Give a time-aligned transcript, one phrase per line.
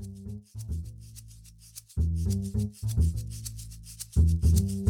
[0.00, 0.48] Thank
[4.78, 4.87] you.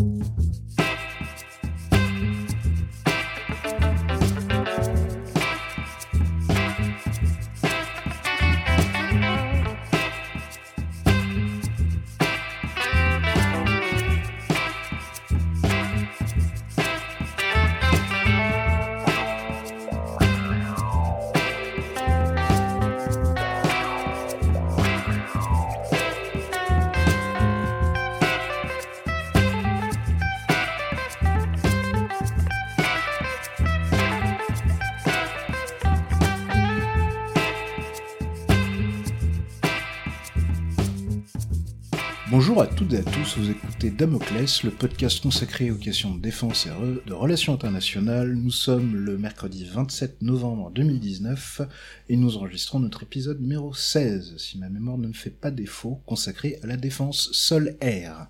[42.59, 46.21] Bonjour à toutes et à tous, vous écoutez Damoclès, le podcast consacré aux questions de
[46.21, 46.71] défense et
[47.09, 48.35] de relations internationales.
[48.35, 51.61] Nous sommes le mercredi 27 novembre 2019
[52.09, 56.01] et nous enregistrons notre épisode numéro 16, si ma mémoire ne me fait pas défaut,
[56.05, 58.27] consacré à la défense sol-air.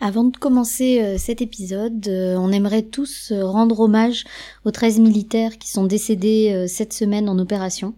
[0.00, 4.24] Avant de commencer euh, cet épisode, euh, on aimerait tous euh, rendre hommage
[4.64, 7.94] aux 13 militaires qui sont décédés cette semaine en opération.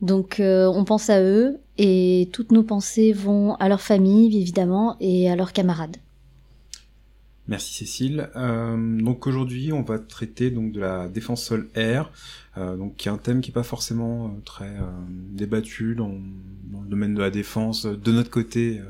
[0.00, 5.30] Donc on pense à eux et toutes nos pensées vont à leur famille évidemment et
[5.30, 5.96] à leurs camarades.
[7.48, 8.30] Merci Cécile.
[8.36, 12.10] Euh, donc aujourd'hui, on va traiter donc de la défense sol-air,
[12.56, 16.14] euh, donc qui est un thème qui est pas forcément euh, très euh, débattu dans,
[16.70, 18.80] dans, le domaine de la défense de notre côté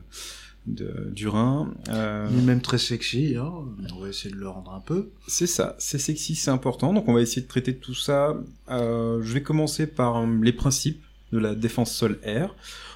[0.66, 1.72] de, du Rhin.
[1.88, 2.28] Euh...
[2.30, 3.52] Même très sexy, hein.
[3.96, 5.10] on va essayer de le rendre un peu.
[5.28, 8.36] C'est ça, c'est sexy, c'est important, donc on va essayer de traiter tout ça.
[8.68, 12.54] je vais commencer par les principes de la défense sol-air.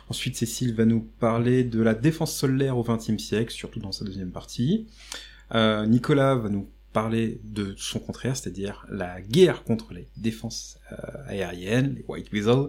[0.08, 4.04] Ensuite, Cécile va nous parler de la défense sol-air au XXe siècle, surtout dans sa
[4.04, 4.86] deuxième partie.
[5.54, 10.96] Euh, Nicolas va nous parler de son contraire, c'est-à-dire la guerre contre les défenses euh,
[11.26, 12.68] aériennes, les White Weasel.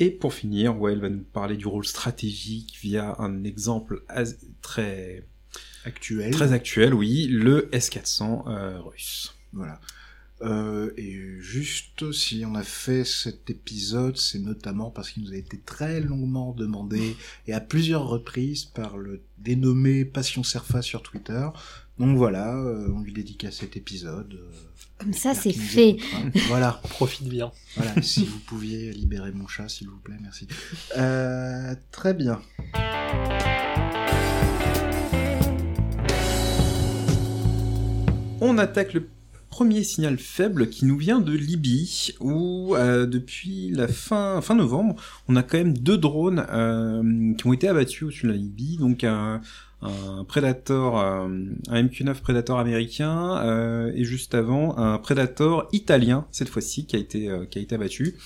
[0.00, 4.02] Et pour finir, Well va nous parler du rôle stratégique via un exemple
[4.62, 5.24] très
[5.84, 6.32] actuel.
[6.32, 9.34] Très actuel, oui, le S-400 euh, russe.
[9.52, 9.80] Voilà.
[10.42, 15.36] Euh, et juste si on a fait cet épisode, c'est notamment parce qu'il nous a
[15.36, 21.46] été très longuement demandé et à plusieurs reprises par le dénommé Passion Serfa sur Twitter.
[21.98, 24.32] Donc voilà, euh, on lui dédicace cet épisode.
[24.32, 24.50] Euh,
[24.96, 25.98] Comme ça, c'est fait.
[26.48, 26.80] voilà.
[26.88, 27.52] Profite bien.
[27.76, 30.48] Voilà, si vous pouviez libérer mon chat, s'il vous plaît, merci.
[30.96, 32.40] Euh, très bien.
[38.40, 39.06] On attaque le
[39.50, 44.96] premier signal faible qui nous vient de Libye, où euh, depuis la fin fin novembre,
[45.28, 48.78] on a quand même deux drones euh, qui ont été abattus au-dessus de la Libye,
[48.78, 49.40] donc un,
[50.28, 51.28] Predator, euh,
[51.68, 56.98] un MQ-9 Predator américain, euh, et juste avant un Predator italien cette fois-ci qui a
[56.98, 58.16] été euh, qui a été abattu.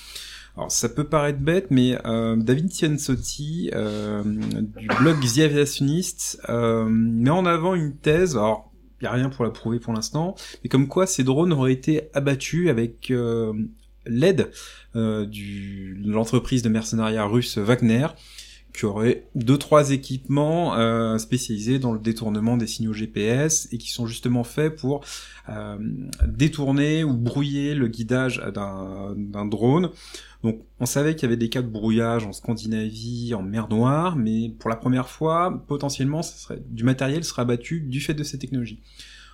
[0.56, 1.98] Alors ça peut paraître bête, mais
[2.36, 8.36] David Cianzotti du blog The Aviationist met en avant une thèse.
[8.36, 8.72] Alors
[9.04, 12.08] il a rien pour la prouver pour l'instant, mais comme quoi ces drones auraient été
[12.14, 13.52] abattus avec euh,
[14.06, 14.50] l'aide
[14.96, 18.06] euh, de l'entreprise de mercenariat russe Wagner,
[18.72, 23.90] qui aurait deux trois équipements euh, spécialisés dans le détournement des signaux GPS et qui
[23.90, 25.04] sont justement faits pour
[26.26, 29.90] détourner ou brouiller le guidage d'un drone.
[30.44, 34.14] Donc on savait qu'il y avait des cas de brouillage en Scandinavie, en mer Noire,
[34.14, 36.20] mais pour la première fois, potentiellement,
[36.66, 38.82] du matériel sera abattu du fait de ces technologies.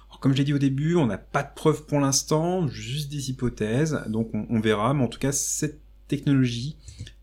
[0.09, 3.29] Alors, comme j'ai dit au début, on n'a pas de preuves pour l'instant, juste des
[3.29, 6.77] hypothèses, donc on, on verra, mais en tout cas cette technologie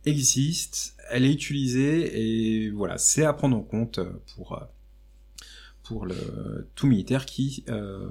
[0.06, 4.02] existe, elle est utilisée et voilà, c'est à prendre en compte
[4.36, 4.62] pour
[5.84, 8.10] pour le tout militaire qui euh,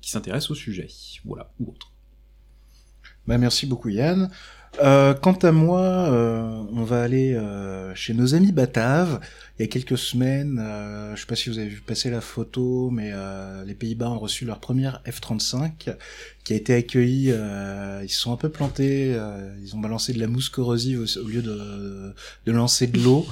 [0.00, 0.86] qui s'intéresse au sujet,
[1.24, 1.90] voilà ou autre.
[3.26, 4.30] Bah merci beaucoup Yann.
[4.82, 9.20] Euh, quant à moi, euh, on va aller euh, chez nos amis bataves.
[9.58, 12.20] Il y a quelques semaines, euh, je sais pas si vous avez vu passer la
[12.20, 15.94] photo, mais euh, les Pays-Bas ont reçu leur première F-35
[16.42, 17.32] qui a été accueillie.
[18.02, 19.16] ils se sont un peu plantés.
[19.62, 22.12] ils ont balancé de la mousse corrosive au, lieu de,
[22.46, 23.26] de lancer de l'eau.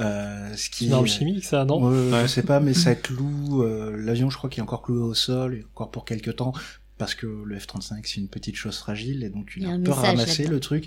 [0.00, 1.82] Euh, ce qui une chimique ça non?
[1.84, 3.64] Ouais, Je sais pas, mais ça cloue.
[3.96, 6.52] L'avion, je crois qu'il est encore cloué au sol, encore pour quelques temps
[6.98, 9.90] parce que le F-35 c'est une petite chose fragile et donc il a un peu
[9.90, 10.86] ramassé le truc.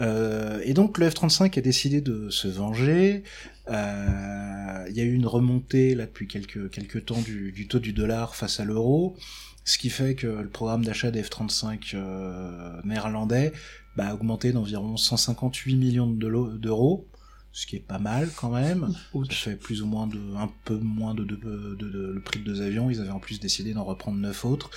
[0.00, 3.22] Euh, et donc le F-35 a décidé de se venger.
[3.68, 7.78] Euh, il y a eu une remontée là depuis quelques quelques temps du, du taux
[7.78, 9.16] du dollar face à l'euro,
[9.64, 13.52] ce qui fait que le programme d'achat des F-35 euh, néerlandais
[13.96, 17.08] bah, a augmenté d'environ 158 millions d'euros
[17.56, 18.92] ce qui est pas mal quand même.
[19.30, 22.40] Ça fait plus ou moins de, un peu moins de, de, de, de, le prix
[22.40, 22.90] de deux avions.
[22.90, 24.70] Ils avaient en plus décidé d'en reprendre neuf autres.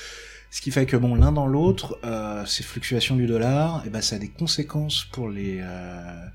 [0.52, 4.02] Ce qui fait que bon, l'un dans l'autre, euh, ces fluctuations du dollar, eh ben
[4.02, 6.26] ça a des conséquences pour les euh,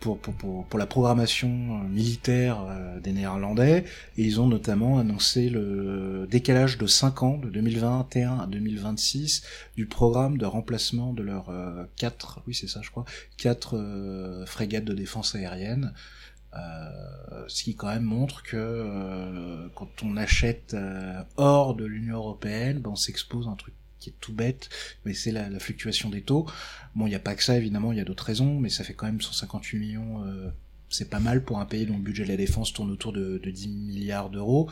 [0.00, 1.48] pour, pour, pour, pour, la programmation
[1.88, 2.64] militaire
[3.02, 3.84] des Néerlandais,
[4.16, 9.42] et ils ont notamment annoncé le décalage de 5 ans, de 2021 à 2026,
[9.76, 11.52] du programme de remplacement de leurs
[11.96, 13.06] 4, oui c'est ça je crois,
[13.38, 15.92] 4 frégates de défense aérienne.
[16.54, 22.16] Euh, ce qui quand même montre que euh, quand on achète euh, hors de l'Union
[22.16, 24.68] européenne, ben on s'expose à un truc qui est tout bête,
[25.04, 26.46] mais c'est la, la, fluctuation des taux.
[26.94, 28.84] Bon, il n'y a pas que ça, évidemment, il y a d'autres raisons, mais ça
[28.84, 30.24] fait quand même 158 millions,
[30.88, 33.38] c'est pas mal pour un pays dont le budget de la défense tourne autour de,
[33.38, 34.70] de 10 milliards d'euros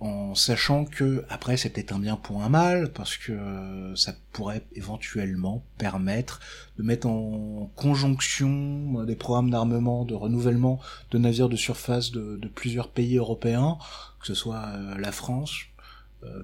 [0.00, 4.64] en sachant que après c'est un bien pour un mal parce que euh, ça pourrait
[4.74, 6.40] éventuellement permettre
[6.78, 10.78] de mettre en conjonction euh, des programmes d'armement, de renouvellement
[11.10, 13.78] de navires de surface de, plusieurs pays européens,
[14.20, 15.54] que ce soit euh, la France,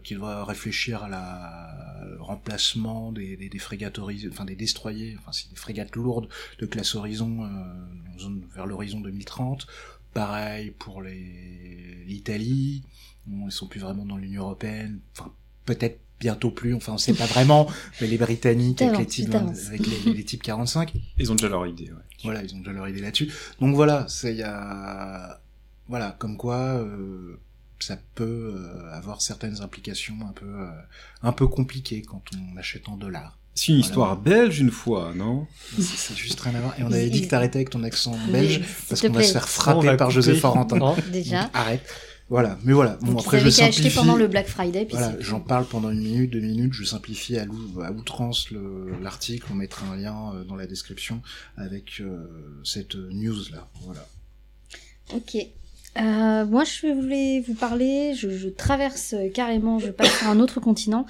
[0.05, 3.99] qui doit réfléchir à la remplacement des, des, des frégates
[4.31, 6.29] enfin des destroyers, enfin c'est des frégates lourdes
[6.61, 7.51] de classe horizon
[8.55, 9.67] vers l'horizon 2030.
[10.13, 12.85] Pareil pour l'Italie,
[13.27, 15.01] Bon, ils sont plus vraiment dans l'Union européenne.
[15.17, 15.33] Enfin,
[15.65, 16.75] peut-être bientôt plus.
[16.75, 17.69] Enfin, on sait pas vraiment.
[18.01, 20.93] Mais les Britanniques avec, les types, avec les, types 45.
[21.19, 21.91] Ils ont déjà leur idée.
[21.91, 22.03] Ouais.
[22.25, 23.31] Voilà, ils ont déjà leur idée là-dessus.
[23.61, 25.41] Donc voilà, c'est il y a
[25.89, 27.39] voilà comme quoi euh,
[27.79, 30.71] ça peut euh, avoir certaines implications un peu euh,
[31.23, 33.39] un peu compliquées quand on achète en dollars.
[33.55, 35.47] C'est une histoire belge une fois, non?
[35.79, 36.81] C'est juste rien à voir.
[36.81, 39.49] Et on avait dit que t'arrêtais avec ton accent belge parce qu'on va se faire
[39.49, 40.97] frapper par José Forentin.
[41.13, 41.51] Déjà.
[41.53, 41.87] arrête.
[42.31, 42.97] Voilà, mais voilà.
[43.03, 43.95] Bon, après, je simplifie.
[43.95, 44.87] pendant le Black Friday.
[44.87, 46.73] Puis voilà, j'en parle pendant une minute, deux minutes.
[46.73, 47.47] Je simplifie à,
[47.91, 48.49] outrance
[49.03, 49.47] l'article.
[49.51, 51.21] On mettra un lien euh, dans la description
[51.57, 52.27] avec euh,
[52.65, 53.69] cette news là.
[53.83, 54.07] Voilà.
[55.15, 55.37] Ok.
[55.97, 58.15] Euh, moi, je voulais vous parler.
[58.15, 59.79] Je, je, traverse carrément.
[59.79, 61.07] Je passe sur un autre continent.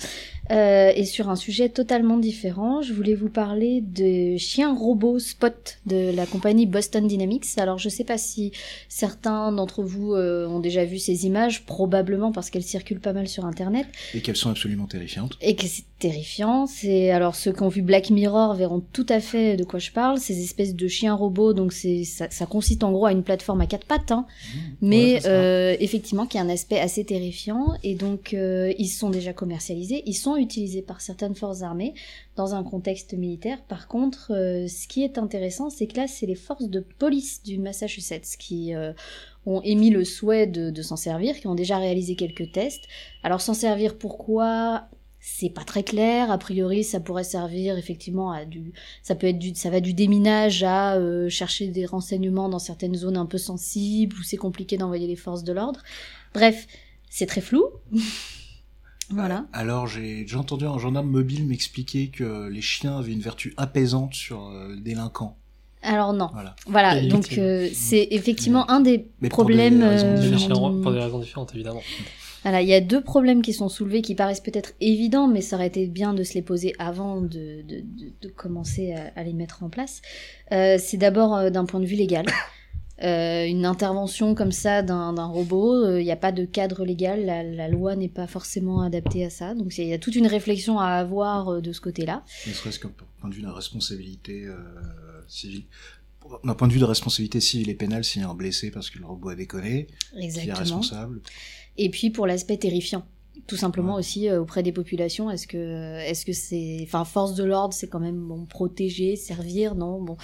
[0.50, 5.79] Euh, et sur un sujet totalement différent, je voulais vous parler de Chien Robot Spot
[5.87, 7.46] de la compagnie Boston Dynamics.
[7.56, 8.52] Alors je sais pas si
[8.88, 13.26] certains d'entre vous euh, ont déjà vu ces images, probablement parce qu'elles circulent pas mal
[13.26, 13.87] sur internet.
[14.12, 15.38] Et qu'elles sont absolument terrifiantes.
[15.41, 16.67] Et que c'est terrifiant.
[16.67, 19.93] C'est alors ceux qui ont vu Black Mirror verront tout à fait de quoi je
[19.93, 20.19] parle.
[20.19, 23.62] Ces espèces de chiens robots, donc c'est ça, ça, consiste en gros à une plateforme
[23.62, 24.58] à quatre pattes, hein, mmh.
[24.82, 27.79] mais euh, effectivement qui a un aspect assez terrifiant.
[27.82, 31.94] Et donc ils sont déjà commercialisés, ils sont utilisés par certaines forces armées
[32.36, 33.62] dans un contexte militaire.
[33.62, 37.42] Par contre, euh, ce qui est intéressant, c'est que là, c'est les forces de police
[37.42, 38.92] du Massachusetts qui euh,
[39.46, 42.84] ont émis le souhait de, s'en servir, qui ont déjà réalisé quelques tests.
[43.22, 44.88] Alors s'en servir pourquoi?
[45.20, 46.31] C'est pas très clair.
[46.31, 48.72] A priori, ça pourrait servir effectivement à du,
[49.02, 52.94] ça peut être du, ça va du déminage à euh, chercher des renseignements dans certaines
[52.94, 55.82] zones un peu sensibles où c'est compliqué d'envoyer les forces de l'ordre.
[56.34, 56.66] Bref,
[57.08, 57.64] c'est très flou.
[59.11, 59.47] Voilà.
[59.53, 64.47] Alors j'ai entendu un gendarme mobile m'expliquer que les chiens avaient une vertu apaisante sur
[64.47, 65.37] euh, le délinquant.
[65.83, 66.31] Alors non.
[66.67, 67.01] Voilà.
[67.03, 69.83] Donc euh, c'est effectivement un des problèmes.
[69.83, 70.17] Euh,
[70.83, 71.83] pour des, raisons différentes, évidemment.
[72.43, 75.56] Voilà, il y a deux problèmes qui sont soulevés qui paraissent peut-être évidents, mais ça
[75.56, 77.83] aurait été bien de se les poser avant de, de,
[78.21, 80.03] de, commencer à, à, les mettre en place.
[80.51, 82.27] c'est d'abord d'un point de vue légal.
[83.02, 87.25] Euh, une intervention comme ça d'un robot, il euh, n'y a pas de cadre légal,
[87.25, 90.79] la, loi n'est pas forcément adaptée à ça, donc il y a toute une réflexion
[90.79, 92.23] à avoir euh, de ce côté-là.
[92.46, 94.46] Ne serait-ce qu'un point de vue de la responsabilité
[95.26, 95.64] civile.
[96.44, 98.91] D'un point de vue de responsabilité civile et pénale, s'il y a un blessé parce
[98.91, 99.88] que le robot a déconné,
[100.19, 101.20] qui est responsable.
[101.77, 103.05] Et puis pour l'aspect terrifiant
[103.46, 107.44] tout simplement aussi euh, auprès des populations est-ce que est-ce que c'est enfin force de
[107.44, 110.00] l'ordre c'est quand même bon protéger servir non?
[110.00, 110.17] Bon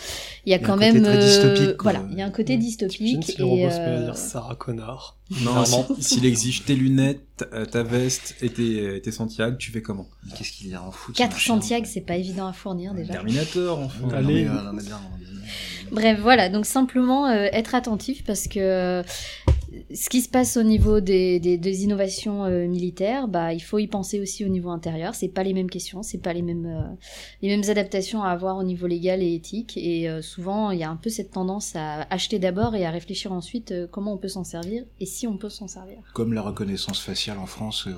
[0.46, 3.36] il y a quand même euh, voilà il y a un côté dystopique si et
[3.38, 4.04] le euh...
[4.04, 5.16] dire Sarah Connor.
[5.42, 5.64] Non
[6.00, 10.08] s'il exige tes lunettes ta veste et tes, tes Santiago tu fais comment?
[10.36, 13.12] Qu'est-ce qu'il y a en foot quatre Santiago c'est pas évident à fournir déjà.
[13.12, 14.48] Terminator en fait allez.
[15.92, 19.02] bref voilà donc simplement euh, être attentif parce que
[19.94, 23.86] ce qui se passe au niveau des, des, innovations euh, militaires, bah, il faut y
[23.86, 25.14] penser aussi au niveau intérieur.
[25.14, 26.94] C'est pas les mêmes questions, c'est pas les mêmes, euh,
[27.42, 29.76] les mêmes adaptations à avoir au niveau légal et éthique.
[29.76, 32.90] Et euh, souvent, il y a un peu cette tendance à acheter d'abord et à
[32.90, 35.98] réfléchir ensuite comment on peut s'en servir et si on peut s'en servir.
[36.14, 37.88] Comme la reconnaissance faciale en France,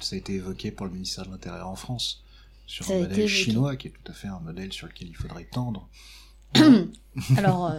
[0.00, 2.24] ça a été évoqué par le ministère de l'Intérieur en France,
[2.66, 5.44] sur un modèle chinois qui est tout à fait un modèle sur lequel il faudrait
[5.44, 5.88] tendre.
[7.36, 7.74] Alors.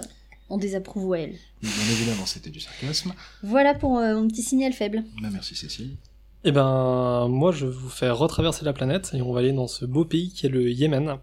[0.50, 1.36] On désapprouve elle.
[1.62, 3.14] Bien évidemment, c'était du sarcasme.
[3.42, 5.04] Voilà pour euh, mon petit signal faible.
[5.22, 5.98] Bah, merci Cécile.
[6.44, 9.68] Eh ben, moi, je vais vous faire retraverser la planète et on va aller dans
[9.68, 11.18] ce beau pays qui est le Yémen.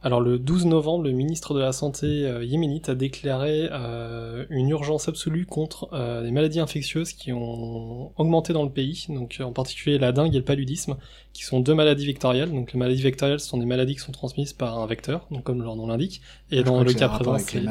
[0.00, 4.68] Alors le 12 novembre, le ministre de la Santé euh, yéménite a déclaré euh, une
[4.68, 9.52] urgence absolue contre euh, les maladies infectieuses qui ont augmenté dans le pays, donc en
[9.52, 10.96] particulier la dengue et le paludisme,
[11.32, 12.52] qui sont deux maladies vectorielles.
[12.52, 15.42] Donc les maladies vectorielles ce sont des maladies qui sont transmises par un vecteur, donc
[15.42, 16.20] comme leur nom l'indique.
[16.52, 17.64] Et dans le cas présent, c'est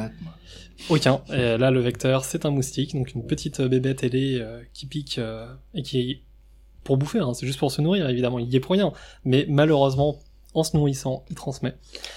[0.90, 1.22] aucun.
[1.32, 4.44] Et là, le vecteur, c'est un moustique, donc une petite bébête ailée
[4.74, 5.18] qui pique
[5.74, 6.22] et qui est
[6.84, 8.92] pour bouffer, hein, c'est juste pour se nourrir évidemment, il y est pour rien.
[9.24, 10.16] Mais malheureusement
[10.54, 11.74] en se nourrissant, il transmet.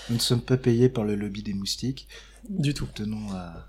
[0.09, 2.07] Nous ne sommes pas payés par le lobby des moustiques.
[2.49, 2.87] Du tout.
[2.93, 3.67] Tenons à...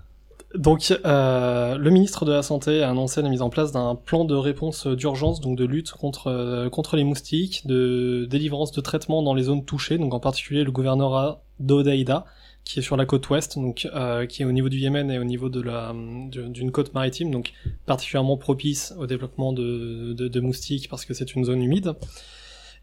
[0.55, 4.23] Donc, euh, le ministre de la Santé a annoncé la mise en place d'un plan
[4.23, 9.23] de réponse d'urgence, donc de lutte contre euh, contre les moustiques, de délivrance de traitement
[9.23, 12.25] dans les zones touchées, donc en particulier le gouvernorat d'Odeida,
[12.65, 15.17] qui est sur la côte ouest, donc euh, qui est au niveau du Yémen et
[15.17, 15.91] au niveau de la
[16.31, 17.53] d'une côte maritime, donc
[17.87, 21.95] particulièrement propice au développement de, de, de moustiques parce que c'est une zone humide.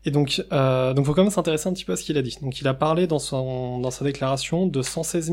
[0.06, 2.22] Et donc, euh, donc faut quand même s'intéresser un petit peu à ce qu'il a
[2.22, 2.38] dit.
[2.40, 5.32] Donc, il a parlé dans son dans sa déclaration de 116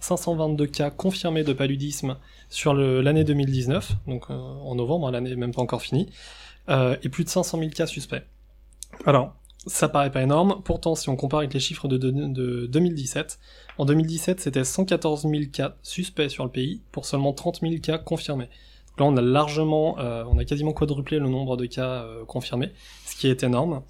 [0.00, 2.16] 522 cas confirmés de paludisme
[2.48, 6.08] sur l'année 2019, donc euh, en novembre, hein, l'année même pas encore finie,
[6.68, 8.22] euh, et plus de 500 000 cas suspects.
[9.06, 9.34] Alors,
[9.66, 10.62] ça paraît pas énorme.
[10.64, 13.38] Pourtant, si on compare avec les chiffres de, de, de 2017,
[13.78, 17.98] en 2017, c'était 114 000 cas suspects sur le pays pour seulement 30 000 cas
[17.98, 18.48] confirmés.
[18.98, 22.70] Là, on a largement, euh, on a quasiment quadruplé le nombre de cas euh, confirmés,
[23.06, 23.82] ce qui est énorme.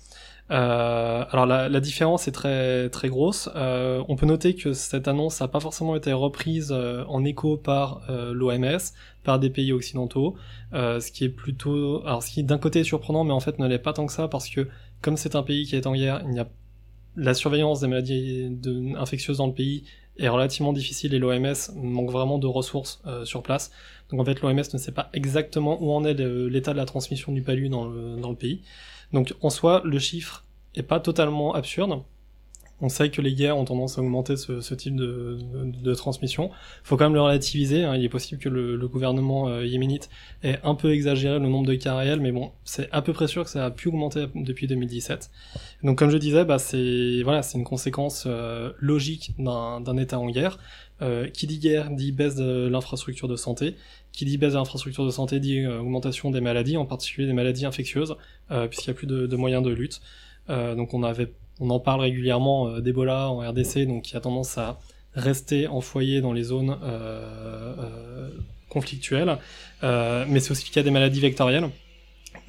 [0.51, 3.49] Euh, alors la, différence est très très grosse.
[3.55, 8.81] On peut noter que cette annonce n'a pas forcément été reprise en écho par l'OMS,
[9.23, 10.35] par des pays occidentaux,
[10.73, 13.69] ce qui est plutôt, alors ce qui d'un côté est surprenant, mais en fait ne
[13.69, 14.67] l'est pas tant que ça parce que
[15.03, 16.49] comme c'est un pays qui est en guerre, il y a
[17.17, 18.59] la surveillance des maladies
[18.97, 19.85] infectieuses dans le pays
[20.21, 23.71] est relativement difficile et l'OMS manque vraiment de ressources sur place.
[24.11, 27.33] Donc en fait, l'OMS ne sait pas exactement où en est l'état de la transmission
[27.33, 28.63] du palu dans le, dans le pays.
[29.13, 32.03] Donc en soi, le chiffre est pas totalement absurde.
[32.83, 36.51] On sait que les guerres ont tendance à augmenter ce, type de, transmission.
[36.83, 37.85] Faut quand même le relativiser.
[37.85, 37.95] Hein.
[37.97, 40.09] Il est possible que le, gouvernement euh, yéménite
[40.43, 43.29] ait un peu exagéré le nombre de cas réels, mais bon, c'est à peu près
[43.29, 45.31] sûr que ça a pu augmenter depuis 2017.
[45.85, 50.31] Donc comme je disais, bah, c'est voilà, c'est une conséquence euh, logique d'un État en
[50.31, 50.59] guerre.
[51.03, 53.77] Euh, qui dit guerre dit baisse de l'infrastructure de santé.
[54.13, 57.65] Qui dit baisse de l'infrastructure de santé dit augmentation des maladies, en particulier des maladies
[57.65, 58.17] infectieuses,
[58.49, 60.01] puisqu'il n'y a plus de, de, moyens de lutte.
[60.49, 64.79] donc on avait, on en parle régulièrement d'Ebola en RDC, donc qui a tendance à
[65.15, 66.77] rester en foyer dans les zones
[68.69, 69.39] conflictuelles.
[69.83, 71.71] mais c'est aussi le cas des maladies vectorielles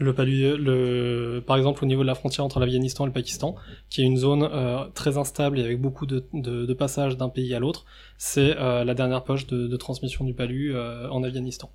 [0.02, 3.56] le, par exemple au niveau de la frontière entre l'Afghanistan et le Pakistan,
[3.90, 7.60] qui est une zone euh, très instable et avec beaucoup de, passages d'un pays à
[7.60, 7.86] l'autre,
[8.18, 11.70] c'est euh, la dernière poche de, transmission du palu euh, en Afghanistan.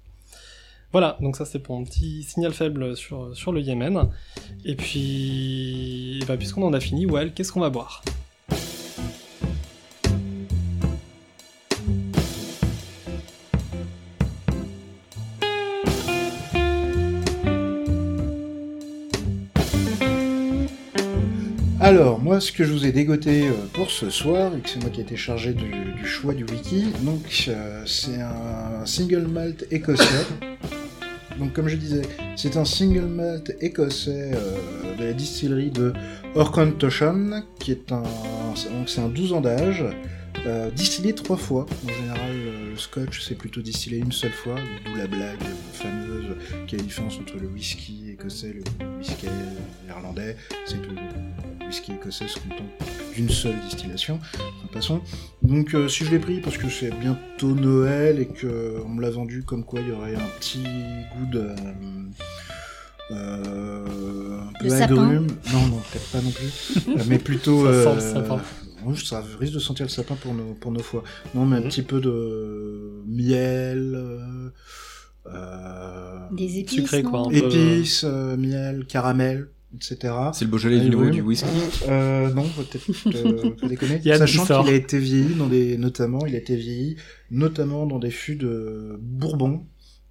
[0.98, 4.08] Voilà, donc ça c'est pour un petit signal faible sur, sur le Yémen.
[4.64, 8.02] Et puis, bah, puisqu'on en a fini, Well, qu'est-ce qu'on va boire?
[21.78, 24.80] Alors, moi, ce que je vous ai dégoté euh, pour ce soir, et que c'est
[24.80, 29.66] moi qui ai été chargé du, choix du wiki, donc euh, c'est un single malt
[29.70, 30.24] écossais.
[31.38, 32.02] Donc, comme je disais,
[32.34, 35.92] c'est un single malt écossais euh, de la distillerie de
[36.34, 38.02] Orcontoshan, qui est un,
[38.86, 39.84] c'est un 12 ans d'âge,
[40.46, 41.66] euh, distillé trois fois.
[41.84, 42.32] En général,
[42.70, 46.84] le scotch c'est plutôt distillé une seule fois, d'où la blague fameuse qui a la
[46.84, 48.62] différence entre le whisky écossais et le
[48.98, 49.26] whisky
[49.88, 50.36] irlandais.
[50.66, 50.94] C'est tout
[51.66, 52.66] whisky écossais se contente
[53.14, 54.20] d'une seule distillation.
[55.42, 59.02] Donc euh, si je l'ai pris parce que c'est bientôt Noël et que on me
[59.02, 61.50] l'a vendu comme quoi il y aurait un petit goût de
[63.12, 65.28] euh, un peu agrume.
[65.52, 67.06] Non, non, peut-être pas non plus.
[67.08, 67.64] mais plutôt.
[67.64, 68.42] Ça sent le sapin.
[68.84, 71.04] Oui, ça risque de sentir le sapin pour nos, pour nos foies.
[71.34, 74.52] Non, mais un petit peu de miel.
[75.26, 76.80] Euh, Des épices.
[76.80, 77.20] Sucré, quoi.
[77.26, 80.14] Un épices, euh, miel, caramel etc.
[80.32, 81.46] C'est le Beaujolais du niveau du whisky
[81.88, 84.00] euh, Non, peut-être euh, pas déconner.
[84.02, 86.96] Sachant qu'il a été vieilli dans des, notamment, il a été vieilli
[87.30, 89.66] notamment dans des fûts de Bourbon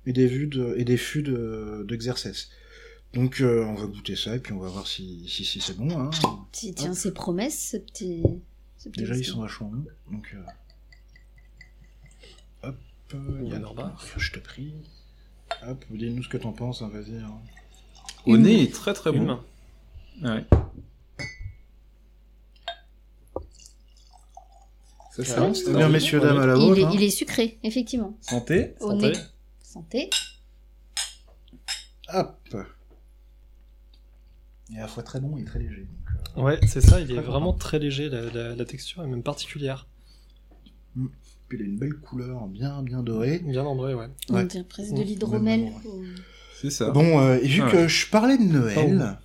[0.05, 2.49] et des fûts de, et des fûts de, d'Exercès.
[3.13, 5.77] Donc euh, on va goûter ça et puis on va voir si, si, si c'est
[5.77, 5.89] bon.
[5.97, 6.09] Hein.
[6.51, 8.23] Si tient ses promesses, ce petit...
[8.77, 9.85] Ce petit Déjà ils sont vachement bons.
[10.11, 12.67] Donc, euh...
[12.67, 12.75] hop,
[13.41, 13.61] il y a
[14.17, 14.73] je te prie.
[15.65, 17.17] Hop, dis-nous ce que t'en penses, hein, vas-y.
[17.17, 17.39] Hein.
[18.25, 19.39] Au nez, est très très bon.
[20.23, 20.45] Ouais.
[25.11, 26.77] Ça, ça c'est bien, messieurs, dames, à la vôtre.
[26.77, 26.91] Il, hein.
[26.93, 28.17] il, est sucré, effectivement.
[28.21, 28.75] Santé.
[28.81, 29.11] Au Santé.
[29.11, 29.17] nez.
[29.63, 30.09] Santé.
[32.13, 32.55] Hop.
[34.73, 35.87] Et à la fois très bon et très léger.
[35.87, 36.41] Donc, euh...
[36.41, 39.87] Ouais, c'est ça, il est vraiment très léger, la, texture est même particulière.
[40.95, 41.07] Mm.
[41.47, 43.39] Puis il a une belle couleur, bien bien dorée.
[43.39, 44.07] Bien ambrée, ouais.
[44.29, 45.71] On dirait presque de l'hydromel.
[46.61, 46.91] C'est ça.
[46.91, 49.17] Bon, euh, et vu ah que je parlais de Noël,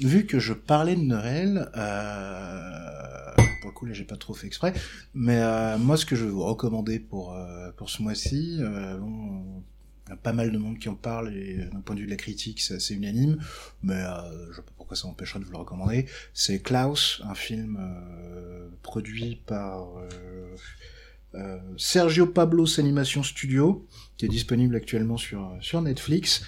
[0.00, 4.46] vu que je parlais de Noël, euh, pour le coup là j'ai pas trop fait
[4.46, 4.72] exprès,
[5.14, 8.58] mais euh, moi ce que je vais vous recommander pour euh, pour ce mois-ci,
[8.98, 9.62] bon,
[10.06, 12.06] il y a pas mal de monde qui en parle et d'un point de vue
[12.06, 13.38] de la critique c'est assez unanime,
[13.82, 14.02] mais
[14.50, 16.06] je sais pas pourquoi ça m'empêcherait de vous le recommander.
[16.32, 17.78] C'est Klaus, un film
[18.82, 19.88] produit par
[21.34, 26.44] euh, Sergio Pablos Animation Studio, qui est disponible actuellement sur, sur Netflix.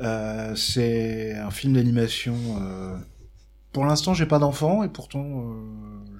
[0.00, 2.34] Euh, c'est un film d'animation.
[2.60, 2.96] Euh,
[3.72, 5.52] pour l'instant, j'ai pas d'enfant et pourtant euh,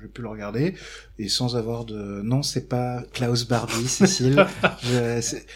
[0.00, 0.75] j'ai pu le regarder
[1.19, 2.23] et sans avoir de.
[2.23, 4.47] Non, c'est pas Klaus Barbie, Cécile.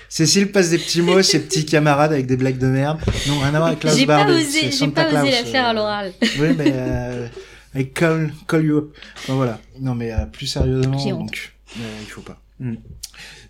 [0.08, 2.99] Cécile passe des petits mots, ses petits camarades avec des blagues de merde.
[3.28, 4.44] Non, rien à voir avec Klaus Barbie.
[4.50, 6.12] J'ai pas osé la faire à l'oral.
[6.38, 7.30] oui, mais
[7.75, 8.96] avec call, call you up.
[9.28, 9.61] voilà.
[9.80, 12.40] Non, mais plus sérieusement, donc il faut pas.
[12.58, 12.76] Mm.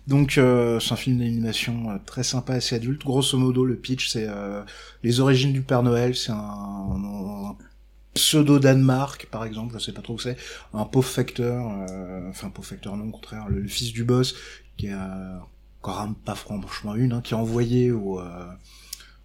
[0.07, 3.03] Donc euh, c'est un film d'animation euh, très sympa, assez adulte.
[3.03, 4.63] Grosso modo, le pitch, c'est euh,
[5.03, 6.15] les origines du Père Noël.
[6.15, 7.55] C'est un,
[8.13, 10.37] pseudo Danemark, par exemple, je sais pas trop où c'est.
[10.73, 11.67] Un pauvre facteur,
[12.29, 14.33] enfin pauvre facteur non, au contraire, le, fils du boss,
[14.75, 14.95] qui est
[15.83, 18.19] encore pas franchement une, hein, qui est envoyé au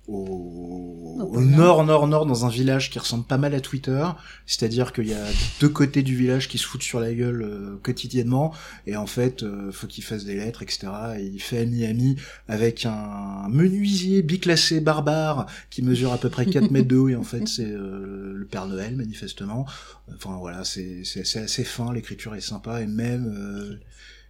[0.09, 4.05] au, nord, nord, nord, dans un village qui ressemble pas mal à Twitter.
[4.47, 5.25] C'est-à-dire qu'il y a
[5.61, 8.53] deux côtés du village qui se foutent sur la gueule euh, quotidiennement.
[8.87, 10.89] Et en fait, euh, faut qu'il fasse des lettres, etc.
[11.19, 12.17] Et il fait ami-ami
[12.49, 17.09] avec un menuisier biclassé barbare qui mesure à peu près 4 mètres de haut.
[17.09, 19.67] Et en fait, c'est euh, le Père Noël, manifestement.
[20.13, 21.03] Enfin voilà, c'est
[21.37, 22.83] assez fin, l'écriture est sympa.
[22.83, 23.79] Et même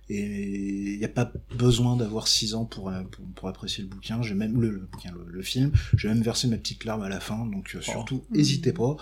[0.09, 2.93] et il n'y a pas besoin d'avoir 6 ans pour,
[3.35, 4.23] pour, apprécier le bouquin.
[4.23, 5.73] J'ai même le, bouquin, le, film.
[5.97, 7.91] J'ai même versé ma petite larme à la fin, donc euh, oh.
[7.91, 8.97] surtout, n'hésitez pas.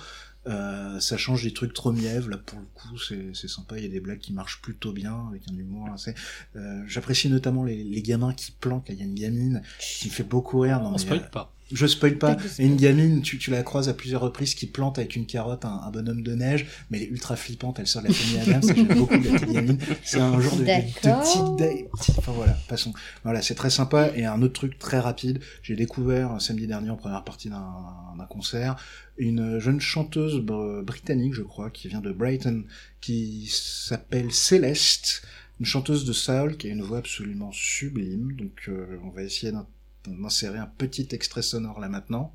[0.46, 3.86] Euh, ça change des trucs trop mièvres là pour le coup c'est sympa il y
[3.86, 6.14] a des blagues qui marchent plutôt bien avec un humour assez
[6.56, 10.12] euh, j'apprécie notamment les, les, gamins qui planquent il y a une gamine qui me
[10.14, 12.36] fait beaucoup rire on spoil pas je spoil pas.
[12.58, 15.90] Gamine, tu, tu la croises à plusieurs reprises qui plante avec une carotte un, un
[15.90, 18.98] bonhomme de neige, mais elle est ultra flippante, elle sort de la famille Adams, j'aime
[18.98, 19.78] beaucoup la petite gamine.
[20.02, 22.92] C'est un genre de, de, petite, enfin voilà, passons.
[23.24, 24.10] Voilà, c'est très sympa.
[24.14, 28.76] Et un autre truc très rapide, j'ai découvert samedi dernier en première partie d'un concert,
[29.16, 30.40] une jeune chanteuse
[30.84, 32.64] britannique, je crois, qui vient de Brighton,
[33.00, 35.22] qui s'appelle Céleste,
[35.58, 38.32] une chanteuse de soul qui a une voix absolument sublime.
[38.32, 39.66] Donc euh, on va essayer d'un
[40.06, 42.32] d'insérer un petit extrait sonore là maintenant.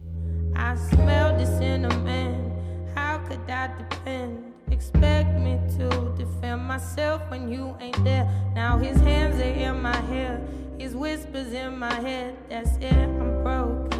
[0.55, 2.51] I smell the cinnamon.
[2.95, 4.53] How could depend?
[4.71, 8.27] Expect me to defend myself when you ain't there.
[8.53, 10.41] Now his hands are in my hair.
[10.77, 12.35] His whispers in my head.
[12.49, 13.95] That's it, I'm broken.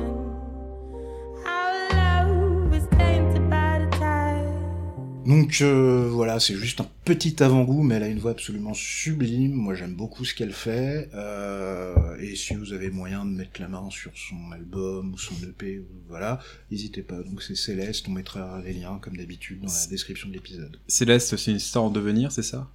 [5.26, 9.54] Donc euh, voilà, c'est juste un petit avant-goût, mais elle a une voix absolument sublime.
[9.54, 11.10] Moi, j'aime beaucoup ce qu'elle fait.
[11.14, 15.36] Euh, et si vous avez moyen de mettre la main sur son album ou son
[15.44, 16.40] EP, voilà,
[16.72, 17.22] n'hésitez pas.
[17.24, 20.80] Donc c'est Céleste, on mettra les liens comme d'habitude dans la description de l'épisode.
[20.88, 22.70] Céleste, c'est une star en devenir, c'est ça?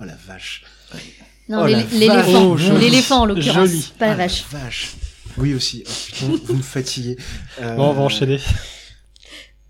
[0.00, 0.64] Oh la vache.
[1.48, 4.44] Non, oh, l'éléphant, oh, l'éléphant en l'occurrence, pas la oh, vache.
[4.50, 4.96] vache.
[5.38, 5.84] Oui aussi.
[5.86, 7.16] Oh, putain, vous me fatiguez.
[7.60, 7.76] Euh...
[7.76, 8.40] Bon, on va enchaîner.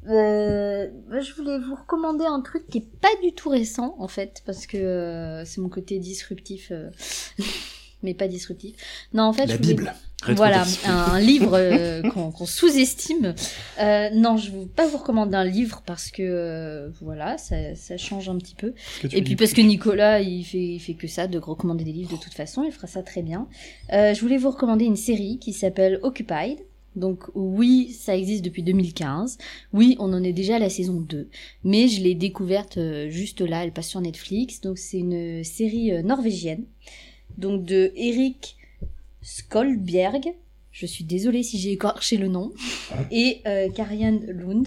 [0.09, 0.89] Euh,
[1.21, 4.67] je voulais vous recommander un truc qui est pas du tout récent en fait parce
[4.67, 6.91] que euh, c'est mon côté disruptif euh,
[8.03, 8.77] mais pas disruptif.
[9.13, 9.93] Non en fait la Bible.
[10.35, 13.35] Voilà un, livre euh, qu'on sous-estime.
[14.15, 18.29] non je ne veux pas vous recommander un livre parce que voilà ça, ça, change
[18.29, 18.75] un petit peu.
[19.13, 22.17] Et puis parce que Nicolas il fait il fait que ça de recommander des livres
[22.17, 23.49] de toute façon il fera ça très bien.
[23.91, 26.59] je voulais vous recommander une série qui s'appelle Occupied
[26.97, 29.39] donc oui, ça existe depuis 2015.
[29.73, 31.29] Oui, on en est déjà à la saison 2.
[31.63, 34.63] Mais je l'ai découverte euh, juste là, elle passe sur Netflix.
[34.63, 36.65] Donc c'est une série euh, norvégienne.
[37.37, 38.57] Donc de Eric
[39.23, 40.35] Skolbjerg.
[40.73, 42.53] Je suis désolée si j'ai écorché le nom.
[43.11, 44.67] Et euh, Karian Lund.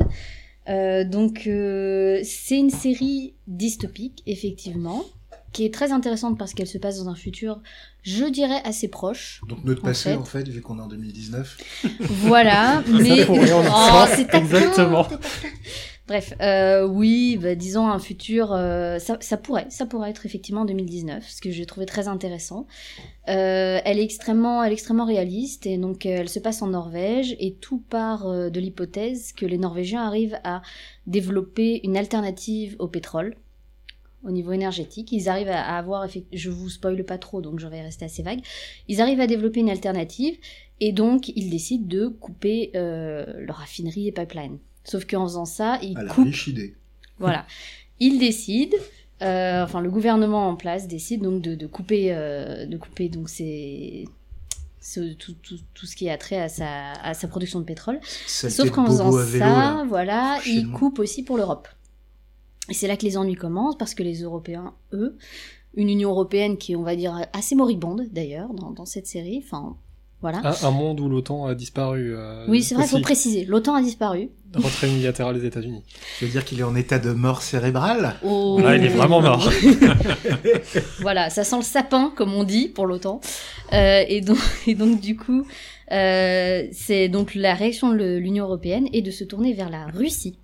[1.11, 5.03] donc c'est une série dystopique, effectivement,
[5.51, 7.62] qui est très intéressante parce qu'elle se passe dans un futur,
[8.03, 9.41] je dirais, assez proche.
[9.47, 11.57] Donc notre passé, en fait, vu qu'on est en 2019.
[11.99, 13.25] Voilà, mais...
[13.29, 15.07] oh, c'est Exactement.
[16.09, 20.62] Bref, euh, oui, bah, disons un futur, euh, ça, ça, pourrait, ça pourrait être effectivement
[20.62, 22.65] en 2019, ce que j'ai trouvé très intéressant.
[23.27, 26.67] Euh, elle est extrêmement, elle est extrêmement réaliste et donc euh, elle se passe en
[26.67, 30.63] Norvège et tout part euh, de l'hypothèse que les Norvégiens arrivent à
[31.05, 33.35] développer une alternative au pétrole
[34.23, 35.12] au niveau énergétique.
[35.12, 38.41] Ils arrivent à avoir, je vous spoile pas trop, donc je vais rester assez vague.
[38.88, 40.38] Ils arrivent à développer une alternative
[40.79, 44.58] et donc ils décident de couper euh, leur raffinerie et pipeline.
[44.84, 46.25] Sauf qu'en faisant ça, ils à la coupent.
[46.25, 46.75] riche idée.
[47.19, 47.45] Voilà.
[47.99, 48.73] Il décide,
[49.21, 53.27] euh, enfin le gouvernement en place décide donc de, de couper, euh, de couper donc
[53.27, 54.05] ces
[54.79, 57.99] ce, tout, tout, tout, ce qui est attrait à sa, à sa production de pétrole.
[58.25, 61.67] Sauf qu'en faisant ça, voilà, il coupe aussi pour l'Europe.
[62.69, 65.17] Et c'est là que les ennuis commencent, parce que les Européens, eux,
[65.75, 69.41] une Union européenne qui est, on va dire, assez moribonde d'ailleurs dans, dans cette série,
[69.43, 69.75] enfin
[70.21, 70.41] voilà.
[70.63, 72.13] Un, monde où l'OTAN a disparu.
[72.13, 73.45] Euh, oui, c'est vrai, il faut préciser.
[73.45, 74.29] L'OTAN a disparu.
[74.53, 75.82] Retrait unilatéral des États-Unis.
[76.17, 78.60] Tu veux dire qu'il est en état de mort cérébrale oh.
[78.65, 79.49] Ah, il est vraiment mort.
[80.99, 83.21] voilà, ça sent le sapin, comme on dit, pour l'OTAN.
[83.71, 85.45] Euh, et, donc, et donc, du coup,
[85.93, 90.38] euh, c'est donc la réaction de l'Union européenne est de se tourner vers la Russie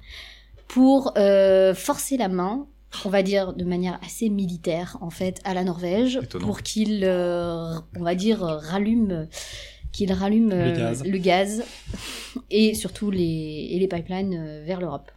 [0.67, 2.67] pour euh, forcer la main
[3.04, 7.73] on va dire de manière assez militaire en fait à la Norvège pour qu'il euh,
[7.97, 9.28] on va dire rallume
[9.95, 11.63] qu'il rallume le gaz.
[12.51, 15.10] et surtout les, et les pipelines euh, vers l'Europe.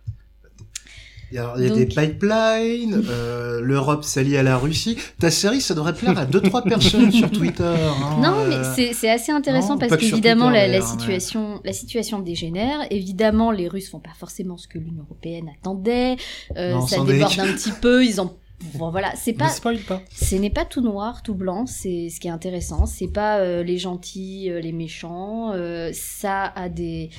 [1.31, 4.97] Il y a, des pipelines, euh, l'Europe s'allie à la Russie.
[5.19, 7.65] Ta série, ça devrait plaire à deux trois personnes sur Twitter.
[7.65, 12.79] Hein, non, mais euh, c'est assez intéressant parce qu'évidemment la, la, situation la situation dégénère.
[12.91, 16.17] Évidemment, les Russes font pas forcément ce que l'Union européenne attendait.
[16.57, 18.05] Euh, ça déborde un petit peu.
[18.05, 18.35] Ils ont
[18.75, 19.53] Bon, voilà, c'est pas,
[19.87, 20.03] pas.
[20.13, 21.67] Ce n'est pas tout noir, tout blanc.
[21.67, 22.87] C'est ce qui est intéressant.
[22.87, 25.53] C'est pas euh, les gentils, les méchants.
[25.93, 27.11] ça a des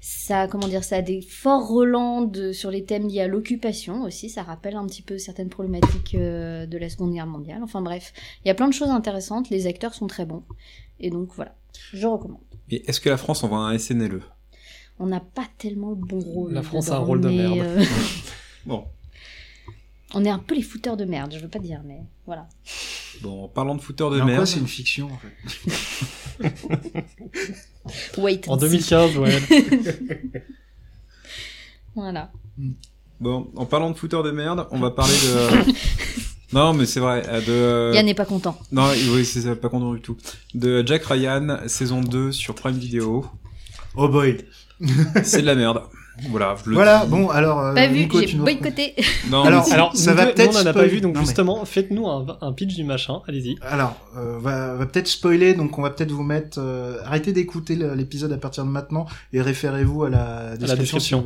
[0.00, 4.30] ça, comment dire, ça a des forts relents sur les thèmes liés à l'occupation aussi.
[4.30, 7.62] Ça rappelle un petit peu certaines problématiques euh, de la Seconde Guerre mondiale.
[7.62, 9.50] Enfin bref, il y a plein de choses intéressantes.
[9.50, 10.42] Les acteurs sont très bons.
[11.00, 11.54] Et donc voilà,
[11.92, 12.40] je recommande.
[12.70, 14.22] Et est-ce que la France envoie un SNLE
[14.98, 16.52] On n'a pas tellement le bon rôle.
[16.52, 17.58] La France a un rôle de merde.
[17.58, 17.84] Euh,
[18.64, 18.84] bon.
[20.14, 22.48] On est un peu les fouteurs de merde, je veux pas dire, mais voilà.
[23.22, 24.44] Bon, parlant de fouteurs de merde.
[24.46, 25.30] c'est une fiction en fait
[28.18, 28.48] Wait.
[28.48, 29.38] En 2015, ouais.
[31.94, 32.30] voilà.
[33.20, 35.72] Bon, en parlant de fouteurs de merde, on va parler de.
[36.52, 37.22] non, mais c'est vrai.
[37.28, 37.94] Euh, de...
[37.94, 38.58] Yann n'est pas content.
[38.72, 40.16] Non, oui, c'est pas content du tout.
[40.54, 43.26] De Jack Ryan, saison 2 sur Prime Video.
[43.94, 44.38] Oh boy.
[45.22, 45.82] c'est de la merde.
[46.28, 47.60] Voilà, voilà bon, alors.
[47.60, 48.94] Euh, pas vu, j'ai boycotté.
[49.30, 50.50] Non, alors, alors, ça va peut-être.
[50.50, 53.56] on n'en a pas vu, donc justement, faites-nous un, un, pitch du machin, allez-y.
[53.62, 56.58] Alors, euh, va, va peut-être spoiler, donc on va peut-être vous mettre.
[56.60, 60.64] Euh, arrêtez d'écouter l'épisode à partir de maintenant et référez-vous à la description.
[60.64, 61.24] À la description.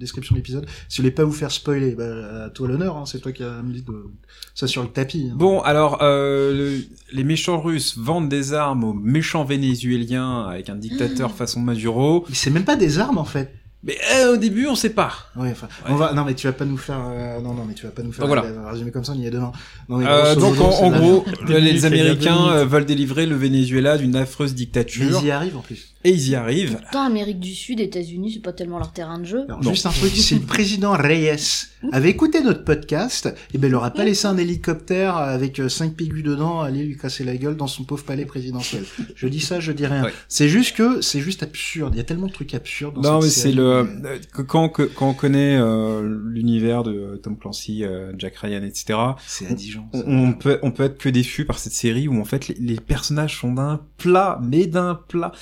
[0.00, 0.66] Euh, description de l'épisode.
[0.88, 3.42] Si vous voulez pas vous faire spoiler, bah, à toi l'honneur, hein, c'est toi qui
[3.42, 4.06] as mis de,
[4.54, 5.28] ça sur le tapis.
[5.30, 5.36] Hein.
[5.36, 6.80] Bon, alors, euh,
[7.12, 12.24] les méchants russes vendent des armes aux méchants vénézuéliens avec un dictateur façon Maduro.
[12.32, 13.52] C'est même pas des armes en fait.
[13.82, 15.12] Mais euh, au début, on sait pas.
[15.36, 16.12] Oui, enfin, on va.
[16.12, 17.00] Non, mais tu vas pas nous faire.
[17.02, 18.26] Euh, non, non, mais tu vas pas nous faire.
[18.26, 18.44] voilà.
[18.44, 19.52] Un résumé comme ça, on y est demain.
[19.88, 25.20] Non, euh, donc en, gros, les Américains euh, veulent délivrer le Venezuela d'une affreuse dictature.
[25.22, 25.94] ils y arrivent en plus.
[26.04, 26.78] Et ils y arrivent.
[26.80, 29.46] Pourtant, Amérique du Sud, États-Unis, c'est pas tellement leur terrain de jeu.
[29.60, 33.74] juste un truc, si le président Reyes avait écouté notre podcast, et eh ben, il
[33.74, 37.66] aurait pas laissé un hélicoptère avec cinq pigus dedans aller lui casser la gueule dans
[37.66, 38.84] son pauvre palais présidentiel.
[39.14, 40.06] je dis ça, je dis rien.
[40.28, 41.94] C'est juste que c'est juste absurde.
[41.94, 43.86] Il y a tellement de trucs absurdes dans Non, mais c'est le
[44.32, 48.98] quand, quand on connaît euh, l'univers de Tom Clancy, euh, Jack Ryan, etc.
[49.26, 49.46] C'est
[49.92, 52.76] On, on, peut on peut être que déçu par cette série où en fait les,
[52.76, 55.32] personnages sont d'un plat, mais d'un plat,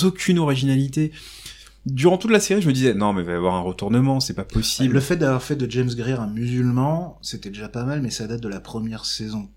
[0.00, 1.12] sans aucune originalité.
[1.86, 4.20] Durant toute la série, je me disais non mais il va y avoir un retournement,
[4.20, 4.92] c'est pas possible.
[4.92, 8.26] Le fait d'avoir fait de James Greer un musulman, c'était déjà pas mal, mais ça
[8.26, 9.48] date de la première saison.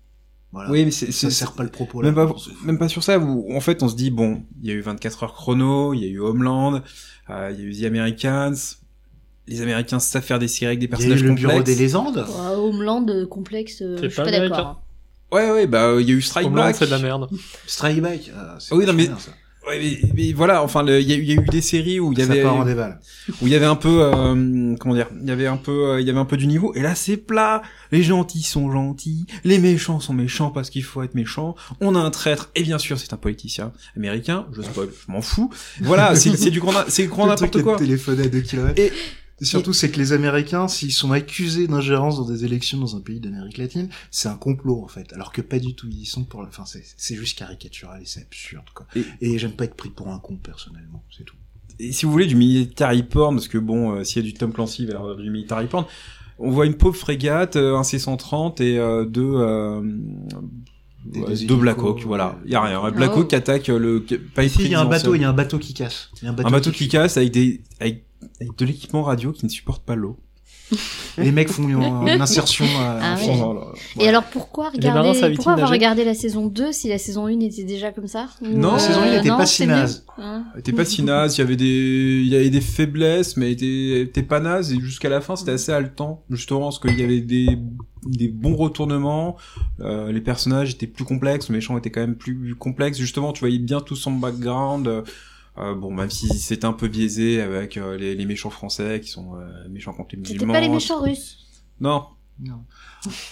[0.52, 0.70] Voilà.
[0.70, 2.00] Oui, mais c'est, ça sert pas le propos.
[2.00, 2.32] Là, même, pas,
[2.64, 3.18] même pas sur ça.
[3.18, 6.00] Où, en fait, on se dit bon, il y a eu 24 heures chrono, il
[6.00, 6.80] y a eu Homeland,
[7.28, 8.54] euh, il y a eu The Americans,
[9.48, 11.40] les Américains savent faire des séries avec des personnages complexes.
[11.40, 12.26] Il y a eu le bureau des légendes.
[12.56, 14.58] Homeland euh, complexe, euh, je suis pas, d'accord.
[14.58, 14.78] Hein.
[15.32, 16.76] Ouais, ouais, bah il y a eu Strike Homeland, Back.
[16.76, 17.28] c'est de la merde.
[17.66, 18.30] Strike Back.
[18.36, 19.06] Ah, oui, non mais.
[19.06, 19.32] ça.
[19.66, 22.22] Ouais, mais, mais, voilà, enfin, il y, y, a eu des séries où il y
[22.22, 22.98] avait, ça part en débat,
[23.40, 26.00] où il y avait un peu, euh, comment dire, il y avait un peu, euh,
[26.00, 26.74] il y avait un peu du niveau.
[26.74, 27.62] Et là, c'est plat.
[27.90, 31.54] Les gentils sont gentils, les méchants sont méchants parce qu'il faut être méchant.
[31.80, 34.46] On a un traître, et bien sûr, c'est un politicien américain.
[34.52, 35.50] Je spoil, je m'en fous.
[35.80, 37.76] Voilà, c'est du grand, c'est grand n'importe quoi.
[37.76, 38.74] Téléphoner à 2 km.
[38.76, 38.92] Et
[39.40, 43.00] et surtout, c'est que les Américains, s'ils sont accusés d'ingérence dans des élections dans un
[43.00, 45.12] pays d'Amérique latine, c'est un complot en fait.
[45.12, 45.88] Alors que pas du tout.
[45.90, 46.40] Ils sont pour.
[46.40, 48.86] Enfin, c'est juste caricatural et c'est absurde quoi.
[49.20, 51.02] Et, j'aime pas être pris pour un con personnellement.
[51.16, 51.36] C'est tout.
[51.80, 54.34] Et si vous voulez du military porn, parce que bon, euh, s'il y a du
[54.34, 55.86] Tom Clancy, il va y avoir du military porn.
[56.38, 59.34] On voit une pauvre frégate, euh, un C-130 et euh, deux.
[59.34, 59.82] Euh,
[61.04, 62.38] deux Black Hawk, voilà.
[62.44, 62.80] Il y a rien.
[62.80, 64.04] Un Black Hawk qui attaque le.
[64.34, 66.10] Pas ici, il y a un bateau, il y a un bateau qui casse.
[66.22, 68.04] un bateau, qui, casse avec des avec,
[68.40, 70.18] avec de l'équipement radio qui ne supporte pas l'eau.
[71.18, 73.16] les mecs font une, insertion à ah
[74.00, 77.64] Et alors pourquoi regarder pourquoi avoir regardé la saison 2 si la saison 1 était
[77.64, 78.28] déjà comme ça?
[78.40, 80.06] Non, la saison 1 n'était pas si naze.
[80.16, 80.44] Hein.
[80.54, 83.52] Elle était pas si naze, il y avait des il y avait des faiblesses mais
[83.52, 87.02] elle était, pas naze et jusqu'à la fin c'était assez haletant justement parce qu'il y
[87.02, 87.58] avait des
[88.06, 89.36] des bons retournements,
[89.80, 92.98] euh, les personnages étaient plus complexes, les méchants étaient quand même plus complexes.
[92.98, 95.04] Justement, tu voyais bien tout son background
[95.56, 99.10] euh, bon, même si c'est un peu biaisé avec euh, les, les, méchants français qui
[99.10, 100.40] sont euh, méchants contre les musulmans.
[100.40, 101.38] C'était pas les méchants russes.
[101.80, 102.06] Non.
[102.40, 102.64] Non.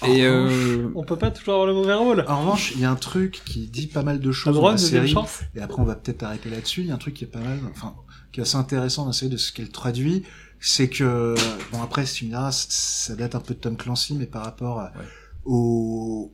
[0.07, 0.89] Et euh...
[0.95, 2.25] on peut pas toujours avoir le mauvais rôle.
[2.29, 4.79] En revanche, il y a un truc qui dit pas mal de choses dans la
[4.79, 5.13] série.
[5.57, 6.83] Et après, on va peut-être arrêter là-dessus.
[6.83, 7.97] Il y a un truc qui est pas mal, enfin,
[8.31, 10.23] qui est assez intéressant dans la série de ce qu'elle traduit,
[10.61, 11.35] c'est que
[11.73, 15.05] bon après, tu me ça date un peu de Tom Clancy, mais par rapport ouais.
[15.45, 16.33] au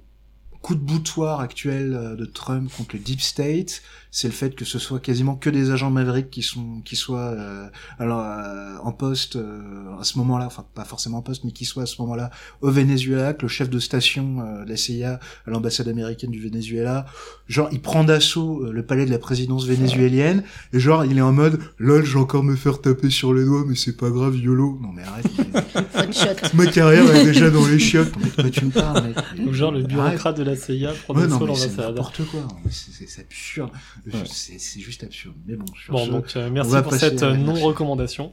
[0.62, 4.64] coup de boutoir actuel euh, de Trump contre le Deep State, c'est le fait que
[4.64, 7.68] ce soit quasiment que des agents Maverick qui sont qui soient euh,
[7.98, 11.84] alors euh, en poste à ce moment-là, enfin pas forcément en poste, mais qui soient
[11.84, 15.88] à ce moment-là au Venezuela, que le chef de station de la CIA à l'ambassade
[15.88, 17.06] américaine du Venezuela,
[17.48, 20.42] genre il prend d'assaut le palais de la présidence vénézuélienne
[20.72, 23.44] et genre il est en mode lol, je vais encore me faire taper sur les
[23.44, 24.78] doigts, mais c'est pas grave, yolo.
[24.82, 25.26] Non mais arrête.
[26.54, 28.12] Ma carrière est déjà dans les chiottes.
[28.42, 29.52] Mais tu me parles, mec.
[29.52, 32.46] Genre le bureaucrate de la CIA prendre ouais, non, c'est n'importe quoi.
[32.70, 33.70] C'est absurde.
[34.26, 35.34] C'est juste absurde.
[35.46, 38.32] Mais bon, bon donc euh, merci pour cette euh, non-recommandation.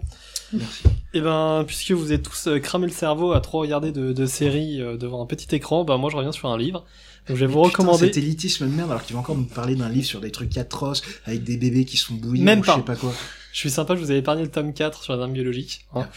[0.54, 0.84] Merci.
[0.86, 4.14] Et eh ben, puisque vous êtes tous euh, cramé le cerveau à trop regarder de,
[4.14, 6.86] de séries devant un petit écran, ben moi je reviens sur un livre.
[7.28, 8.08] Donc je vais vous recommander.
[8.08, 10.58] Cet élitisme de merde, alors qu'il va encore nous parler d'un livre sur des trucs
[10.58, 12.74] atroces, avec des bébés qui sont bouillis, Même pas.
[12.74, 13.14] je sais pas quoi.
[13.52, 15.86] Je suis sympa, je vous avais épargné le tome 4 sur les armes biologiques.
[15.96, 16.02] Hein.
[16.06, 16.10] Ah,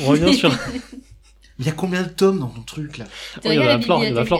[0.00, 0.56] On revient sur...
[1.58, 3.04] Il y a combien de tomes dans ton truc là?
[3.36, 4.38] Oh, Il y en a plein, il y en a plein.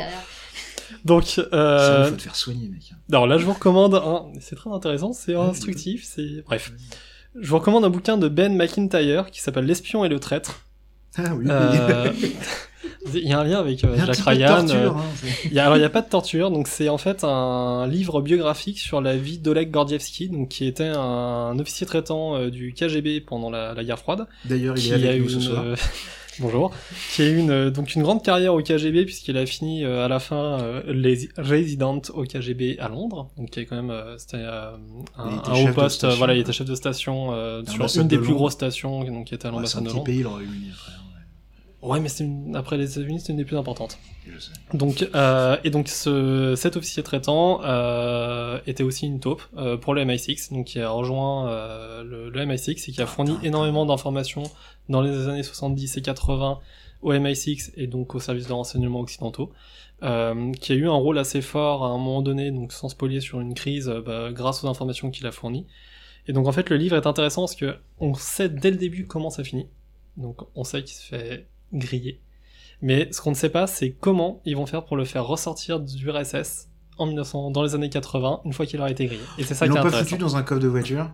[1.04, 2.06] Donc, euh...
[2.06, 2.92] Faut te faire soigner, mec.
[3.10, 4.26] Alors là, je vous recommande un.
[4.40, 6.72] C'est très intéressant, c'est instructif, c'est bref.
[7.38, 10.60] Je vous recommande un bouquin de Ben McIntyre qui s'appelle L'espion et le traître.
[11.16, 11.46] Ah oui.
[11.48, 12.12] Euh...
[13.12, 14.66] il y a un lien avec euh, Jack Ryan.
[14.68, 14.96] Euh, hein,
[15.44, 17.86] il y a, alors il n'y a pas de torture, donc c'est en fait un
[17.86, 22.72] livre biographique sur la vie d'Oleg Gordievsky, donc qui était un officier traitant euh, du
[22.72, 24.26] KGB pendant la, la guerre froide.
[24.44, 25.64] D'ailleurs, il y a eu ce soir.
[26.40, 26.72] Bonjour,
[27.14, 30.04] qui a eu une, euh, donc une grande carrière au KGB puisqu'il a fini euh,
[30.04, 33.94] à la fin euh, les résident au KGB à Londres, donc qui est quand même
[34.18, 34.78] c'était un,
[35.16, 37.30] un haut poste, voilà, il était chef de station
[37.66, 40.04] sur une des plus grosses stations, donc qui était à l'ambassade de Londres.
[40.04, 40.26] pays, il
[41.84, 43.98] Ouais, mais c'est après les États-Unis, c'est une des plus importantes.
[44.72, 49.92] Donc, euh, et donc ce, cet officier traitant euh, était aussi une taupe euh, pour
[49.92, 53.84] le MI6, donc qui a rejoint euh, le, le, MI6 et qui a fourni énormément
[53.84, 54.44] d'informations
[54.88, 56.58] dans les années 70 et 80
[57.02, 59.52] au MI6 et donc au service de renseignement occidentaux,
[60.02, 63.20] euh, qui a eu un rôle assez fort à un moment donné, donc sans spolier
[63.20, 65.66] sur une crise, bah, grâce aux informations qu'il a fournies.
[66.28, 69.06] Et donc en fait le livre est intéressant parce que on sait dès le début
[69.06, 69.66] comment ça finit.
[70.16, 72.20] Donc on sait qu'il se fait grillé.
[72.80, 75.80] Mais ce qu'on ne sait pas, c'est comment ils vont faire pour le faire ressortir
[75.80, 79.22] du RSS en 1900, dans les années 80, une fois qu'il aura été grillé.
[79.38, 81.10] Et c'est ça ils qui est pas foutu dans un coffre de voiture?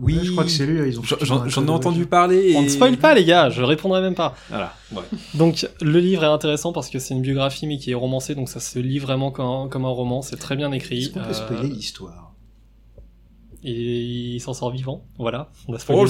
[0.00, 0.88] Oui, je crois que c'est lui.
[0.88, 1.02] Ils ont.
[1.02, 2.52] J'en ai entendu parler.
[2.52, 2.56] Et...
[2.56, 3.50] On ne spoil pas, les gars.
[3.50, 4.36] Je répondrai même pas.
[4.48, 4.72] Voilà.
[4.92, 5.02] Ouais.
[5.34, 8.48] Donc le livre est intéressant parce que c'est une biographie mais qui est romancée, donc
[8.48, 10.22] ça se lit vraiment comme un, comme un roman.
[10.22, 11.02] C'est très bien écrit.
[11.02, 12.27] Est-ce qu'on peut spoiler l'histoire?
[13.64, 15.50] Et il s'en sort vivant, voilà.
[15.66, 16.04] On a oh,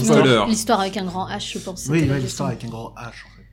[0.47, 1.87] l'histoire avec un grand H, je pense.
[1.89, 3.47] Oui, l'histoire avec un grand H, en fait.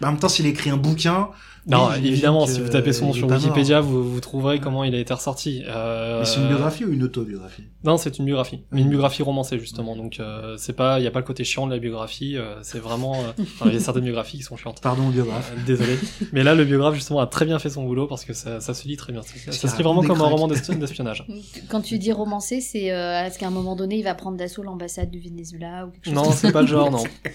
[0.00, 1.30] Bah, en même temps, s'il écrit un bouquin,
[1.68, 4.98] non, évidemment, si vous tapez son nom sur Wikipédia, vous, vous trouverez comment il a
[4.98, 5.62] été ressorti.
[5.66, 6.20] Euh...
[6.20, 7.64] Mais c'est une biographie ou une autobiographie?
[7.84, 9.94] Non, c'est une biographie, mais une biographie romancée justement.
[9.94, 12.36] Donc euh, c'est pas, il y a pas le côté chiant de la biographie.
[12.36, 14.80] Euh, c'est vraiment, euh, il y a certaines biographies qui sont chiantes.
[14.80, 15.52] Pardon, biographe.
[15.56, 15.96] Euh, désolé.
[16.32, 18.74] mais là, le biographe justement a très bien fait son boulot parce que ça, ça
[18.74, 19.22] se lit très bien.
[19.22, 21.26] Ça, ça se lit vraiment comme un roman d'espionnage.
[21.68, 25.10] Quand tu dis romancé, c'est est-ce qu'à un moment donné, il va prendre d'assaut l'ambassade
[25.10, 27.04] du Venezuela ou quelque chose Non, c'est pas le genre, non.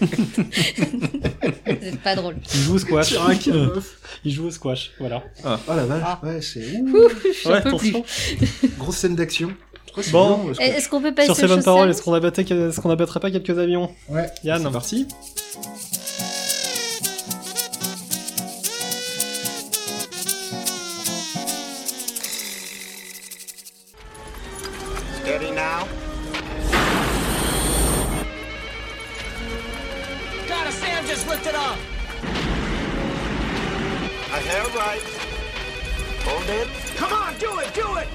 [1.64, 2.36] c'est pas drôle.
[2.54, 3.14] Il joue squash.
[4.24, 4.92] Il joue au squash.
[4.98, 5.22] Voilà.
[5.44, 5.58] Ah.
[5.68, 6.20] Oh la vache, ah.
[6.22, 6.80] ouais, c'est.
[7.48, 8.04] Ouais, attention.
[8.78, 9.52] Grosse scène d'action.
[10.10, 13.20] Bon, est-ce qu'on peut passer sur ces bonnes paroles, est-ce qu'on abattrait, est-ce qu'on abattrait
[13.20, 13.90] pas quelques avions?
[14.08, 14.26] Ouais.
[14.42, 15.06] Yann, c'est parti.
[36.46, 36.68] Hold it.
[36.98, 38.08] Come on, do it, do it.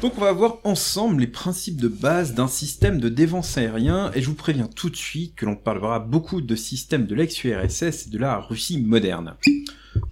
[0.00, 4.20] Donc on va voir ensemble les principes de base d'un système de défense aérien et
[4.20, 8.10] je vous préviens tout de suite que l'on parlera beaucoup de systèmes de l'ex-URSS et
[8.10, 9.34] de la Russie moderne.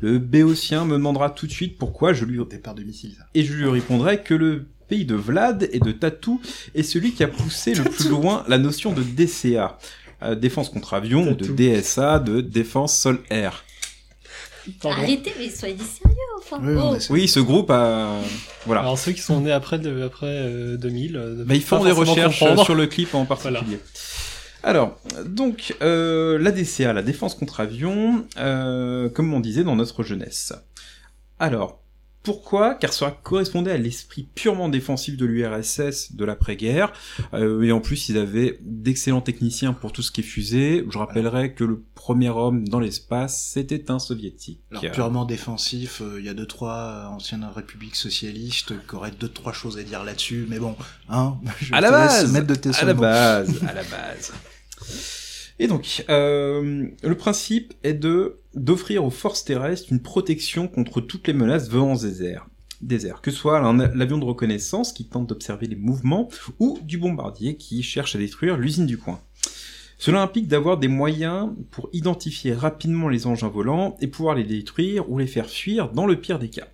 [0.00, 3.16] Le béotien me demandera tout de suite pourquoi je lui départ de missiles.
[3.34, 6.40] Et je lui répondrai que le pays de Vlad et de Tatou
[6.74, 9.78] est celui qui a poussé le plus loin la notion de DCA,
[10.22, 13.64] euh, défense contre avion, ou de DSA, de défense sol-air.
[14.84, 16.60] Arrêtez, mais soyez sérieux, enfin.
[17.10, 17.26] Oui, oh.
[17.26, 18.18] ce groupe a,
[18.66, 18.82] voilà.
[18.82, 22.74] Alors ceux qui sont nés après, après 2000, euh, bah, ils font des recherches sur
[22.74, 23.78] le clip en particulier.
[24.62, 30.04] Alors, donc, euh, la DCA, la défense contre avion, euh, comme on disait dans notre
[30.04, 30.52] jeunesse.
[31.40, 31.81] Alors,
[32.22, 36.92] pourquoi Car cela correspondait à l'esprit purement défensif de l'URSS de l'après-guerre,
[37.34, 40.84] euh, et en plus ils avaient d'excellents techniciens pour tout ce qui est fusée.
[40.88, 44.60] Je rappellerai que le premier homme dans l'espace, c'était un soviétique.
[44.70, 49.28] Alors purement défensif, euh, il y a deux trois anciennes républiques socialistes qui auraient deux
[49.28, 50.76] trois choses à dire là-dessus, mais bon,
[51.08, 54.32] hein, je à la base, mettre de tes à la base, à la base.
[55.58, 61.26] Et donc, euh, le principe est de d'offrir aux forces terrestres une protection contre toutes
[61.26, 62.46] les menaces venant des airs.
[62.82, 63.60] Des airs, que ce soit
[63.94, 68.56] l'avion de reconnaissance qui tente d'observer les mouvements ou du bombardier qui cherche à détruire
[68.56, 69.20] l'usine du coin.
[69.98, 75.08] Cela implique d'avoir des moyens pour identifier rapidement les engins volants et pouvoir les détruire
[75.08, 76.66] ou les faire fuir dans le pire des cas.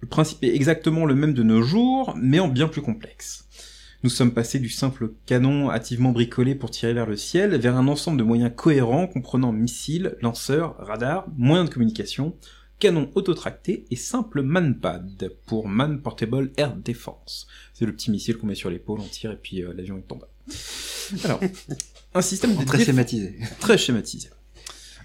[0.00, 3.46] Le principe est exactement le même de nos jours, mais en bien plus complexe.
[4.04, 7.86] Nous sommes passés du simple canon hâtivement bricolé pour tirer vers le ciel vers un
[7.86, 12.36] ensemble de moyens cohérents comprenant missiles, lanceurs, radars, moyens de communication,
[12.80, 17.46] canons autotractés et simple manpad pour Man Portable Air Defense.
[17.74, 20.02] C'est le petit missile qu'on met sur l'épaule, on tire et puis euh, l'avion il
[20.02, 20.26] tombe.
[21.22, 21.38] Alors,
[22.14, 23.38] un système de très schématisé.
[23.60, 24.30] Très schématisé.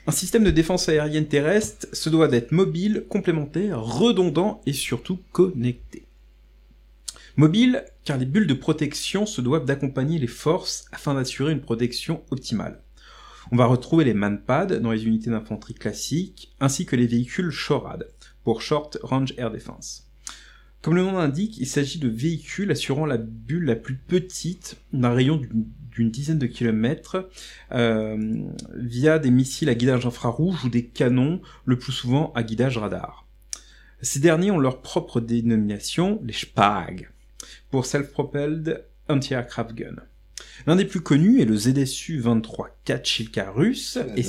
[0.07, 6.06] Un système de défense aérienne terrestre se doit d'être mobile, complémentaire, redondant et surtout connecté.
[7.39, 12.23] Mobile, car les bulles de protection se doivent d'accompagner les forces afin d'assurer une protection
[12.31, 12.81] optimale.
[13.51, 18.07] On va retrouver les manpads dans les unités d'infanterie classiques, ainsi que les véhicules SHORAD,
[18.43, 20.09] pour Short Range Air Defense.
[20.81, 25.13] Comme le nom l'indique, il s'agit de véhicules assurant la bulle la plus petite d'un
[25.13, 25.39] rayon
[25.91, 27.29] d'une dizaine de kilomètres
[27.71, 32.79] euh, via des missiles à guidage infrarouge ou des canons, le plus souvent à guidage
[32.79, 33.27] radar.
[34.01, 37.11] Ces derniers ont leur propre dénomination, les SPAG
[37.71, 39.95] pour Self-Propelled Anti-Aircraft Gun.
[40.65, 44.25] L'un des plus connus est le ZSU 23-4 Shilka russe, et,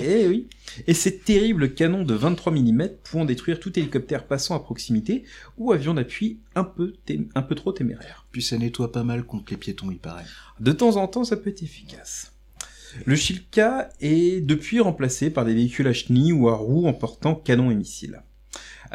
[0.00, 0.48] eh oui,
[0.86, 5.24] et ces terribles canons de 23 mm pouvant détruire tout hélicoptère passant à proximité
[5.56, 6.94] ou avion d'appui un peu,
[7.34, 8.26] un peu trop téméraire.
[8.32, 10.24] Puis ça nettoie pas mal contre les piétons, il paraît.
[10.60, 12.32] De temps en temps, ça peut être efficace.
[13.06, 17.70] Le Shilka est depuis remplacé par des véhicules à chenilles ou à roues emportant canons
[17.70, 18.22] et missiles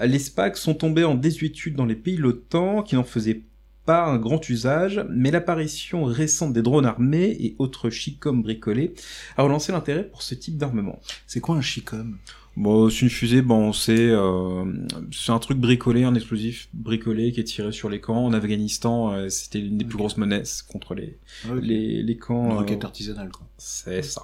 [0.05, 3.41] les SPAC sont tombés en désuétude dans les pays de l'OTAN qui n'en faisaient
[3.85, 8.93] pas un grand usage, mais l'apparition récente des drones armés et autres chicom bricolés
[9.35, 10.99] a relancé l'intérêt pour ce type d'armement.
[11.25, 12.17] C'est quoi un chicom
[12.55, 14.65] Bon, c'est une fusée, bon, c'est euh,
[15.11, 18.25] c'est un truc bricolé, un explosif bricolé qui est tiré sur les camps.
[18.25, 22.49] En Afghanistan, euh, c'était l'une des plus grosses menaces contre les ah, les, les camps.
[22.49, 23.47] Une roquette euh, artisanale, quoi.
[23.57, 24.23] C'est ça.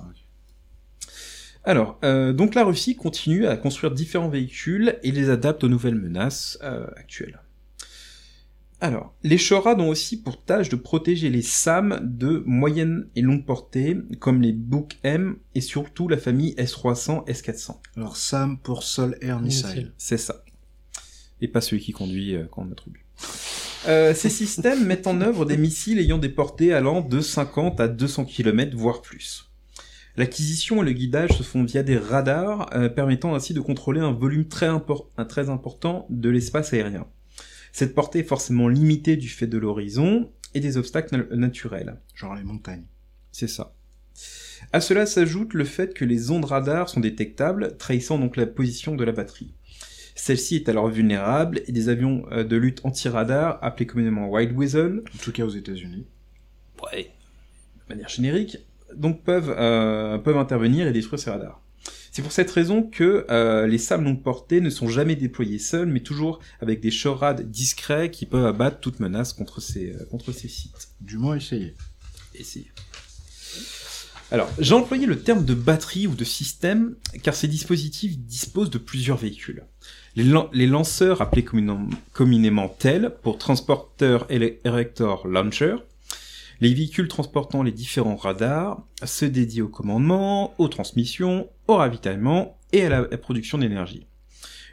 [1.66, 5.96] Alors, euh, donc la Russie continue à construire différents véhicules et les adapte aux nouvelles
[5.96, 7.40] menaces euh, actuelles.
[8.82, 13.44] Alors, les Shorad ont aussi pour tâche de protéger les SAM de moyenne et longue
[13.46, 17.78] portée, comme les Book M et surtout la famille S300, S400.
[17.96, 19.94] Alors SAM pour Sol Air Missile.
[19.98, 20.44] C'est ça.
[21.42, 23.06] Et pas celui qui conduit euh, quand on a trop bu.
[23.88, 27.88] Euh, ces systèmes mettent en œuvre des missiles ayant des portées allant de 50 à
[27.88, 29.50] 200 km, voire plus.
[30.18, 34.12] L'acquisition et le guidage se font via des radars, euh, permettant ainsi de contrôler un
[34.12, 34.70] volume très,
[35.28, 37.06] très important de l'espace aérien.
[37.74, 42.00] Cette portée est forcément limitée du fait de l'horizon et des obstacles naturels.
[42.14, 42.86] Genre les montagnes.
[43.34, 43.76] C'est ça.
[44.72, 48.96] À cela s'ajoute le fait que les ondes radars sont détectables, trahissant donc la position
[48.96, 49.54] de la batterie.
[50.16, 55.04] Celle-ci est alors vulnérable et des avions euh, de lutte anti-radar, appelés communément Wild Weasel,
[55.14, 56.06] en tout cas aux États-Unis,
[56.82, 57.12] ouais,
[57.90, 58.58] de manière générique,
[58.98, 61.62] donc peuvent, euh, peuvent intervenir et détruire ces radars.
[62.12, 65.90] C'est pour cette raison que euh, les sables longue portée ne sont jamais déployés seuls,
[65.90, 70.32] mais toujours avec des chorades discrets qui peuvent abattre toute menace contre ces, euh, contre
[70.32, 70.90] ces sites.
[71.02, 71.76] Du moins essayer.
[72.34, 72.72] Essayer.
[74.32, 78.78] Alors, j'ai employé le terme de batterie ou de système, car ces dispositifs disposent de
[78.78, 79.66] plusieurs véhicules.
[80.16, 84.20] Les, les lanceurs, appelés communément, communément tels, pour Transporter
[84.64, 85.76] Erector Launcher,
[86.62, 92.86] les véhicules transportant les différents radars se dédient au commandement, aux transmissions, au ravitaillement et
[92.86, 94.08] à la production d'énergie.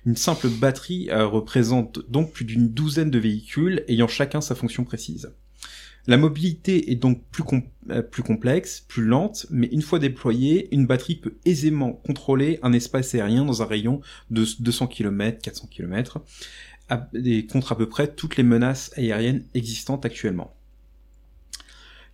[0.05, 4.85] Une simple batterie euh, représente donc plus d'une douzaine de véhicules ayant chacun sa fonction
[4.85, 5.33] précise.
[6.09, 7.45] La mobilité est donc plus,
[7.91, 12.73] euh, plus, complexe, plus lente, mais une fois déployée, une batterie peut aisément contrôler un
[12.73, 16.21] espace aérien dans un rayon de 200 km, 400 km,
[17.15, 20.53] et contre à peu près toutes les menaces aériennes existantes actuellement.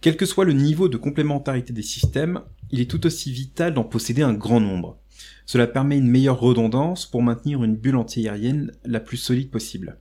[0.01, 3.83] Quel que soit le niveau de complémentarité des systèmes, il est tout aussi vital d'en
[3.83, 5.01] posséder un grand nombre.
[5.45, 9.99] Cela permet une meilleure redondance pour maintenir une bulle antiaérienne la plus solide possible.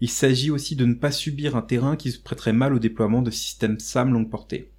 [0.00, 3.20] Il s'agit aussi de ne pas subir un terrain qui se prêterait mal au déploiement
[3.20, 4.70] de systèmes SAM longue portée.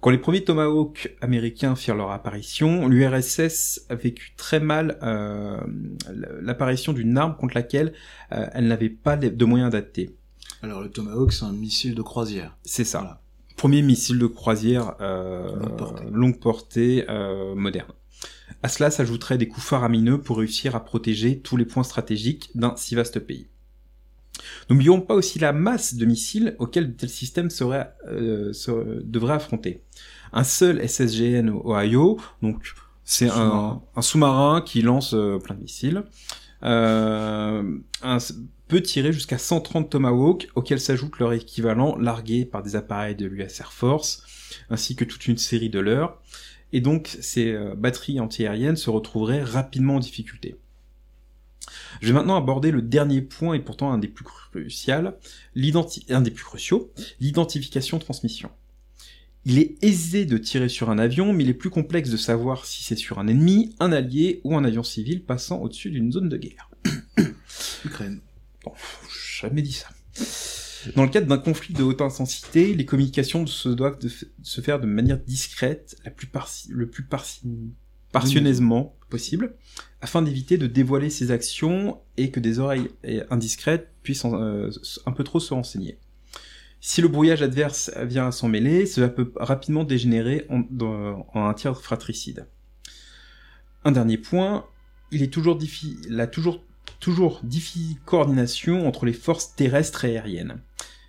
[0.00, 5.60] Quand les premiers Tomahawk américains firent leur apparition, l'URSS a vécu très mal euh,
[6.42, 7.94] l'apparition d'une arme contre laquelle
[8.32, 10.16] euh, elle n'avait pas de moyens adaptés.
[10.60, 12.58] Alors le Tomahawk, c'est un missile de croisière.
[12.64, 13.21] C'est ça.
[13.62, 15.54] Premier missile de croisière euh,
[16.10, 17.06] longue portée,
[17.54, 17.92] moderne.
[18.60, 22.74] À cela s'ajouteraient des coups faramineux pour réussir à protéger tous les points stratégiques d'un
[22.74, 23.46] si vaste pays.
[24.68, 28.52] N'oublions pas aussi la masse de missiles auxquels systèmes seraient, euh,
[29.04, 29.84] devraient affronter.
[30.32, 36.02] Un seul SSGN Ohio, donc c'est un, sous-marin qui lance euh, plein de missiles,
[36.64, 37.78] euh,
[38.72, 43.60] peut tirer jusqu'à 130 Tomahawk, auxquels s'ajoute leur équivalent largué par des appareils de l'US
[43.60, 44.22] Air Force,
[44.70, 46.22] ainsi que toute une série de leurs,
[46.72, 50.56] et donc ces batteries antiaériennes se retrouveraient rapidement en difficulté.
[52.00, 54.94] Je vais maintenant aborder le dernier point et pourtant un des plus cruciaux,
[56.08, 58.48] un des plus cruciaux, l'identification-transmission.
[59.44, 62.64] Il est aisé de tirer sur un avion, mais il est plus complexe de savoir
[62.64, 66.30] si c'est sur un ennemi, un allié ou un avion civil passant au-dessus d'une zone
[66.30, 66.70] de guerre.
[67.84, 68.22] Ukraine.
[69.40, 69.88] Jamais dit ça.
[70.96, 74.10] Dans le cadre d'un conflit de haute intensité, les communications se doivent de
[74.42, 76.28] se faire de manière discrète, plus
[76.70, 77.04] le plus
[78.12, 79.54] parcimonieusement possible,
[80.00, 82.88] afin d'éviter de dévoiler ses actions et que des oreilles
[83.30, 84.70] indiscrètes puissent euh,
[85.06, 85.98] un peu trop se renseigner.
[86.84, 90.64] Si le brouillage adverse vient à s'en mêler, cela peut rapidement dégénérer en,
[91.34, 92.48] un tir fratricide.
[93.84, 94.66] Un dernier point,
[95.12, 96.64] il est toujours difficile, la toujours,
[97.02, 100.62] toujours difficile coordination entre les forces terrestres et aériennes.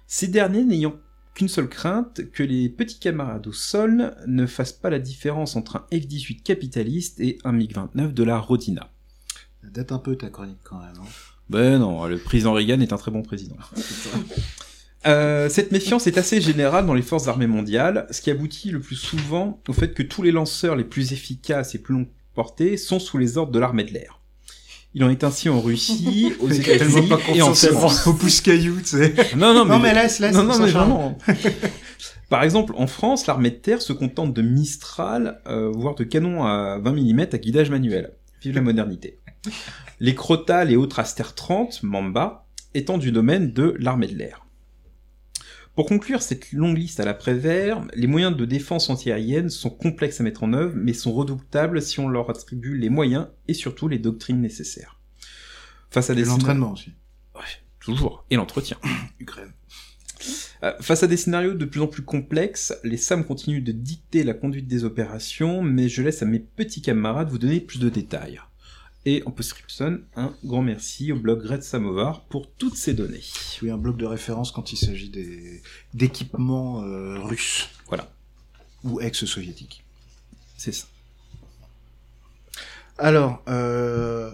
[0.07, 0.95] Ces derniers n'ayant
[1.35, 5.77] qu'une seule crainte, que les petits camarades au sol ne fassent pas la différence entre
[5.77, 8.91] un F-18 capitaliste et un MiG-29 de la Rodina.
[9.61, 10.95] Ça date un peu ta chronique quand même.
[10.99, 11.07] Hein.
[11.49, 13.55] ben non, le président Reagan est un très bon président.
[15.05, 18.79] Euh, cette méfiance est assez générale dans les forces armées mondiales, ce qui aboutit le
[18.79, 22.77] plus souvent au fait que tous les lanceurs les plus efficaces et plus longue portée
[22.77, 24.22] sont sous les ordres de l'armée de l'air.
[24.95, 28.05] Il en est ainsi en Russie, aux États-Unis et en France.
[28.05, 29.13] Au caillou, tu sais.
[29.35, 30.35] Non, non, mais, non, mais laisse, laisse.
[30.35, 31.17] Non, non, mais vraiment.
[32.29, 36.43] Par exemple, en France, l'armée de terre se contente de Mistral, euh, voire de canons
[36.43, 38.13] à 20 mm à guidage manuel.
[38.41, 39.19] Vive la modernité.
[39.99, 44.42] Les Crotal et autres Aster 30, Mamba, étant du domaine de l'armée de l'air.
[45.75, 50.23] Pour conclure cette longue liste à l'après-vert, les moyens de défense antiaérienne sont complexes à
[50.23, 53.97] mettre en œuvre, mais sont redoutables si on leur attribue les moyens et surtout les
[53.97, 54.99] doctrines nécessaires.
[55.89, 56.91] Face à des l'entraînement aussi.
[57.33, 57.41] Ouais,
[57.79, 58.23] toujours.
[58.29, 58.77] Et l'entretien.
[59.19, 59.51] Ukraine.
[60.63, 64.23] Euh, face à des scénarios de plus en plus complexes, les SAM continuent de dicter
[64.23, 67.89] la conduite des opérations, mais je laisse à mes petits camarades vous donner plus de
[67.89, 68.39] détails.
[69.05, 73.23] Et en post-scription, un grand merci au blog Red Samovar pour toutes ces données.
[73.61, 75.61] Oui, un blog de référence quand il s'agit des
[75.93, 77.69] d'équipements euh, russes.
[77.87, 78.09] Voilà.
[78.85, 79.83] Ou ex-soviétiques.
[80.57, 80.87] C'est ça.
[82.97, 84.31] Alors, euh,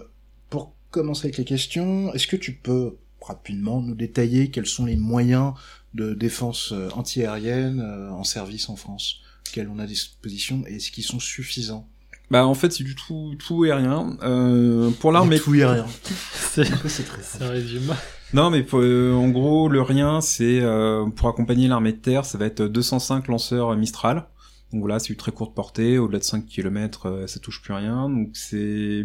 [0.50, 4.96] pour commencer avec les questions, est-ce que tu peux rapidement nous détailler quels sont les
[4.96, 5.54] moyens
[5.94, 9.20] de défense euh, antiaérienne en service en France,
[9.52, 11.88] quels on a à disposition et est-ce qu'ils sont suffisants?
[12.30, 14.16] Bah en fait c'est du tout tout et rien.
[14.22, 15.40] Euh, pour l'armée.
[15.40, 15.86] Tout et rien.
[16.04, 17.22] c'est très.
[17.22, 17.92] Ça résume.
[18.32, 22.38] Non mais euh, en gros le rien c'est euh, pour accompagner l'armée de terre ça
[22.38, 24.28] va être 205 lanceurs Mistral.
[24.72, 27.74] Donc voilà c'est une très courte portée au-delà de 5 km euh, ça touche plus
[27.74, 29.04] rien donc c'est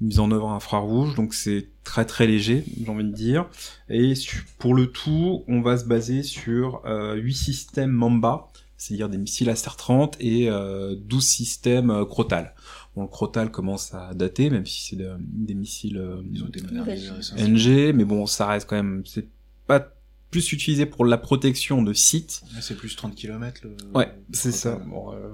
[0.00, 3.46] mise en œuvre infrarouge donc c'est très très léger j'ai envie de dire
[3.90, 4.14] et
[4.58, 8.49] pour le tout on va se baser sur 8 systèmes Mamba
[8.80, 12.54] c'est-à-dire des missiles Aster-30 et euh, 12 systèmes euh, Crotal.
[12.96, 16.22] Bon, le Crotal commence à dater, même si c'est des missiles euh,
[17.36, 19.28] NG, mais bon, ça reste quand même, c'est
[19.66, 19.92] pas
[20.30, 22.42] plus utilisé pour la protection de sites.
[22.62, 23.60] C'est plus 30 km.
[23.64, 23.76] Le...
[23.94, 24.76] Ouais, c'est ça.
[24.76, 25.28] Bon, euh,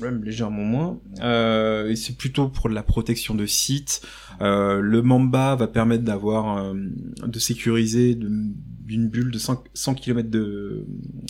[0.00, 1.00] même légèrement moins.
[1.20, 4.02] Euh, et c'est plutôt pour la protection de sites.
[4.40, 6.74] Euh, le Mamba va permettre d'avoir, euh,
[7.24, 10.86] de sécuriser d'une bulle de 100, 100 km de,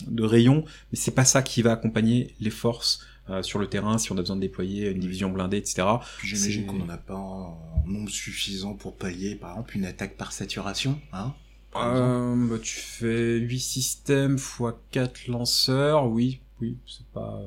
[0.07, 3.97] de rayon, mais c'est pas ça qui va accompagner les forces euh, sur le terrain
[3.97, 5.87] si on a besoin de déployer une division blindée, etc.
[6.21, 10.33] J'imagine qu'on n'en a pas un nombre suffisant pour payer, par exemple, une attaque par
[10.33, 11.33] saturation, hein
[11.75, 14.61] euh, bah, tu fais 8 systèmes x
[14.91, 17.39] 4 lanceurs, oui, oui, c'est pas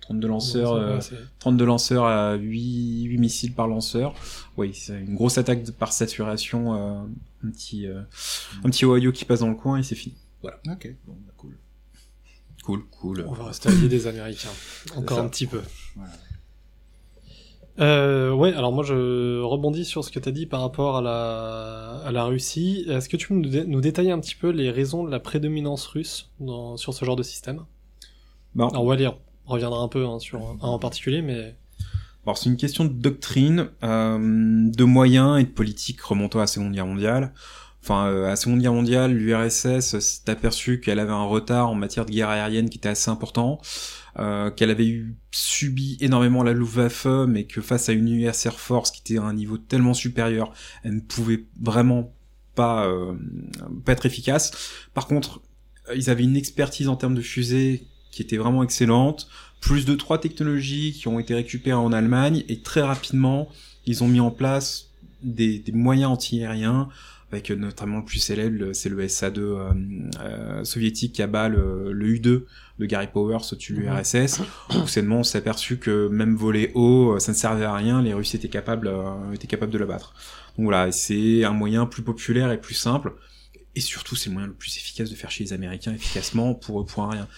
[0.00, 0.98] 32 lanceurs,
[1.38, 4.14] 32 lanceurs à 8, 8 missiles par lanceur.
[4.56, 7.08] Oui, c'est une grosse attaque par saturation, un
[7.52, 10.16] petit, un petit Ohio qui passe dans le coin et c'est fini.
[10.42, 10.58] Voilà.
[10.68, 11.56] Ok, bon, bah, cool.
[12.64, 13.24] Cool, cool.
[13.28, 14.48] On va rester alliés des Américains.
[14.96, 15.60] Encore un petit peu.
[17.80, 21.02] Euh, ouais, alors moi je rebondis sur ce que tu as dit par rapport à
[21.02, 22.84] la, à la Russie.
[22.88, 25.86] Est-ce que tu peux nous, nous, détailler un petit peu les raisons de la prédominance
[25.86, 27.64] russe dans, sur ce genre de système?
[28.54, 28.68] Bon.
[28.68, 28.96] Alors on va
[29.46, 31.56] reviendra un peu hein, sur un en particulier, mais...
[32.24, 36.46] Alors c'est une question de doctrine, euh, de moyens et de politique remontant à la
[36.46, 37.32] Seconde Guerre mondiale.
[37.82, 41.74] Enfin, euh, à la Seconde Guerre mondiale, l'URSS s'est aperçu qu'elle avait un retard en
[41.74, 43.60] matière de guerre aérienne qui était assez important,
[44.20, 48.60] euh, qu'elle avait eu subi énormément la Luftwaffe, mais que face à une US Air
[48.60, 50.52] Force qui était à un niveau tellement supérieur,
[50.84, 52.14] elle ne pouvait vraiment
[52.54, 53.14] pas, euh,
[53.84, 54.52] pas être efficace.
[54.94, 55.40] Par contre,
[55.92, 59.28] ils avaient une expertise en termes de fusées qui était vraiment excellente,
[59.60, 63.48] plus de trois technologies qui ont été récupérées en Allemagne, et très rapidement,
[63.86, 64.90] ils ont mis en place
[65.22, 66.88] des, des moyens antiaériens
[67.32, 69.72] avec notamment le plus célèbre, c'est le SA-2 euh,
[70.20, 72.44] euh, soviétique qui abat le, le, U-2
[72.78, 74.40] de Gary Powers au-dessus de l'URSS.
[74.74, 78.02] Où seulement on s'est aperçu que même voler haut, euh, ça ne servait à rien,
[78.02, 80.14] les Russes étaient capables, euh, étaient capables de l'abattre.
[80.58, 83.14] Donc voilà, c'est un moyen plus populaire et plus simple.
[83.74, 86.84] Et surtout, c'est le moyen le plus efficace de faire chez les Américains efficacement pour,
[86.84, 87.28] pour un rien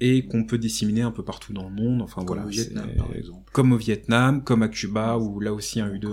[0.00, 2.02] et qu'on peut disséminer un peu partout dans le monde.
[2.02, 3.50] Enfin comme voilà, au Vietnam, par exemple.
[3.52, 6.08] comme au Vietnam, comme à Cuba, où là aussi un U2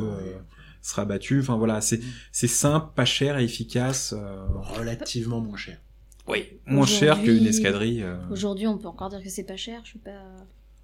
[0.85, 1.39] sera battu.
[1.39, 2.13] Enfin voilà, c'est mm.
[2.31, 4.13] c'est simple, pas cher et efficace.
[4.17, 4.45] Euh...
[4.77, 5.79] Relativement moins cher.
[6.27, 8.03] Oui, moins cher qu'une escadrille.
[8.03, 8.17] Euh...
[8.31, 9.81] Aujourd'hui, on peut encore dire que c'est pas cher.
[9.83, 10.35] Je suis pas.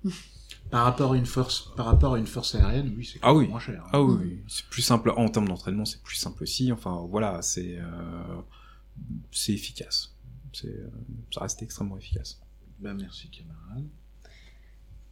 [0.72, 3.48] par rapport à une force, par rapport à une force aérienne, oui, c'est ah oui.
[3.48, 3.84] moins cher.
[3.92, 6.72] Ah oui, c'est plus simple en termes d'entraînement, c'est plus simple aussi.
[6.72, 8.42] Enfin voilà, c'est euh...
[9.32, 10.16] c'est efficace.
[10.54, 10.90] C'est euh,
[11.34, 12.42] ça reste extrêmement efficace.
[12.82, 13.88] Ben merci camarade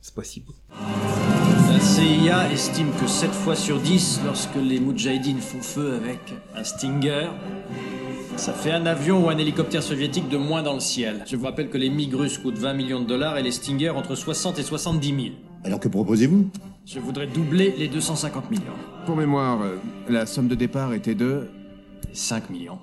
[0.01, 0.53] c'est possible.
[0.69, 6.19] La CIA estime que 7 fois sur 10, lorsque les Moudjahidines font feu avec
[6.55, 7.27] un Stinger,
[8.37, 11.23] ça fait un avion ou un hélicoptère soviétique de moins dans le ciel.
[11.27, 13.89] Je vous rappelle que les MiG russes coûtent 20 millions de dollars et les Stinger
[13.89, 15.35] entre 60 et 70 000.
[15.65, 16.49] Alors que proposez-vous?
[16.85, 18.63] Je voudrais doubler les 250 millions.
[19.05, 21.49] Pour mémoire, euh, la somme de départ était de
[22.13, 22.79] 5 millions.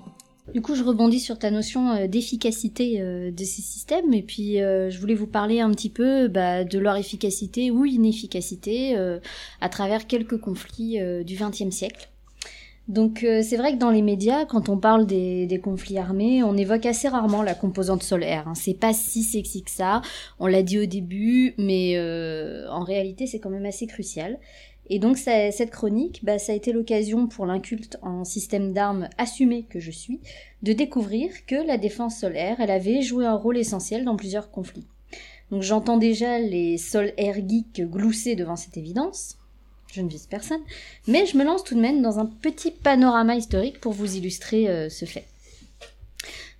[0.53, 4.61] Du coup, je rebondis sur ta notion euh, d'efficacité euh, de ces systèmes, et puis
[4.61, 8.97] euh, je voulais vous parler un petit peu bah, de leur efficacité ou inefficacité
[9.61, 12.09] à travers quelques conflits du XXe siècle.
[12.87, 16.85] Donc c'est vrai que dans les médias, quand on parle des, conflits armés, on évoque
[16.85, 18.47] assez rarement la composante solaire.
[18.47, 18.55] Hein.
[18.55, 20.01] C'est pas si sexy que ça.
[20.39, 21.99] On l'a dit au début, mais
[22.69, 24.39] en réalité c'est quand même assez crucial.
[24.89, 29.63] Et donc cette chronique, bah, ça a été l'occasion pour l'inculte en système d'armes assumé
[29.63, 30.21] que je suis,
[30.63, 34.87] de découvrir que la défense solaire, elle avait joué un rôle essentiel dans plusieurs conflits.
[35.51, 39.37] Donc j'entends déjà les sol air geeks glousser devant cette évidence,
[39.93, 40.61] je ne vise personne,
[41.07, 44.69] mais je me lance tout de même dans un petit panorama historique pour vous illustrer
[44.69, 45.25] euh, ce fait.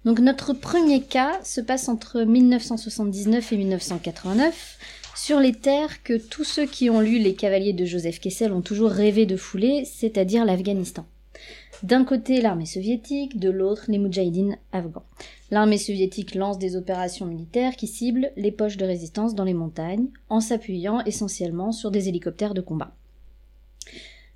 [0.06, 4.78] Donc notre premier cas se passe entre 1979 et 1989,
[5.18, 8.62] sur les terres que tous ceux qui ont lu Les Cavaliers de Joseph Kessel ont
[8.62, 11.06] toujours rêvé de fouler, c'est-à-dire l'Afghanistan.
[11.82, 15.04] D'un côté l'armée soviétique, de l'autre les Moudjahidines afghans.
[15.50, 20.08] L'armée soviétique lance des opérations militaires qui ciblent les poches de résistance dans les montagnes,
[20.30, 22.96] en s'appuyant essentiellement sur des hélicoptères de combat.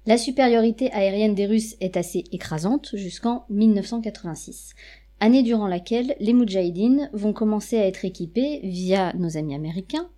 [0.07, 4.73] La supériorité aérienne des Russes est assez écrasante jusqu'en 1986,
[5.19, 10.09] année durant laquelle les Moudjahidines vont commencer à être équipés, via nos amis américains,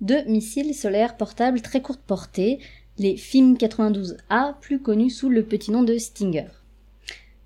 [0.00, 2.58] de missiles solaires portables très courte portée,
[2.98, 6.48] les FIM-92A, plus connus sous le petit nom de Stinger.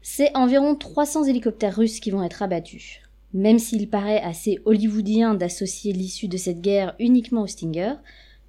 [0.03, 3.01] C'est environ 300 hélicoptères russes qui vont être abattus.
[3.35, 7.95] Même s'il paraît assez hollywoodien d'associer l'issue de cette guerre uniquement au Stinger,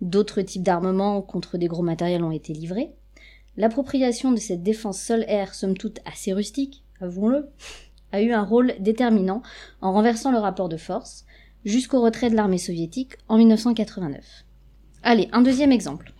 [0.02, 2.91] d'autres types d'armements contre des gros matériels ont été livrés.
[3.58, 7.50] L'appropriation de cette défense sol-air, somme toute assez rustique, avouons-le,
[8.12, 9.41] a eu un rôle déterminant
[9.82, 11.26] en renversant le rapport de force,
[11.66, 14.45] jusqu'au retrait de l'armée soviétique en 1989.
[15.03, 16.14] Allez, un deuxième exemple.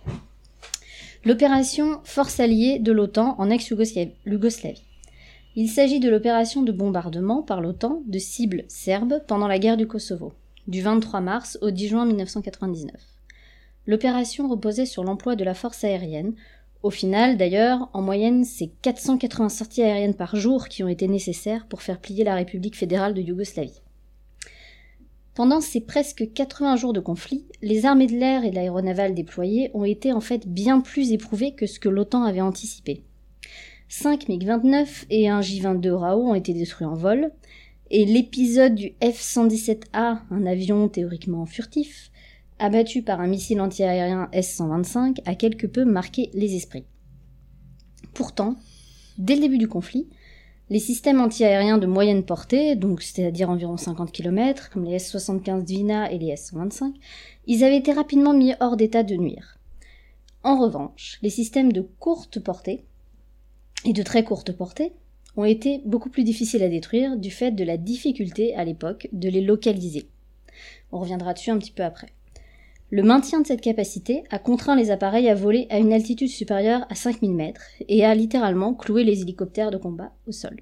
[1.24, 4.82] L'opération Force alliée de l'OTAN en ex-Yougoslavie.
[5.56, 9.86] Il s'agit de l'opération de bombardement par l'OTAN de cibles serbes pendant la guerre du
[9.86, 10.32] Kosovo,
[10.68, 12.94] du 23 mars au 10 juin 1999.
[13.86, 16.34] L'opération reposait sur l'emploi de la force aérienne.
[16.82, 21.66] Au final, d'ailleurs, en moyenne, c'est 480 sorties aériennes par jour qui ont été nécessaires
[21.66, 23.82] pour faire plier la République fédérale de Yougoslavie.
[25.34, 29.70] Pendant ces presque 80 jours de conflit, les armées de l'air et de l'aéronaval déployées
[29.74, 33.04] ont été en fait bien plus éprouvées que ce que l'OTAN avait anticipé.
[33.88, 37.32] 5 MiG-29 et un J-22 Rao ont été détruits en vol,
[37.92, 42.12] Et l'épisode du F-117A, un avion théoriquement furtif,
[42.60, 46.84] abattu par un missile antiaérien S-125, a quelque peu marqué les esprits.
[48.14, 48.54] Pourtant,
[49.18, 50.06] dès le début du conflit,
[50.70, 56.12] les systèmes antiaériens de moyenne portée, donc c'est-à-dire environ 50 km, comme les S-75 Dvina
[56.12, 56.94] et les S-125,
[57.46, 59.58] ils avaient été rapidement mis hors d'état de nuire.
[60.44, 62.84] En revanche, les systèmes de courte portée
[63.84, 64.92] et de très courte portée
[65.36, 69.28] ont été beaucoup plus difficiles à détruire du fait de la difficulté à l'époque de
[69.28, 70.08] les localiser.
[70.92, 72.12] On reviendra dessus un petit peu après.
[72.92, 76.86] Le maintien de cette capacité a contraint les appareils à voler à une altitude supérieure
[76.90, 80.56] à 5000 mètres et a littéralement cloué les hélicoptères de combat au sol.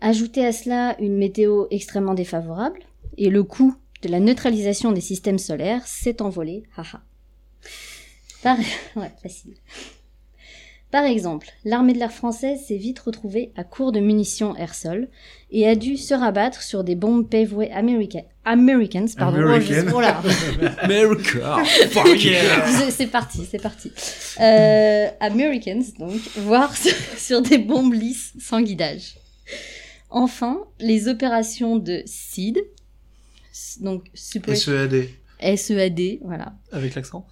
[0.00, 2.80] Ajoutez à cela une météo extrêmement défavorable
[3.18, 7.02] et le coût de la neutralisation des systèmes solaires s'est envolé, haha.
[8.42, 8.58] Par...
[8.96, 9.54] ouais, facile.
[10.90, 15.08] Par exemple, l'armée de l'air française s'est vite retrouvée à court de munitions air-sol
[15.52, 19.38] et a dû se rabattre sur des bombes paveway American, Americans, pardon.
[19.38, 19.92] American.
[19.94, 20.20] Oh, là.
[20.82, 22.66] America, fuck yeah.
[22.90, 23.92] C'est- parti, c'est parti.
[24.40, 29.14] Euh, Americans, donc, voire sur, sur des bombes lisses sans guidage.
[30.10, 32.58] Enfin, les opérations de SEAD,
[33.80, 35.08] donc Super SEAD.
[35.56, 37.26] SEAD, voilà, Avec l'accent.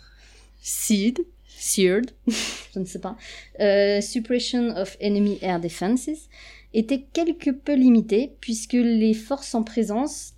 [0.62, 1.18] SEAD,
[1.59, 2.11] SEARD,
[2.74, 3.16] je ne sais pas,
[3.61, 6.28] euh, Suppression of Enemy Air Defenses,
[6.72, 10.34] étaient quelque peu limitées puisque les forces en présence,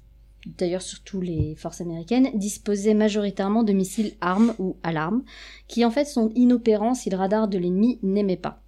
[0.46, 5.22] d'ailleurs surtout les forces américaines, disposaient majoritairement de missiles armes ou alarmes,
[5.68, 8.62] qui en fait sont inopérants si le radar de l'ennemi n'émet pas.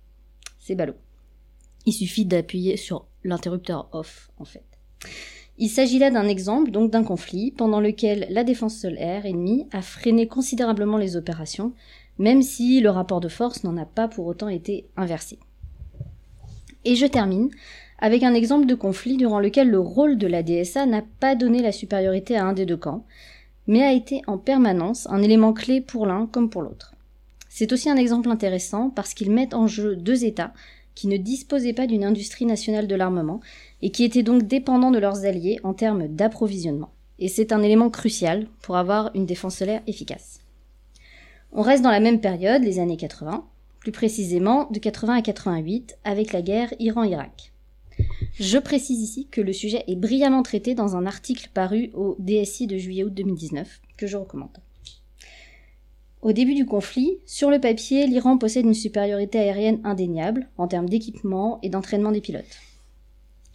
[0.59, 0.95] C'est ballot.
[1.87, 4.65] Il suffit d'appuyer sur l'interrupteur off, en fait.
[5.59, 9.83] Il s'agit là d'un exemple, donc d'un conflit, pendant lequel la défense sol-air ennemie a
[9.83, 11.73] freiné considérablement les opérations,
[12.19, 15.39] même si le rapport de force n'en a pas pour autant été inversé.
[16.85, 17.51] Et je termine
[17.99, 21.63] avec un exemple de conflit durant lequel le rôle de la DSA n'a pas donné
[21.63, 23.07] la supériorité à un des deux camps,
[23.69, 26.95] mais a été en permanence un élément clé pour l'un comme pour l'autre.
[27.49, 30.53] C'est aussi un exemple intéressant parce qu'il met en jeu deux États
[30.95, 33.41] qui ne disposaient pas d'une industrie nationale de l'armement
[33.83, 36.91] et qui étaient donc dépendants de leurs alliés en termes d'approvisionnement.
[37.19, 40.42] Et c'est un élément crucial pour avoir une défense solaire efficace.
[41.55, 43.45] On reste dans la même période, les années 80,
[43.79, 47.53] plus précisément de 80 à 88, avec la guerre Iran-Irak.
[48.41, 52.67] Je précise ici que le sujet est brillamment traité dans un article paru au DSI
[52.67, 54.57] de juillet-août 2019, que je recommande.
[56.23, 60.89] Au début du conflit, sur le papier, l'Iran possède une supériorité aérienne indéniable en termes
[60.89, 62.61] d'équipement et d'entraînement des pilotes.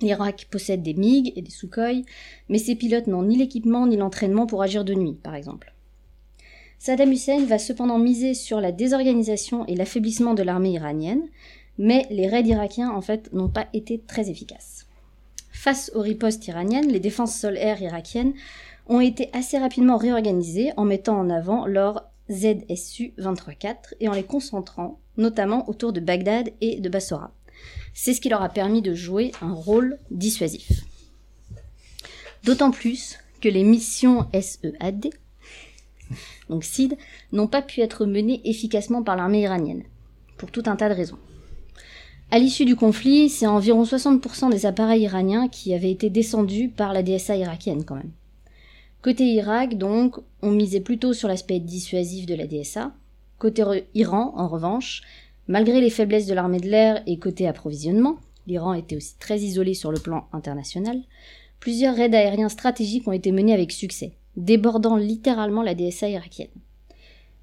[0.02, 2.04] L'Irak possède des MiG et des Sukhoi,
[2.48, 5.74] mais ses pilotes n'ont ni l'équipement ni l'entraînement pour agir de nuit, par exemple.
[6.80, 11.28] Saddam Hussein va cependant miser sur la désorganisation et l'affaiblissement de l'armée iranienne,
[11.78, 14.88] mais les raids irakiens en fait n'ont pas été très efficaces.
[15.52, 18.34] Face aux ripostes iraniennes, les défenses sol-air irakiennes
[18.88, 24.24] ont été assez rapidement réorganisées en mettant en avant leur ZSU 23-4 et en les
[24.24, 27.32] concentrant notamment autour de Bagdad et de Bassora.
[27.94, 30.84] C'est ce qui leur a permis de jouer un rôle dissuasif.
[32.44, 35.10] D'autant plus que les missions SEAD,
[36.50, 36.98] donc SID,
[37.32, 39.84] n'ont pas pu être menées efficacement par l'armée iranienne,
[40.38, 41.18] pour tout un tas de raisons.
[42.30, 46.92] À l'issue du conflit, c'est environ 60% des appareils iraniens qui avaient été descendus par
[46.92, 48.12] la DSA irakienne quand même.
[49.02, 52.92] Côté Irak, donc, on misait plutôt sur l'aspect dissuasif de la DSA.
[53.40, 55.04] Côté Iran, en revanche,
[55.48, 59.74] malgré les faiblesses de l'armée de l'air et côté approvisionnement, l'Iran était aussi très isolé
[59.74, 61.00] sur le plan international,
[61.62, 66.48] plusieurs raids aériens stratégiques ont été menés avec succès, débordant littéralement la DSA irakienne.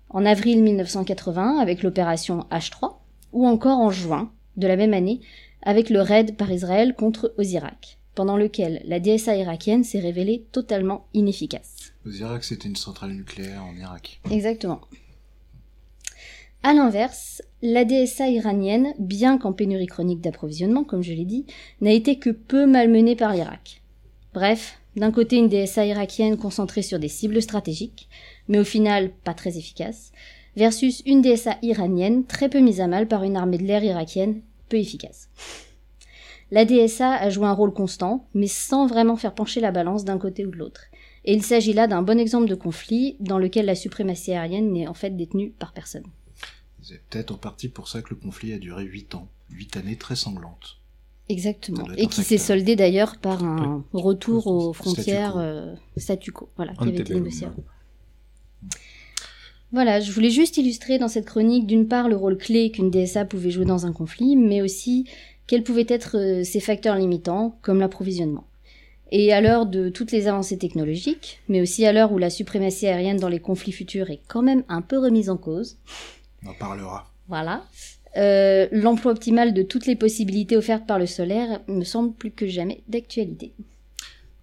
[0.09, 2.95] En avril 1980, avec l'opération H3,
[3.32, 5.20] ou encore en juin de la même année,
[5.62, 11.07] avec le raid par Israël contre Ozirak, pendant lequel la DSA irakienne s'est révélée totalement
[11.14, 11.92] inefficace.
[12.07, 14.20] Ozirak, c'était une centrale nucléaire en Irak.
[14.30, 14.80] Exactement.
[16.62, 21.45] A l'inverse, la DSA iranienne, bien qu'en pénurie chronique d'approvisionnement, comme je l'ai dit,
[21.80, 23.82] n'a été que peu malmenée par l'Irak.
[24.32, 28.09] Bref, d'un côté une DSA irakienne concentrée sur des cibles stratégiques,
[28.49, 30.12] mais au final pas très efficace,
[30.57, 34.40] versus une DSA iranienne très peu mise à mal par une armée de l'air irakienne
[34.68, 35.28] peu efficace.
[36.51, 40.18] La DSA a joué un rôle constant, mais sans vraiment faire pencher la balance d'un
[40.18, 40.82] côté ou de l'autre.
[41.24, 44.86] Et il s'agit là d'un bon exemple de conflit dans lequel la suprématie aérienne n'est
[44.86, 46.07] en fait détenue par personne.
[46.82, 49.28] C'est peut-être en partie pour ça que le conflit a duré 8 ans.
[49.51, 50.78] 8 années très sanglantes.
[51.28, 51.86] Exactement.
[51.96, 54.92] Et qui s'est soldé d'ailleurs par un retour aux Statu quo.
[54.92, 57.48] frontières euh, statu quo, voilà, qui avait été négocié.
[59.72, 63.24] Voilà, je voulais juste illustrer dans cette chronique d'une part le rôle clé qu'une DSA
[63.24, 65.08] pouvait jouer dans un conflit, mais aussi
[65.46, 68.44] quels pouvaient être euh, ses facteurs limitants, comme l'approvisionnement.
[69.10, 72.86] Et à l'heure de toutes les avancées technologiques, mais aussi à l'heure où la suprématie
[72.86, 75.76] aérienne dans les conflits futurs est quand même un peu remise en cause.
[76.44, 77.10] On en parlera.
[77.28, 77.64] Voilà.
[78.16, 82.46] Euh, l'emploi optimal de toutes les possibilités offertes par le solaire me semble plus que
[82.46, 83.52] jamais d'actualité.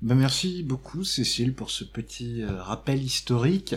[0.02, 3.76] Ben merci beaucoup Cécile pour ce petit euh, rappel historique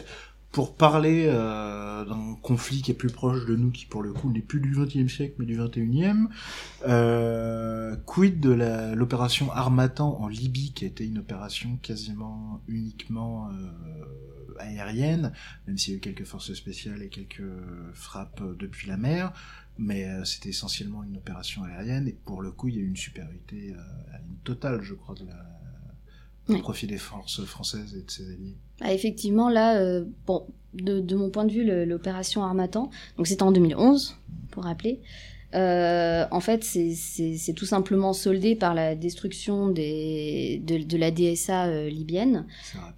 [0.53, 4.31] pour parler euh, d'un conflit qui est plus proche de nous, qui pour le coup
[4.31, 6.29] n'est plus du XXe siècle mais du XXIe.
[6.89, 8.53] Euh, quid de
[8.95, 13.51] l'opération Armatan en Libye, qui a été une opération quasiment uniquement
[14.61, 15.33] aérienne,
[15.67, 17.43] même s'il y a eu quelques forces spéciales et quelques
[17.93, 19.33] frappes depuis la mer,
[19.79, 22.89] mais euh, c'était essentiellement une opération aérienne, et pour le coup il y a eu
[22.89, 25.55] une supériorité euh, totale, je crois, de la
[26.49, 28.57] au profit des forces françaises et de ses alliés.
[28.83, 33.45] Ah, effectivement, là, euh, bon, de, de, mon point de vue, l'opération Armatan, donc c'était
[33.45, 34.19] en 2011,
[34.51, 35.01] pour rappeler,
[35.55, 41.67] euh, en fait, c'est tout simplement soldé par la destruction des, de, de la DSA
[41.67, 42.47] euh, libyenne.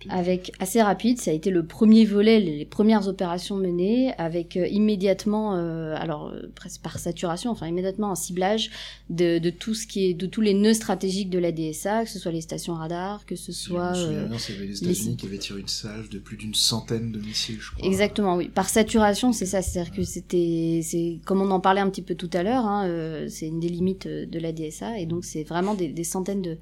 [0.09, 4.67] Avec assez rapide, ça a été le premier volet, les, premières opérations menées, avec euh,
[4.69, 8.71] immédiatement, euh, alors presque par saturation, enfin immédiatement un ciblage
[9.11, 12.11] de, de, tout ce qui est, de tous les nœuds stratégiques de la DSA, que
[12.11, 13.95] ce soit les stations radars, que ce soit.
[13.95, 14.29] Souviens,
[14.61, 17.87] les États-Unis qui avaient tiré une salve de plus d'une centaine de missiles, je crois.
[17.87, 18.49] Exactement, oui.
[18.49, 22.15] Par saturation, c'est ça, c'est-à-dire que c'était, c'est comme on en parlait un petit peu
[22.15, 25.25] tout à l'heure Hein, euh, c'est une des limites euh, de la DSA, et donc
[25.25, 26.59] c'est vraiment des, centaines de,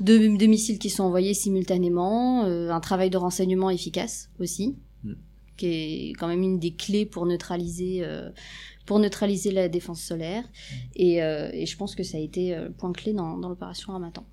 [0.00, 5.12] de, missiles qui sont envoyés simultanément, euh, un travail de renseignement efficace aussi, mm.
[5.56, 8.04] qui est quand même une des clés pour neutraliser,
[8.86, 10.74] pour neutraliser la défense solaire, mm.
[10.96, 14.24] et, et, je pense que ça a été le point clé dans, dans l'opération Armatan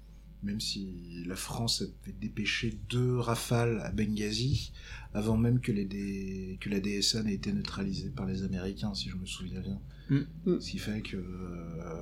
[0.44, 4.72] même si la France avait dépêché deux rafales à Benghazi,
[5.14, 9.16] avant même que, les que la DSA n'ait été neutralisée par les Américains, si je
[9.18, 9.80] me souviens bien.
[10.10, 10.20] Mm.
[10.46, 10.60] Mm.
[10.60, 12.02] Ce qui fait que euh,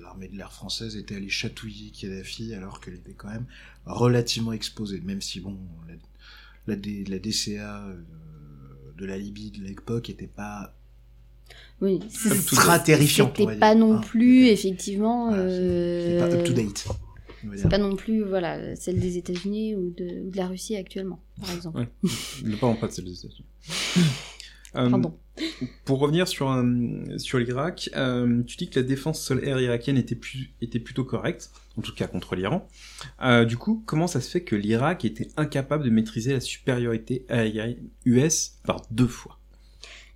[0.00, 3.46] l'armée de l'air française était allée chatouiller Kadhafi alors qu'elle était quand même
[3.86, 5.58] relativement exposée, même si bon,
[6.66, 7.94] la, la, DCA euh,
[8.96, 10.74] de la Libye de l'époque n'était pas
[11.80, 11.98] oui,
[12.46, 13.32] très terrifiant.
[13.36, 15.30] C'était pas non ah, plus, effectivement.
[15.30, 16.86] pas up to date.
[17.56, 21.52] C'est pas non plus voilà celle des États-Unis ou de, de, la Russie actuellement, par
[21.52, 21.78] exemple.
[21.78, 21.88] Ouais.
[22.44, 23.46] ne parlons pas de celle des États-Unis.
[24.76, 25.14] Euh, Pardon.
[25.84, 26.54] Pour revenir sur,
[27.16, 31.50] sur l'Irak, euh, tu dis que la défense sol-air irakienne était, plus, était plutôt correcte,
[31.78, 32.66] en tout cas contre l'Iran.
[33.22, 37.24] Euh, du coup, comment ça se fait que l'Irak était incapable de maîtriser la supériorité
[37.28, 39.38] aérienne US par deux fois?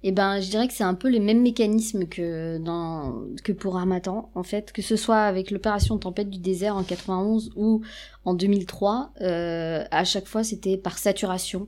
[0.03, 3.77] Eh ben, je dirais que c'est un peu les mêmes mécanismes que dans que pour
[3.77, 7.83] Armatan, en fait, que ce soit avec l'opération Tempête du désert en 91 ou
[8.25, 11.67] en 2003, euh, à chaque fois c'était par saturation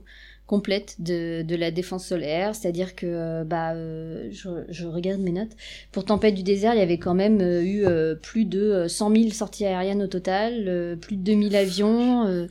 [0.49, 5.31] complète de, de la défense solaire, c'est-à-dire que euh, bah euh, je, je, regarde mes
[5.31, 5.51] notes.
[5.91, 7.85] Pour Tempête du désert, il y avait quand même euh, eu
[8.19, 12.47] plus de 100 000 sorties aériennes au total, plus de 2000 avions.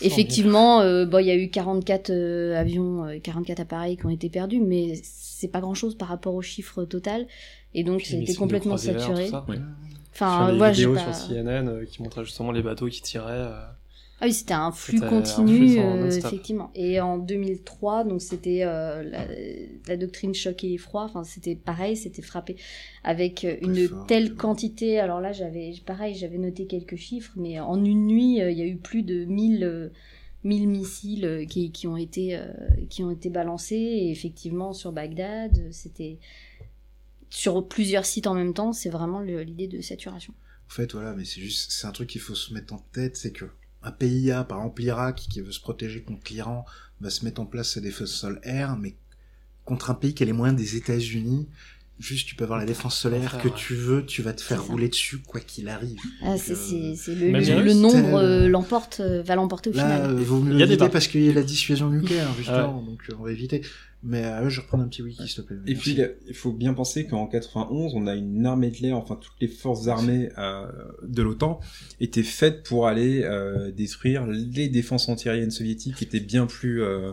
[0.00, 2.10] effectivement, bon, il y a eu 44
[2.56, 6.84] avions, 44 appareils qui ont été perdus, mais c'est pas grand-chose par rapport au chiffre
[6.84, 7.28] total.
[7.72, 9.30] Et donc, c'était complètement saturé.
[10.12, 13.46] Enfin, sur les vidéos sur CNN qui montraient justement les bateaux qui tiraient.
[14.20, 16.72] Ah oui, c'était un flux continu, euh, effectivement.
[16.74, 19.04] Et en 2003, donc c'était euh,
[19.86, 21.04] la, doctrine choc et effroi.
[21.04, 22.56] Enfin, c'était pareil, c'était frappé
[23.04, 24.98] avec une telle quantité.
[24.98, 28.62] Alors là, j'avais pareil, j'avais noté quelques chiffres, mais en une nuit, euh, il y
[28.62, 29.92] a eu plus de 1000
[30.44, 32.40] 1000 missiles qui, qui ont été
[32.90, 33.76] qui ont été balancés.
[33.76, 36.18] Et effectivement, sur Bagdad, c'était
[37.30, 38.72] sur plusieurs sites en même temps.
[38.72, 40.34] C'est vraiment l'idée de saturation.
[40.66, 43.16] En fait, voilà, mais c'est juste, c'est un truc qu'il faut se mettre en tête,
[43.16, 43.46] c'est que
[43.82, 46.64] un pays A, par exemple l'Irak, qui veut se protéger contre l'Iran,
[47.00, 48.96] va se mettre en place sa défense sol-air, mais
[49.64, 51.48] contre un pays qui a les moyens des États-Unis,
[51.98, 54.88] juste tu peux avoir la défense solaire que tu veux, tu vas te faire rouler
[54.88, 55.98] dessus quoi qu'il arrive.
[56.22, 60.14] Ah, c'est euh, le, nombre euh, l'emporte, euh, va l'emporter au final.
[60.14, 63.62] Vous me le parce qu'il y a la dissuasion nucléaire justement, donc on va éviter.
[64.02, 65.56] Mais euh, je reprends un petit wiki, s'il te plaît.
[65.66, 69.16] Et puis, il faut bien penser qu'en 91, on a une armée de l'air, enfin
[69.16, 70.66] toutes les forces armées euh,
[71.02, 71.58] de l'OTAN
[72.00, 77.12] étaient faites pour aller euh, détruire les défenses antiaériennes soviétiques, qui étaient bien plus euh,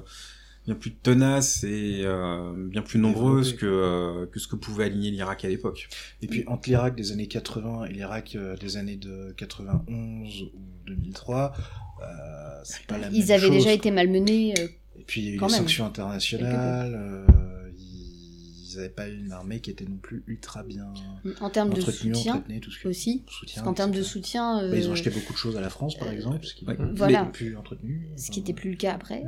[0.65, 5.09] bien plus tenaces et euh, bien plus nombreuses que euh, que ce que pouvait aligner
[5.09, 5.89] l'Irak à l'époque.
[6.21, 10.51] Et puis entre l'Irak des années 80 et l'Irak des années de 91 ou
[10.86, 11.53] 2003,
[12.63, 14.53] c'est pas la Ils avaient déjà été malmenés
[15.06, 17.64] puis il y a eu les sanctions internationales, euh,
[18.76, 20.86] ils n'avaient pas une armée qui était non plus ultra bien
[21.39, 23.23] en termes de soutien tout ce aussi.
[23.63, 26.09] en termes de soutien, bah, ils ont acheté beaucoup de choses à la France, par
[26.09, 26.65] exemple, ce qui
[26.95, 27.26] voilà.
[27.26, 28.09] plus entretenu.
[28.17, 29.23] Ce qui n'était plus le cas après.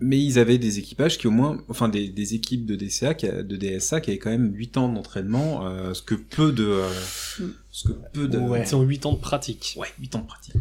[0.00, 4.00] Mais ils avaient des équipages qui au moins, enfin des, équipes de DCA, de DSA
[4.00, 6.88] qui avaient quand même 8 ans d'entraînement, euh, ce que peu de, euh,
[7.40, 7.52] mm.
[7.70, 8.64] ce que peu de, ouais.
[8.64, 9.76] c'est 8 ans de pratique.
[9.78, 10.54] Ouais, 8 ans de pratique.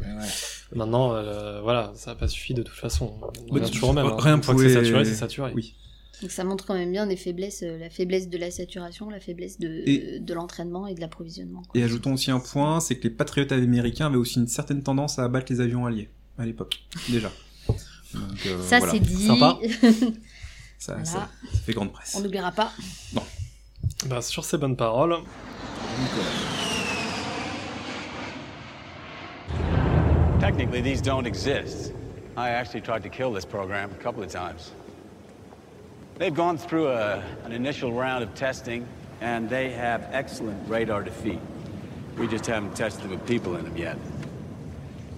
[0.76, 3.14] Maintenant, euh, voilà, ça n'a pas suffi de toute façon.
[3.50, 4.06] On toujours même.
[4.06, 4.16] Hein.
[4.18, 4.70] Rien pouvait...
[4.70, 5.52] c'est saturé, c'est saturé.
[5.56, 5.76] Oui.
[6.22, 9.20] Donc ça montre quand même bien des faiblesses, euh, la faiblesse de la saturation, la
[9.22, 11.64] faiblesse de, de l'entraînement et de l'approvisionnement.
[11.76, 15.18] Et ajoutons aussi un point, c'est que les patriotes américains avaient aussi une certaine tendance
[15.18, 17.32] à abattre les avions alliés à l'époque, déjà.
[18.16, 19.28] Euh, ça c'est dit.
[19.28, 19.60] Sympa.
[20.80, 21.30] ça, ça,
[21.64, 22.16] fait grande presse.
[22.18, 22.72] On n'oubliera pas.
[23.14, 23.24] Non.
[24.08, 25.18] Bah, sur ces bonnes paroles.
[30.40, 31.94] Technically, these don't exist.
[32.38, 34.72] I actually tried to kill this program a couple of times.
[36.20, 38.86] They've gone through a, an initial round of testing,
[39.22, 41.40] and they have excellent radar defeat.
[42.18, 43.98] We just haven't tested them with people in them yet.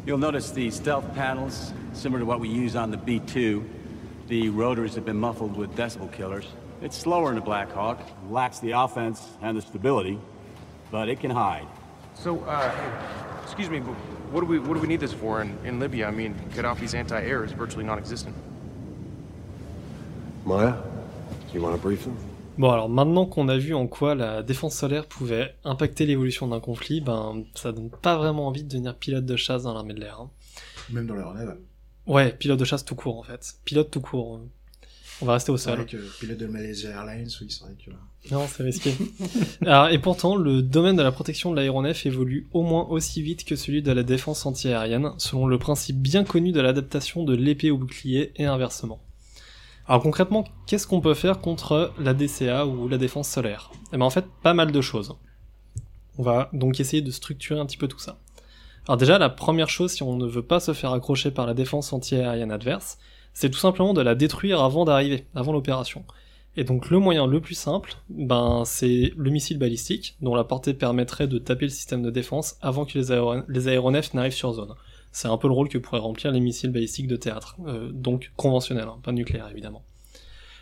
[0.06, 3.68] You'll notice the stealth panels, similar to what we use on the B-2.
[4.28, 6.46] The rotors have been muffled with decibel killers.
[6.84, 8.00] It's slower than a Black Hawk,
[8.30, 10.20] lacks the offense and the stability,
[10.92, 11.66] but it can hide.
[12.14, 12.72] So, uh,
[13.42, 13.94] excuse me, but
[14.30, 16.06] what do we what do we need this for in, in Libya?
[16.06, 18.36] I mean, Gaddafi's anti-air is virtually non-existent.
[20.46, 20.76] Maya,
[22.58, 26.60] Bon alors maintenant qu'on a vu en quoi la défense solaire pouvait impacter l'évolution d'un
[26.60, 30.02] conflit, ben ça donne pas vraiment envie de devenir pilote de chasse dans l'armée de
[30.02, 30.20] l'air.
[30.20, 30.30] Hein.
[30.90, 31.60] Même dans naval.
[32.08, 33.56] Ouais, pilote de chasse tout court en fait.
[33.66, 34.42] Pilote tout court.
[35.22, 35.74] On va rester au sol.
[35.74, 37.92] Avec, pilote de Malaysia Airlines, oui, c'est vrai que...
[38.34, 38.96] Non, c'est risqué.
[39.62, 43.46] Alors, et pourtant, le domaine de la protection de l'aéronef évolue au moins aussi vite
[43.46, 47.70] que celui de la défense antiaérienne, selon le principe bien connu de l'adaptation de l'épée
[47.70, 49.00] au bouclier et inversement.
[49.88, 53.72] Alors concrètement, qu'est-ce qu'on peut faire contre la DCA ou la défense solaire?
[53.94, 55.16] Eh bien en fait, pas mal de choses.
[56.18, 58.20] On va donc essayer de structurer un petit peu tout ça.
[58.88, 61.54] Alors déjà, la première chose, si on ne veut pas se faire accrocher par la
[61.54, 62.98] défense antiaérienne adverse,
[63.34, 66.04] c'est tout simplement de la détruire avant d'arriver, avant l'opération.
[66.58, 70.74] Et donc le moyen le plus simple, ben c'est le missile balistique, dont la portée
[70.74, 74.74] permettrait de taper le système de défense avant que les, aéronefs n'arrivent sur zone.
[75.12, 78.32] C'est un peu le rôle que pourraient remplir les missiles balistiques de théâtre, euh, donc
[78.38, 79.84] conventionnels, hein, pas nucléaires évidemment.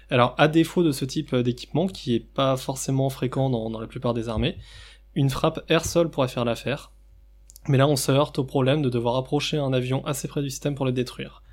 [0.09, 4.13] Alors à défaut de ce type d'équipement, qui est pas forcément fréquent dans, la plupart
[4.13, 4.57] des armées,
[5.15, 6.91] une frappe air-sol pourrait faire l'affaire,
[7.67, 10.49] mais là on se heurte au problème de devoir approcher un avion assez près du
[10.49, 11.43] système pour le détruire.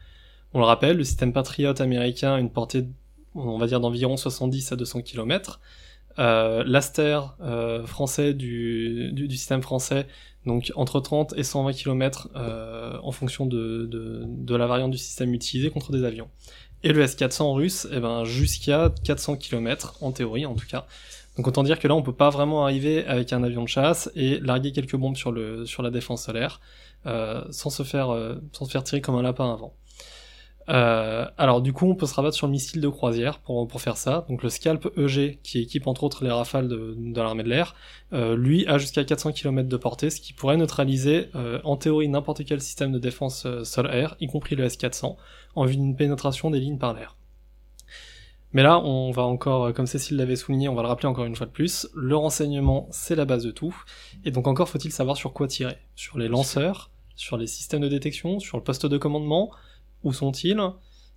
[0.54, 2.86] On le rappelle, le système Patriot américain a une portée,
[3.34, 5.60] on va dire, d'environ 70 à 200 km.
[6.18, 10.06] Euh, L'Aster euh, français du, système français,
[10.46, 15.34] donc entre 30 et 120 km euh, en fonction de, de, la variante du système
[15.34, 16.28] utilisé contre des avions.
[16.82, 20.86] Et le S-400 russe, eh ben, jusqu'à 400 km, en théorie en tout cas.
[21.36, 24.10] Donc autant dire que là on peut pas vraiment arriver avec un avion de chasse
[24.14, 26.60] et larguer quelques bombes sur, le, sur la défense solaire
[27.06, 29.74] euh, sans, se faire, euh, sans se faire tirer comme un lapin avant.
[30.68, 33.96] Euh, alors du coup, on peut se rabattre sur le missile de croisière pour, faire
[33.96, 34.24] ça.
[34.28, 37.74] Donc le Scalp EG, qui équipe entre autres les rafales de, l'armée de l'air,
[38.12, 42.08] euh, lui a jusqu'à 400 km de portée, ce qui pourrait neutraliser euh, en théorie
[42.08, 45.16] n'importe quel système de défense sol-air, y compris le S-400,
[45.54, 47.16] en vue d'une pénétration des lignes par l'air.
[48.52, 51.36] Mais là, on va encore, comme Cécile l'avait souligné, on va le rappeler encore une
[51.36, 53.76] fois de plus, le renseignement, c'est la base de tout,
[54.24, 55.76] et donc encore faut-il savoir sur quoi tirer.
[55.94, 59.50] Sur les lanceurs, sur les systèmes de détection, sur le poste de commandement,
[60.02, 60.60] où sont-ils?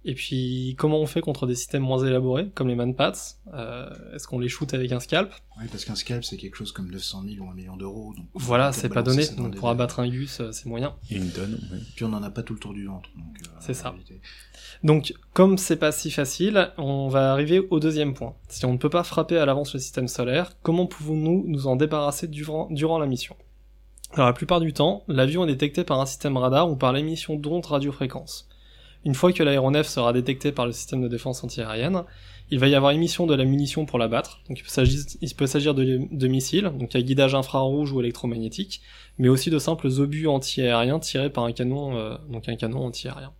[0.05, 3.35] Et puis, comment on fait contre des systèmes moins élaborés, comme les manpats?
[3.53, 5.29] Euh, Est-ce qu'on les shoot avec un scalp?
[5.59, 8.13] Oui, parce qu'un scalp, c'est quelque chose comme 900 000 ou 1 million d'euros.
[8.33, 9.27] Voilà, c'est pas donné.
[9.35, 10.95] Donc, pour abattre un gus, euh, c'est moyen.
[11.11, 11.79] Et une tonne, oui.
[11.97, 13.09] Puis, on en a pas tout le tour du ventre.
[13.17, 13.93] Euh, c'est ça.
[14.83, 18.35] Donc, comme c'est pas si facile, on va arriver au deuxième point.
[18.47, 21.75] Si on ne peut pas frapper à l'avance le système solaire, comment pouvons-nous nous en
[21.75, 23.35] débarrasser durant, durant la mission?
[24.13, 27.35] Alors, la plupart du temps, l'avion est détecté par un système radar ou par l'émission
[27.35, 28.48] d'ondes radiofréquences.
[29.05, 32.03] Une fois que l'aéronef sera détecté par le système de défense antiaérienne,
[32.51, 34.41] il va y avoir émission de la munition pour l'abattre.
[34.49, 38.81] Il peut s'agir de, missiles, donc à guidage infrarouge ou électromagnétique,
[39.17, 43.31] mais aussi de simples obus antiaériens tirés par un canon, euh, donc un canon antiaérien.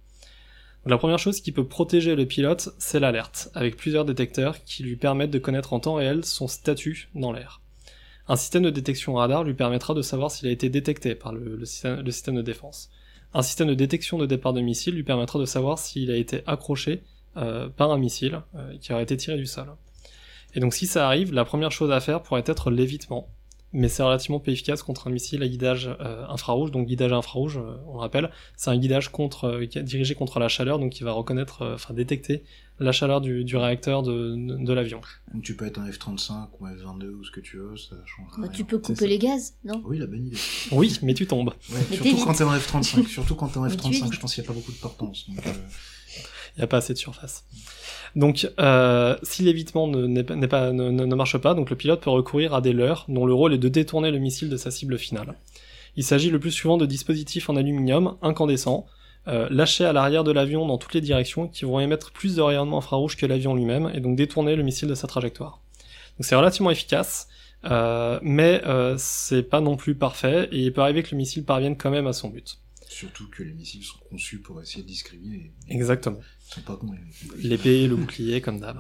[0.86, 4.96] la première chose qui peut protéger le pilote, c'est l'alerte, avec plusieurs détecteurs qui lui
[4.96, 7.62] permettent de connaître en temps réel son statut dans l'air.
[8.28, 11.66] Un système de détection radar lui permettra de savoir s'il a été détecté par le
[11.66, 12.92] système de défense.
[13.34, 16.42] Un système de détection de départ de missile lui permettra de savoir s'il a été
[16.48, 17.04] accroché
[17.38, 19.68] euh, par un missile euh, qui aurait été tiré du sol.
[20.56, 23.28] Et donc si ça arrive, la première chose à faire pourrait être l'évitement.
[23.74, 26.72] Mais c'est relativement peu efficace contre un missile à guidage euh, infrarouge.
[26.72, 30.48] Donc guidage infrarouge, euh, on le rappelle, c'est un guidage contre, euh, dirigé contre la
[30.48, 32.44] chaleur, donc qui va reconnaître, enfin détecter
[32.80, 35.02] la chaleur du, du réacteur de, de, l'avion.
[35.44, 38.30] Tu peux être un F-35 ou un F-22 ou ce que tu veux, ça change
[38.38, 39.82] bah, Tu peux couper les gaz, non?
[39.86, 40.38] Oui, la bonne idée.
[40.72, 41.54] Oui, mais tu tombes.
[41.72, 43.06] Ouais, surtout quand t'es en F-35.
[43.06, 45.30] surtout quand t'es en F-35, je pense qu'il n'y a pas beaucoup de portance.
[45.30, 45.44] Donc,
[46.60, 47.46] il n'y a pas assez de surface.
[48.18, 53.06] Donc, euh, si l'évitement ne, marche pas, donc le pilote peut recourir à des leurres
[53.08, 55.36] dont le rôle est de détourner le missile de sa cible finale.
[55.96, 58.88] Il s'agit le plus souvent de dispositifs en aluminium incandescents,
[59.30, 62.42] euh, lâchés à l'arrière de l'avion dans toutes les directions, qui vont émettre plus de
[62.42, 65.62] rayonnement infrarouge que l'avion lui-même, et donc détourner le missile de sa trajectoire.
[66.18, 67.30] Donc c'est relativement efficace,
[67.72, 68.62] euh, mais
[68.98, 72.08] c'est pas non plus parfait, et il peut arriver que le missile parvienne quand même
[72.08, 72.60] à son but.
[72.90, 75.52] Surtout que les missiles sont conçus pour essayer de discriminer.
[75.70, 76.18] Exactement.
[76.50, 76.90] Ils sont pas cons.
[77.38, 78.78] L'épée, le bouclier, comme d'hab.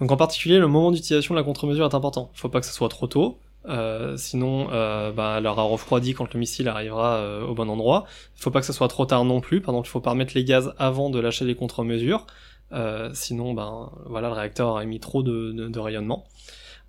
[0.00, 2.32] Donc en particulier, le moment d'utilisation de la contre-mesure est important.
[2.34, 3.38] Il faut pas que ce soit trop tôt,
[3.68, 8.04] euh, sinon, euh, bah, elle aura refroidi quand le missile arrivera euh, au bon endroit.
[8.36, 10.32] Il faut pas que ce soit trop tard non plus, pendant qu'il faut pas remettre
[10.34, 12.26] les gaz avant de lâcher les contre-mesures.
[12.72, 16.24] Euh, sinon, ben voilà, le réacteur a émis trop de, de, de, rayonnement.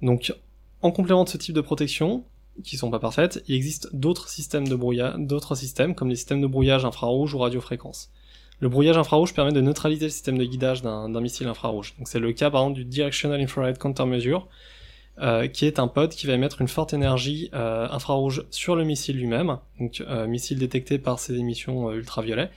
[0.01, 0.33] Donc,
[0.81, 2.25] en complément de ce type de protection,
[2.63, 6.41] qui sont pas parfaites, il existe d'autres systèmes de brouillage, d'autres systèmes comme les systèmes
[6.41, 8.11] de brouillage infrarouge ou radiofréquence.
[8.59, 11.95] Le brouillage infrarouge permet de neutraliser le système de guidage d'un missile infrarouge.
[11.97, 14.47] Donc c'est le cas par exemple du Directional Infrared Countermeasure,
[15.19, 18.83] euh, qui est un pod qui va émettre une forte énergie euh, infrarouge sur le
[18.83, 22.49] missile lui-même, donc euh, missile détecté par ses émissions ultraviolets,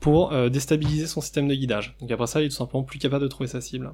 [0.00, 1.94] pour déstabiliser son système de guidage.
[2.00, 3.92] Donc après ça, il est tout simplement plus capable de trouver sa cible.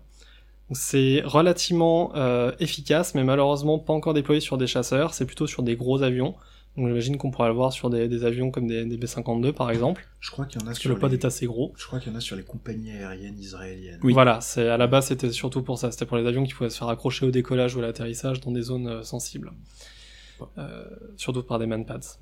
[0.73, 5.63] C'est relativement euh, efficace, mais malheureusement pas encore déployé sur des chasseurs, c'est plutôt sur
[5.63, 6.35] des gros avions.
[6.77, 10.07] Donc j'imagine qu'on pourrait le voir sur des, avions comme des, B-52 par exemple.
[10.21, 11.73] Je crois qu'il y en a sur le pod est assez gros.
[11.77, 13.99] Je crois qu'il y en a sur les compagnies aériennes israéliennes.
[14.05, 16.55] Oui, voilà, c'est à la base c'était surtout pour ça, c'était pour les avions qui
[16.55, 19.53] pouvaient se faire accrocher au décollage ou à l'atterrissage dans des zones euh, sensibles.
[20.57, 20.85] Euh,
[21.17, 22.19] surtout par des manpads.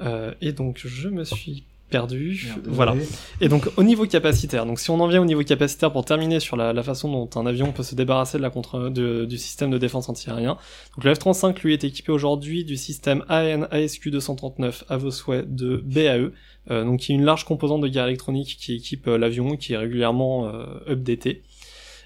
[0.00, 2.48] Euh, et donc je me suis perdu.
[2.64, 2.94] voilà.
[3.40, 6.40] Et donc au niveau capacitaire, donc si on en vient au niveau capacitaire pour terminer
[6.40, 9.78] sur la, façon dont un avion peut se débarrasser de la contre, du système de
[9.78, 10.58] défense antiaérien.
[10.96, 15.54] Donc le F-35 lui est équipé aujourd'hui du système AN ASQ 239 à vos souhaits
[15.54, 16.32] de BAE,
[16.70, 19.72] euh, donc qui est une large composante de guerre électronique qui équipe euh, l'avion qui
[19.74, 21.42] est régulièrement euh, updaté.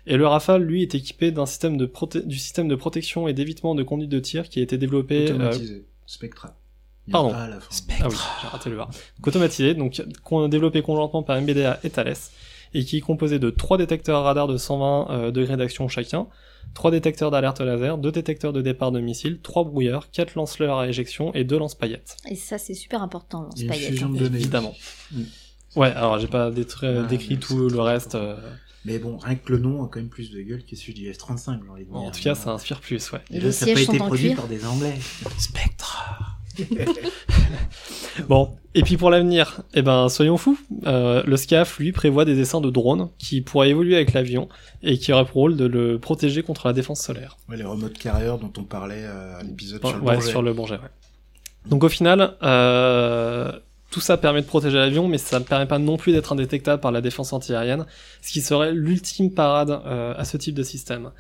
[0.07, 1.91] Et le Rafale, lui, est équipé d'un système de
[2.25, 5.25] du système de protection et d'évitement de conduite de tir qui a été développé.
[5.25, 5.85] Automatisé.
[6.07, 6.60] Spectra.
[7.11, 7.33] Pardon.
[7.35, 8.89] Ah, ah oui, j'ai raté le var.
[8.89, 10.03] Donc automatisé, donc
[10.49, 12.15] développé conjointement par MBDA et Thales,
[12.75, 16.29] et qui est composé de trois détecteurs radar de 120 euh, degrés d'action chacun,
[16.75, 20.89] trois détecteurs d'alerte laser, deux détecteurs de départ de missiles, trois brouilleurs, quatre lance-leurres à
[20.89, 22.17] éjection et deux lance-paillettes.
[22.29, 24.03] Et ça, c'est super important, lance-paillettes.
[24.03, 24.13] Hein.
[24.33, 24.75] Évidemment.
[25.13, 25.23] Mm.
[25.77, 28.15] Ouais, alors j'ai pas décrit tout le reste.
[28.15, 28.37] Euh.
[28.85, 31.13] Mais bon, rien que le nom a quand même plus de gueule que celui du
[31.13, 31.61] F-35,
[31.93, 33.21] En tout cas, ça inspire plus, ouais.
[33.31, 34.99] Et, ça n'a pas été produit par des Anglais.
[35.39, 36.40] Spectra
[38.29, 40.59] bon, et puis pour l'avenir, eh ben soyons fous.
[40.87, 44.49] Euh, le SCAF lui prévoit des dessins de drones qui pourraient évoluer avec l'avion
[44.83, 47.37] et qui auraient pour rôle de le protéger contre la défense solaire.
[47.49, 50.53] Ouais, les remote carriers dont on parlait euh, à l'épisode sur le ouais, sur le
[50.53, 50.75] Bourget.
[50.75, 50.91] Ouais.
[51.67, 53.51] Donc au final, euh,
[53.91, 56.81] tout ça permet de protéger l'avion, mais ça ne permet pas non plus d'être indétectable
[56.81, 57.87] par la défense antiaérienne,
[58.23, 61.11] ce qui serait l'ultime parade à ce type de système.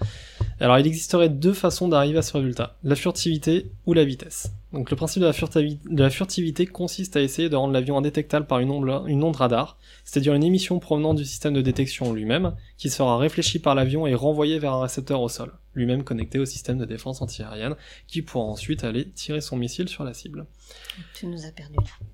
[0.61, 4.52] Alors il existerait deux façons d'arriver à ce résultat, la furtivité ou la vitesse.
[4.74, 8.46] Donc le principe de la, de la furtivité consiste à essayer de rendre l'avion indétectable
[8.46, 12.54] par une onde, une onde radar, c'est-à-dire une émission provenant du système de détection lui-même,
[12.76, 16.44] qui sera réfléchie par l'avion et renvoyée vers un récepteur au sol, lui-même connecté au
[16.44, 17.74] système de défense antiaérienne,
[18.06, 20.46] qui pourra ensuite aller tirer son missile sur la cible.
[21.14, 22.06] Tu nous as perdu là.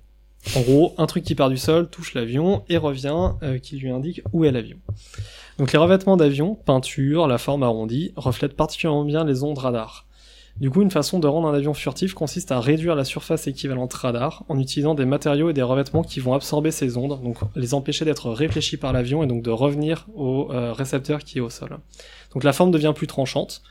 [0.55, 3.89] En gros, un truc qui part du sol touche l'avion et revient, euh, qui lui
[3.89, 4.77] indique où est l'avion.
[5.57, 10.05] Donc les revêtements d'avion, peinture, la forme arrondie, reflètent particulièrement bien les ondes radar.
[10.59, 13.93] Du coup, une façon de rendre un avion furtif consiste à réduire la surface équivalente
[13.93, 17.75] radar en utilisant des matériaux et des revêtements qui vont absorber ces ondes, donc les
[17.75, 21.51] empêcher d'être réfléchis par l'avion et donc de revenir au euh, récepteur qui est au
[21.51, 21.77] sol.
[22.33, 23.61] Donc la forme devient plus tranchante,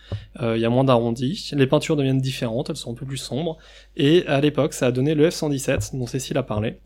[0.41, 3.17] euh, il y a moins d'arrondis, les peintures deviennent différentes, elles sont un peu plus
[3.17, 3.59] sombres,
[3.97, 6.79] et à l'époque ça a donné le F-117 dont Cécile a parlé,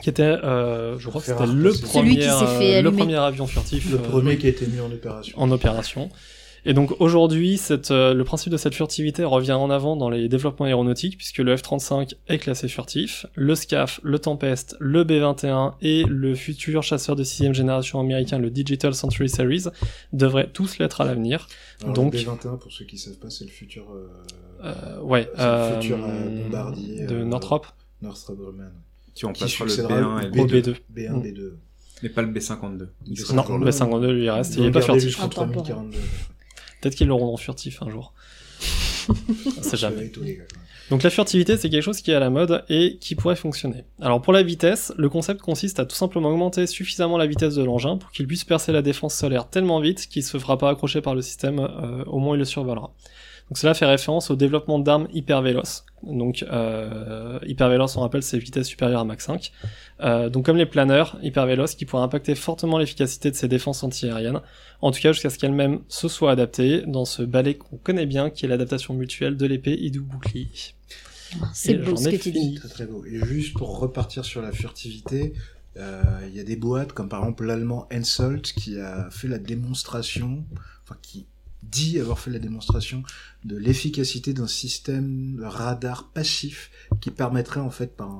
[0.00, 3.90] qui était, euh, je crois que c'était le premier, le premier avion furtif.
[3.90, 5.38] Le premier qui a été mis en opération.
[5.38, 6.10] En opération.
[6.64, 10.66] Et donc aujourd'hui, euh, le principe de cette furtivité revient en avant dans les développements
[10.66, 16.34] aéronautiques, puisque le F-35 est classé furtif, le SCAF, le Tempest, le B-21 et le
[16.34, 19.64] futur chasseur de sixième génération américain, le Digital Century Series,
[20.12, 21.48] devraient tous l'être à l'avenir.
[21.94, 23.84] Donc le B-21, pour ceux qui savent pas, c'est le futur...
[23.92, 24.10] Euh...
[24.64, 27.06] Euh, ouais, le futur euh, bombardier...
[27.06, 27.62] De Northrop
[28.02, 28.72] Northrop Grumman.
[29.18, 30.76] Qui remplacera le B1 et le B2.
[30.94, 31.52] B1, B2.
[32.04, 32.86] Mais pas le B-52.
[33.34, 35.18] Non, le B-52 lui reste, il est pas furtif.
[36.80, 38.14] Peut-être qu'ils l'auront en furtif un jour.
[39.62, 40.12] C'est jamais.
[40.90, 43.84] Donc la furtivité, c'est quelque chose qui est à la mode et qui pourrait fonctionner.
[44.00, 47.64] Alors pour la vitesse, le concept consiste à tout simplement augmenter suffisamment la vitesse de
[47.64, 51.00] l'engin pour qu'il puisse percer la défense solaire tellement vite qu'il se fera pas accrocher
[51.00, 52.94] par le système euh, au où il le survolera.
[53.48, 55.84] Donc cela fait référence au développement d'armes hyper véloces.
[56.02, 59.52] Donc euh, hyper véloce, on rappelle, c'est vitesse supérieure à Mach 5.
[60.00, 63.82] Euh, donc comme les planeurs hyper véloces qui pourraient impacter fortement l'efficacité de ces défenses
[63.82, 64.40] antiaériennes.
[64.82, 68.30] En tout cas jusqu'à ce qu'elles-mêmes se soient adaptées dans ce balai qu'on connaît bien,
[68.30, 70.48] qui est l'adaptation mutuelle de l'épée et du bouclier.
[71.52, 72.54] C'est beau ce que tu dis.
[72.54, 73.04] Très très beau.
[73.04, 75.32] Et juste pour repartir sur la furtivité,
[75.76, 79.38] euh, il y a des boîtes comme par exemple l'allemand Hensoldt qui a fait la
[79.38, 80.44] démonstration,
[80.82, 81.26] enfin qui
[81.62, 83.02] dit avoir fait la démonstration
[83.44, 88.10] de l'efficacité d'un système radar passif qui permettrait en fait par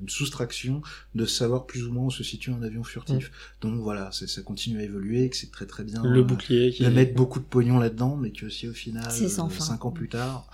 [0.00, 0.82] une soustraction
[1.14, 3.28] de savoir plus ou moins où se situe un avion furtif.
[3.28, 3.68] Mm.
[3.68, 6.02] Donc voilà, ça continue à évoluer, que c'est très très bien.
[6.02, 6.70] Le bouclier.
[6.70, 6.84] Qui...
[6.84, 10.48] De mettre beaucoup de pognon là-dedans, mais que si au final, cinq ans plus tard,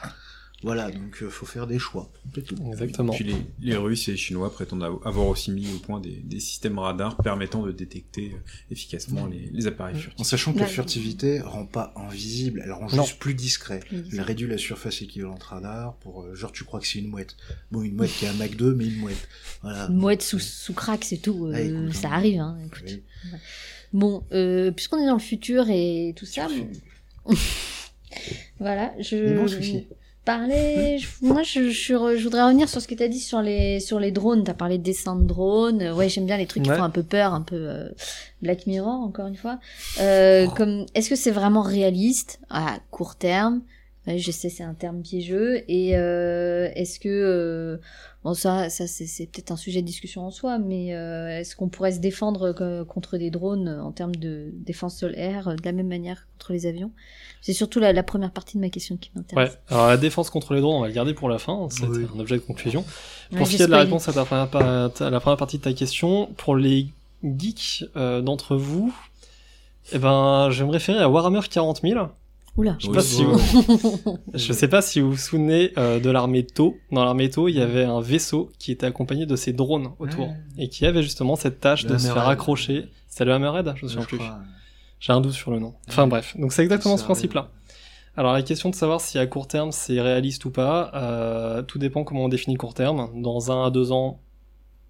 [0.65, 2.11] voilà, donc il euh, faut faire des choix.
[2.69, 3.13] Exactement.
[3.13, 6.41] Puis les, les, Russes et les Chinois prétendent avoir aussi mis au point des, des
[6.41, 8.39] systèmes radars permettant de détecter euh,
[8.71, 10.19] efficacement les, les, appareils furtifs.
[10.19, 13.81] En sachant que la furtivité rend pas invisible, elle rend juste plus discret.
[13.93, 17.37] Elle réduit la surface équivalente radar pour euh, genre tu crois que c'est une mouette.
[17.71, 19.29] Bon, une mouette qui a un Mach 2, mais une mouette.
[19.61, 19.89] Voilà.
[19.91, 21.53] Une mouette sous, sous crack, c'est tout.
[21.93, 22.41] ça arrive.
[22.41, 23.03] Hein, écoute.
[23.93, 26.49] Bon, puisqu'on est dans le futur et tout ça.
[28.59, 29.35] voilà, je
[30.25, 30.99] parler.
[31.23, 34.11] Moi, je, je, voudrais revenir sur ce que tu as dit sur les, sur les
[34.11, 34.45] drones.
[34.45, 35.91] Tu as parlé de dessin de drones.
[35.93, 37.89] Ouais, j'aime bien les trucs qui font un peu peur, un peu euh,
[38.43, 39.59] Black Mirror, encore une fois.
[40.01, 40.55] Euh, oh.
[40.55, 43.63] comme, Est-ce que c'est vraiment réaliste à court terme?
[44.07, 45.63] Je sais, c'est un terme piégeux.
[45.69, 47.81] Et euh, est-ce que...
[48.25, 51.57] Euh, bon, ça, ça c'est peut-être un sujet de discussion en soi, mais euh, est-ce
[51.57, 52.53] qu'on pourrait se défendre
[52.85, 56.91] contre des drones en termes de défense sol-air de la même manière contre les avions?
[57.41, 59.53] C'est surtout la, première partie de ma question qui m'intéresse.
[59.53, 59.59] Ouais.
[59.69, 61.69] Alors la défense contre les drones, on va le garder pour la fin.
[61.71, 62.85] C'est un objet de conclusion.
[63.37, 64.49] Pour ce qui est de la réponse à, ta première,
[65.01, 66.89] la première partie de ta question, pour les
[67.23, 68.95] geeks euh, d'entre vous,
[69.93, 72.09] eh ben, je vais me référer à Warhammer 40 000.
[72.57, 72.77] Oula.
[72.79, 74.19] Je sais, pas si vous...
[74.35, 76.77] je sais pas si vous vous souvenez euh, de l'armée Tau.
[76.93, 80.33] Dans l'armée Tau, il y avait un vaisseau qui était accompagné de ces drones autour
[80.57, 82.87] et qui avait justement cette tâche de se faire accrocher.
[83.09, 84.21] C'était le Hammerhead, je me souviens plus.
[85.01, 85.75] J'ai un doute sur le nom.
[85.89, 87.51] Enfin bref, donc c'est exactement ce principe-là.
[88.17, 91.79] Alors la question de savoir si à court terme c'est réaliste ou pas, euh, tout
[91.79, 93.11] dépend comment on définit court terme.
[93.21, 94.21] Dans un à deux ans,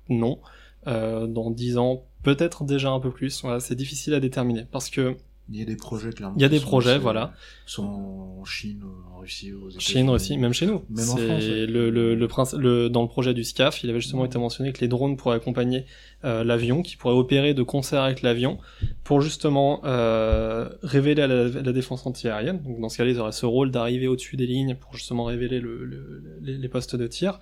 [0.08, 0.38] non.
[0.86, 3.42] Euh, dans dix ans, peut-être déjà un peu plus.
[3.42, 5.16] Voilà, c'est difficile à déterminer parce que
[5.50, 6.36] il y a des projets, clairement.
[6.38, 7.34] Il y a des projets, voilà.
[7.66, 8.82] Sont en Chine,
[9.12, 9.80] en Russie, aux États-Unis.
[9.80, 10.84] Chine, Russie, même chez nous.
[10.88, 11.42] Même en France.
[11.42, 14.72] Le, le, le, prince, le, dans le projet du SCAF, il avait justement été mentionné
[14.72, 15.84] que les drones pourraient accompagner
[16.24, 18.58] euh, l'avion, qui pourraient opérer de concert avec l'avion,
[19.02, 22.62] pour justement euh, révéler la, la défense antiaérienne.
[22.62, 25.60] Donc dans ce cas-là, ils auraient ce rôle d'arriver au-dessus des lignes pour justement révéler
[25.60, 27.38] le, les, les, postes de tir.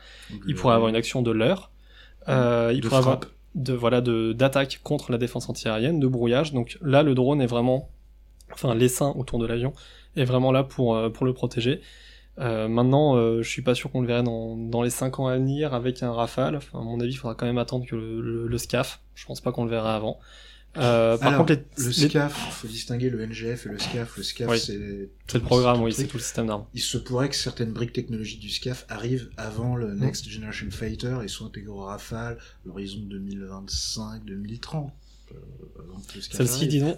[0.48, 1.70] il pourrait avoir une action de l'heure.
[2.28, 3.20] Euh, il pourrait avoir
[3.54, 6.52] de voilà de d'attaque contre la défense antiaérienne, de brouillage.
[6.52, 7.90] Donc là, le drone est vraiment,
[8.52, 9.72] enfin l'essaim autour de l'avion
[10.16, 11.80] est vraiment là pour euh, pour le protéger.
[12.38, 15.26] Euh, maintenant, euh, je suis pas sûr qu'on le verrait dans, dans les 5 ans
[15.26, 16.56] à venir avec un Rafale.
[16.56, 19.00] Enfin, à mon avis, il faudra quand même attendre que le, le, SCAF.
[19.14, 20.18] Je pense pas qu'on le verra avant.
[20.78, 24.16] Euh, par contre, le SCAF, il faut distinguer le NGF et le SCAF.
[24.16, 26.64] Le SCAF, c'est c'est le programme, oui, c'est tout le système d'armes.
[26.74, 31.18] Il se pourrait que certaines briques technologiques du SCAF arrivent avant le Next Generation Fighter
[31.22, 34.90] et soient intégrées au Rafale, l'horizon 2025-2030.
[36.30, 36.96] Celle-ci, disons,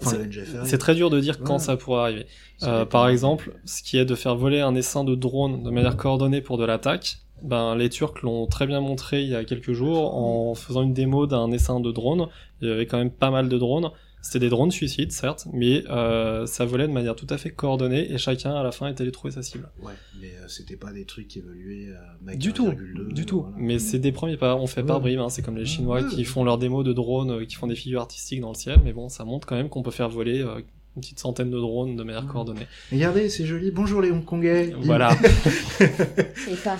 [0.65, 2.27] c'est très dur de dire quand ça pourra arriver.
[2.63, 5.97] Euh, par exemple, ce qui est de faire voler un essaim de drone de manière
[5.97, 9.73] coordonnée pour de l'attaque, ben, les Turcs l'ont très bien montré il y a quelques
[9.73, 12.27] jours en faisant une démo d'un essaim de drone.
[12.61, 13.91] Il y avait quand même pas mal de drones.
[14.25, 18.11] C'était des drones suicides, certes, mais euh, ça volait de manière tout à fait coordonnée
[18.11, 19.69] et chacun à la fin était allé trouver sa cible.
[19.83, 22.73] Ouais, mais euh, c'était pas des trucs qui évoluaient à Mach Du tout,
[23.11, 23.45] du tout.
[23.55, 24.55] Mais c'est des premiers pas.
[24.55, 25.19] On fait par bribes.
[25.19, 25.29] Hein.
[25.29, 28.01] C'est comme les Chinois qui font leurs démos de drones, euh, qui font des figures
[28.01, 28.79] artistiques dans le ciel.
[28.83, 30.61] Mais bon, ça montre quand même qu'on peut faire voler euh,
[30.95, 32.65] une petite centaine de drones de manière coordonnée.
[32.91, 33.69] Regardez, c'est joli.
[33.69, 34.73] Bonjour les Hongkongais.
[34.79, 35.11] Voilà.
[35.79, 36.77] et pas.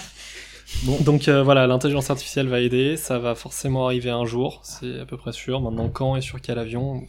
[0.84, 5.00] Bon, donc euh, voilà, l'intelligence artificielle va aider, ça va forcément arriver un jour, c'est
[5.00, 5.62] à peu près sûr.
[5.62, 7.04] Maintenant, quand et sur quel avion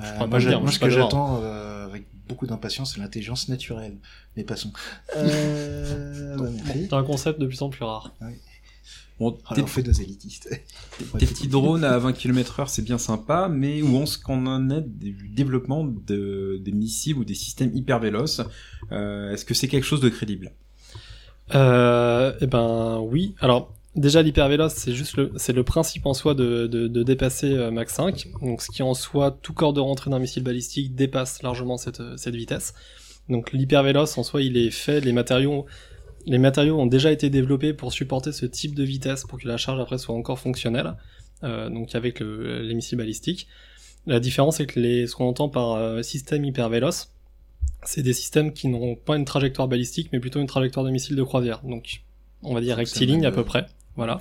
[0.00, 3.96] euh, Moi, ce que j'attends euh, avec beaucoup d'impatience, c'est l'intelligence naturelle.
[4.36, 4.72] Mais passons.
[5.16, 6.36] Euh...
[6.72, 8.14] c'est un concept de plus en plus rare.
[8.20, 8.34] Oui.
[9.20, 10.48] Bon, on fait deux élitistes.
[11.18, 14.70] Des petits drones à 20 km heure, c'est bien sympa, mais où est-ce qu'on en
[14.70, 18.40] est du développement de, des missiles ou des systèmes hyper véloces
[18.92, 20.54] euh, Est-ce que c'est quelque chose de crédible?
[21.54, 23.34] Euh, Eh ben oui.
[23.40, 27.54] Alors déjà l'hypervéloce, c'est juste le, c'est le principe en soi de, de, de dépasser
[27.54, 28.28] euh, Mach 5.
[28.42, 32.02] Donc ce qui en soi, tout corps de rentrée d'un missile balistique dépasse largement cette,
[32.16, 32.74] cette vitesse.
[33.28, 35.66] Donc l'hypervéloce en soi, il est fait, les matériaux
[36.26, 39.56] Les matériaux ont déjà été développés pour supporter ce type de vitesse pour que la
[39.56, 40.94] charge après soit encore fonctionnelle,
[41.44, 43.46] euh, donc avec le, les missiles balistiques.
[44.06, 47.12] La différence c'est que les, ce qu'on entend par euh, système hyper véloce,
[47.84, 51.16] c'est des systèmes qui n'ont pas une trajectoire balistique mais plutôt une trajectoire de missile
[51.16, 51.60] de croisière.
[51.64, 52.02] Donc
[52.42, 53.66] on va dire rectiligne à peu près.
[53.96, 54.20] Voilà.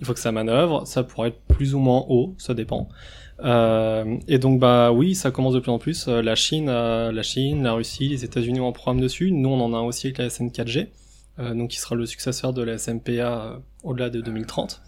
[0.00, 0.86] Il faut que ça manœuvre.
[0.86, 2.88] Ça pourrait être plus ou moins haut, ça dépend.
[3.42, 6.06] Euh, et donc bah oui, ça commence de plus en plus.
[6.08, 9.32] Euh, la Chine, euh, la Chine, la Russie, les États-Unis ont un programme dessus.
[9.32, 10.88] Nous, on en a aussi avec la SN4G,
[11.38, 14.82] euh, donc qui sera le successeur de la SMPA au-delà de 2030.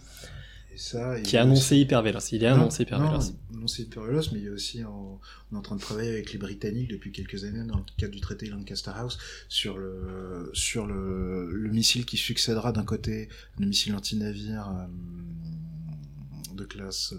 [0.75, 2.33] Et ça, qui est annoncé hyper véloce.
[2.33, 3.35] Il est annoncé hyper véloce.
[3.53, 5.21] Annoncé hyper véloce, mais il y a aussi, en...
[5.51, 8.13] on est en train de travailler avec les Britanniques depuis quelques années dans le cadre
[8.13, 9.19] du traité Lancaster House
[9.49, 13.29] sur le sur le, le missile qui succédera d'un côté
[13.59, 17.15] le missile anti-navire euh, de classe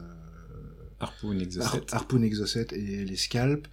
[0.99, 1.81] Harpoon Exocet.
[1.91, 3.67] Harpoon Exocet et les Scalp.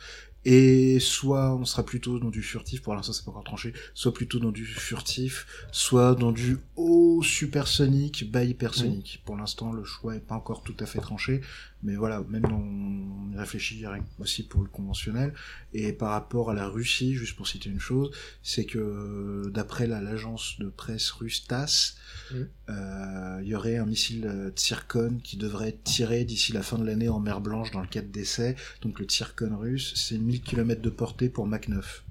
[0.45, 4.15] Et soit on sera plutôt dans du furtif, pour l'instant c'est pas encore tranché, soit
[4.15, 9.21] plutôt dans du furtif, soit dans du haut supersonique, bas hypersonique.
[9.21, 9.27] Mmh.
[9.27, 11.43] Pour l'instant le choix est pas encore tout à fait tranché,
[11.82, 13.85] mais voilà, même on y réfléchit
[14.19, 15.32] aussi pour le conventionnel.
[15.73, 18.11] Et par rapport à la Russie, juste pour citer une chose,
[18.43, 21.97] c'est que d'après l'agence de presse russe TASS,
[22.31, 22.48] il mmh.
[22.70, 27.20] euh, y aurait un missile Tsirkon qui devrait tirer d'ici la fin de l'année en
[27.20, 28.57] mer Blanche dans le cadre d'essai.
[28.82, 32.05] Donc le Tsirkon russe, c'est 1000 km de portée pour Mach 9.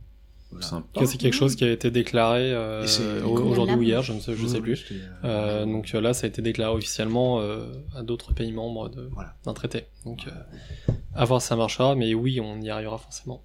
[0.51, 0.83] Voilà.
[1.05, 2.85] C'est quelque chose qui a été déclaré euh,
[3.23, 4.85] aujourd'hui ou hier, je ne sais, je sais plus.
[5.23, 7.65] Euh, donc là, ça a été déclaré officiellement euh,
[7.95, 9.35] à d'autres pays membres d'un voilà.
[9.53, 9.85] traité.
[10.05, 13.43] Donc euh, à voir si ça marchera, mais oui, on y arrivera forcément.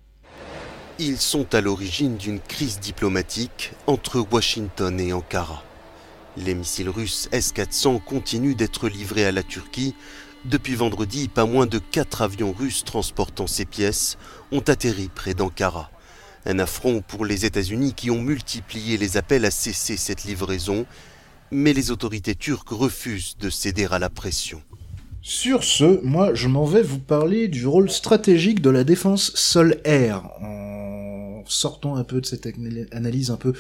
[0.99, 5.63] Ils sont à l'origine d'une crise diplomatique entre Washington et Ankara.
[6.37, 9.95] Les missiles russes S-400 continuent d'être livrés à la Turquie.
[10.45, 14.19] Depuis vendredi, pas moins de quatre avions russes transportant ces pièces
[14.53, 15.91] ont atterri près d'Ankara.
[16.47, 20.85] Un affront pour les États-Unis qui ont multiplié les appels à cesser cette livraison,
[21.51, 24.63] mais les autorités turques refusent de céder à la pression.
[25.23, 30.23] Sur ce, moi je m'en vais vous parler du rôle stratégique de la défense sol-air,
[30.43, 32.47] en sortant un peu de cette
[32.93, 33.55] analyse un peu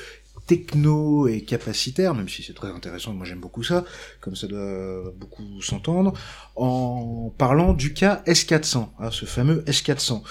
[0.47, 3.86] techno et capacitaire, même si c'est très intéressant, moi j'aime beaucoup ça,
[4.20, 6.12] comme ça doit beaucoup s'entendre,
[6.55, 10.23] en parlant du cas S400, hein, ce fameux S400.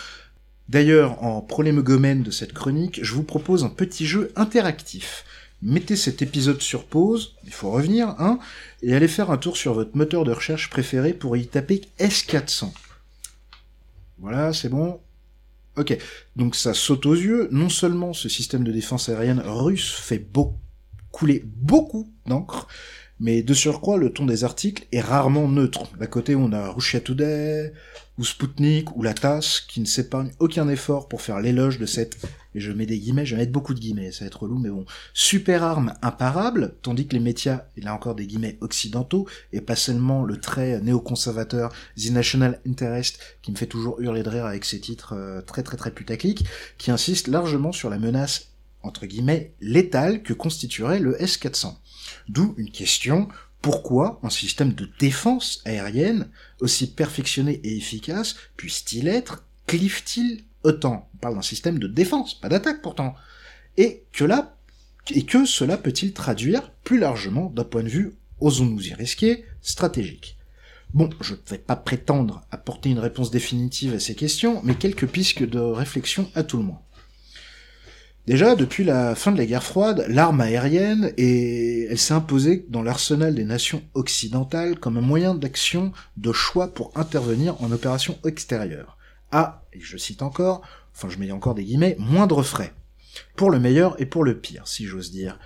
[0.70, 5.26] D'ailleurs, en prolémogomène de cette chronique, je vous propose un petit jeu interactif.
[5.62, 8.40] Mettez cet épisode sur pause, il faut revenir, hein,
[8.82, 12.72] et allez faire un tour sur votre moteur de recherche préféré pour y taper S400.
[14.20, 15.00] Voilà, c'est bon.
[15.76, 15.98] Ok,
[16.36, 17.48] donc ça saute aux yeux.
[17.52, 20.24] Non seulement ce système de défense aérienne russe fait
[21.12, 22.68] couler beaucoup d'encre,
[23.20, 25.90] mais de surcroît, le ton des articles est rarement neutre.
[26.00, 27.74] D'à côté, on a Russia Today,
[28.18, 32.18] ou Sputnik, ou la TASS, qui ne s'épargnent aucun effort pour faire l'éloge de cette,
[32.54, 34.60] et je mets des guillemets, je vais mettre beaucoup de guillemets, ça va être relou,
[34.60, 39.28] mais bon, super arme imparable, tandis que les médias, il a encore des guillemets occidentaux,
[39.52, 44.30] et pas seulement le trait néoconservateur The National Interest, qui me fait toujours hurler de
[44.30, 46.46] rire avec ses titres euh, très très très putaclic,
[46.78, 48.50] qui insiste largement sur la menace,
[48.84, 51.76] entre guillemets, létale que constituerait le S-400.
[52.30, 53.28] D'où une question,
[53.62, 56.30] pourquoi un système de défense aérienne
[56.60, 61.10] aussi perfectionné et efficace puisse-t-il être, clive-t-il autant?
[61.14, 63.16] On parle d'un système de défense, pas d'attaque pourtant.
[63.78, 64.26] Et que
[65.12, 70.38] et que cela peut-il traduire plus largement d'un point de vue, osons-nous y risquer, stratégique?
[70.94, 75.08] Bon, je ne vais pas prétendre apporter une réponse définitive à ces questions, mais quelques
[75.08, 76.82] pistes de réflexion à tout le moins.
[78.26, 82.82] Déjà, depuis la fin de la guerre froide, l'arme aérienne et elle s'est imposée dans
[82.82, 88.98] l'arsenal des nations occidentales comme un moyen d'action de choix pour intervenir en opération extérieure.
[89.32, 90.62] À, et je cite encore,
[90.96, 92.74] enfin je mets encore des guillemets, moindre frais.
[93.36, 95.38] Pour le meilleur et pour le pire, si j'ose dire.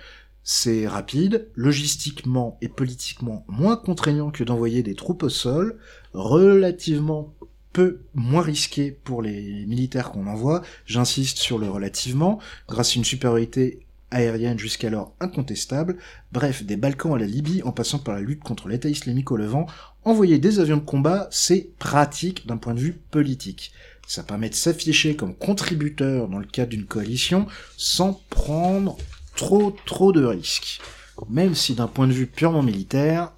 [0.44, 5.78] C'est rapide, logistiquement et politiquement moins contraignant que d'envoyer des troupes au sol,
[6.14, 7.34] relativement
[7.72, 12.38] peu moins risqué pour les militaires qu'on envoie, j'insiste sur le relativement,
[12.68, 13.80] grâce à une supériorité
[14.10, 15.98] aérienne jusqu'alors incontestable,
[16.32, 19.36] bref, des Balkans à la Libye en passant par la lutte contre l'État islamique au
[19.36, 19.66] Levant,
[20.04, 23.72] envoyer des avions de combat, c'est pratique d'un point de vue politique.
[24.06, 27.46] Ça permet de s'afficher comme contributeur dans le cadre d'une coalition
[27.76, 28.96] sans prendre
[29.36, 30.80] trop trop de risques.
[31.28, 33.32] Même si d'un point de vue purement militaire,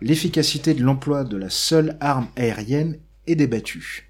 [0.00, 4.06] l'efficacité de l'emploi de la seule arme aérienne et débattu.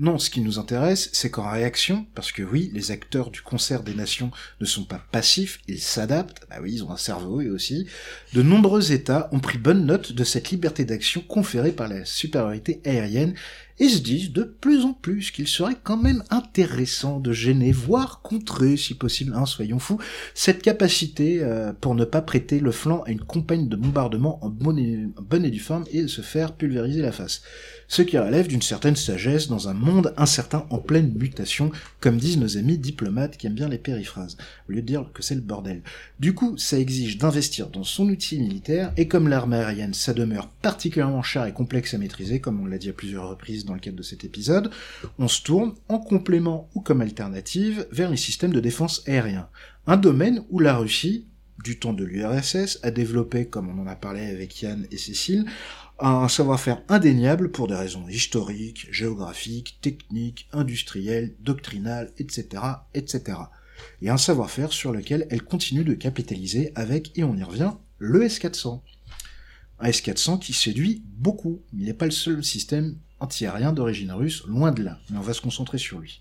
[0.00, 3.82] Non, ce qui nous intéresse, c'est qu'en réaction, parce que oui, les acteurs du concert
[3.82, 7.50] des nations ne sont pas passifs, ils s'adaptent, bah oui, ils ont un cerveau et
[7.50, 7.86] aussi,
[8.32, 12.80] de nombreux États ont pris bonne note de cette liberté d'action conférée par la supériorité
[12.86, 13.34] aérienne
[13.80, 18.20] et se disent de plus en plus qu'il serait quand même intéressant de gêner, voire
[18.22, 19.98] contrer, si possible, hein, soyons fous,
[20.34, 24.50] cette capacité euh, pour ne pas prêter le flanc à une compagne de bombardement en
[24.50, 27.42] bonne et, bonne due forme et se faire pulvériser la face
[27.90, 32.38] ce qui relève d'une certaine sagesse dans un monde incertain en pleine mutation, comme disent
[32.38, 34.36] nos amis diplomates qui aiment bien les périphrases,
[34.68, 35.82] au lieu de dire que c'est le bordel.
[36.20, 40.46] Du coup, ça exige d'investir dans son outil militaire, et comme l'arme aérienne, ça demeure
[40.62, 43.80] particulièrement cher et complexe à maîtriser, comme on l'a dit à plusieurs reprises dans le
[43.80, 44.70] cadre de cet épisode,
[45.18, 49.48] on se tourne, en complément ou comme alternative, vers les systèmes de défense aérien.
[49.86, 51.26] Un domaine où la Russie,
[51.62, 55.46] du temps de l'URSS, a développé, comme on en a parlé avec Yann et Cécile,
[56.00, 62.62] un savoir-faire indéniable pour des raisons historiques, géographiques, techniques, industrielles, doctrinales, etc.,
[62.94, 63.38] etc.
[64.02, 68.24] Et un savoir-faire sur lequel elle continue de capitaliser avec, et on y revient, le
[68.24, 68.80] S400.
[69.78, 71.60] Un S400 qui séduit beaucoup.
[71.72, 75.34] Il n'est pas le seul système antiaérien d'origine russe, loin de là, mais on va
[75.34, 76.20] se concentrer sur lui.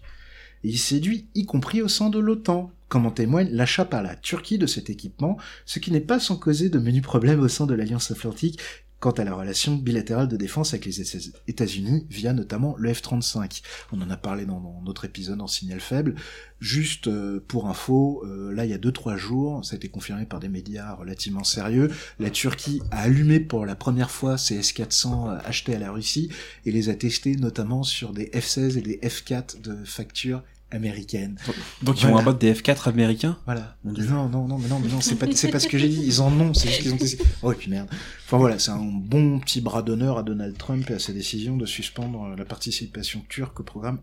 [0.64, 4.16] Et il séduit y compris au sein de l'OTAN, comme en témoigne l'achat par la
[4.16, 7.66] Turquie de cet équipement, ce qui n'est pas sans causer de menus problèmes au sein
[7.66, 8.60] de l'Alliance Atlantique
[9.00, 11.02] quant à la relation bilatérale de défense avec les
[11.48, 13.62] États-Unis via notamment le F-35.
[13.92, 16.16] On en a parlé dans, notre épisode en signal faible.
[16.60, 20.26] Juste euh, pour info, euh, là il y a 2-3 jours, ça a été confirmé
[20.26, 21.90] par des médias relativement sérieux,
[22.20, 26.30] la Turquie a allumé pour la première fois ses S-400 euh, achetés à la Russie
[26.66, 31.38] et les a testés notamment sur des F-16 et des F-4 de facture américaine.
[31.82, 33.76] Donc ils vont abattre des F4 américains Voilà.
[33.84, 36.02] Non, non, non, mais non, mais non, c'est pas, c'est pas ce que j'ai dit.
[36.06, 37.88] Ils en ont, c'est juste qu'ils ont Oh, et puis merde.
[38.26, 41.58] Enfin voilà, c'est un bon petit bras d'honneur à Donald Trump et à sa décision
[41.58, 44.00] de suspendre la participation turque au programme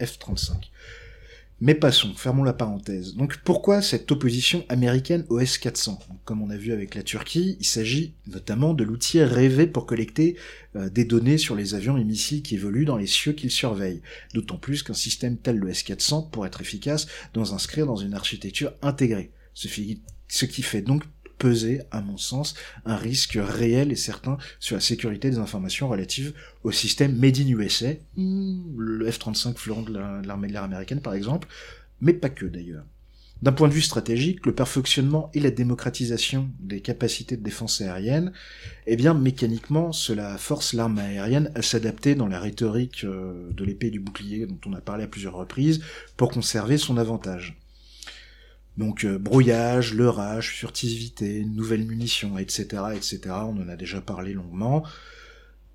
[0.00, 0.52] F-35.
[1.66, 3.14] Mais passons, fermons la parenthèse.
[3.14, 5.96] Donc pourquoi cette opposition américaine au S-400
[6.26, 10.36] Comme on a vu avec la Turquie, il s'agit notamment de l'outil rêvé pour collecter
[10.76, 14.02] euh, des données sur les avions et missiles qui évoluent dans les cieux qu'ils surveillent.
[14.34, 18.74] D'autant plus qu'un système tel le S-400, pour être efficace, doit inscrire dans une architecture
[18.82, 19.30] intégrée.
[19.54, 21.04] Ce qui fait donc
[21.38, 22.54] peser, à mon sens,
[22.84, 27.48] un risque réel et certain sur la sécurité des informations relatives au système Made in
[27.48, 29.92] USA, le F-35 fleuron de
[30.26, 31.48] l'armée de l'air américaine par exemple,
[32.00, 32.84] mais pas que d'ailleurs.
[33.42, 38.32] D'un point de vue stratégique, le perfectionnement et la démocratisation des capacités de défense aérienne,
[38.86, 43.90] eh bien mécaniquement, cela force l'arme aérienne à s'adapter dans la rhétorique euh, de l'épée
[43.90, 45.82] du bouclier dont on a parlé à plusieurs reprises
[46.16, 47.58] pour conserver son avantage.
[48.76, 53.20] Donc euh, brouillage, leurrage, furtivité, nouvelles munitions, etc., etc.
[53.28, 54.84] On en a déjà parlé longuement.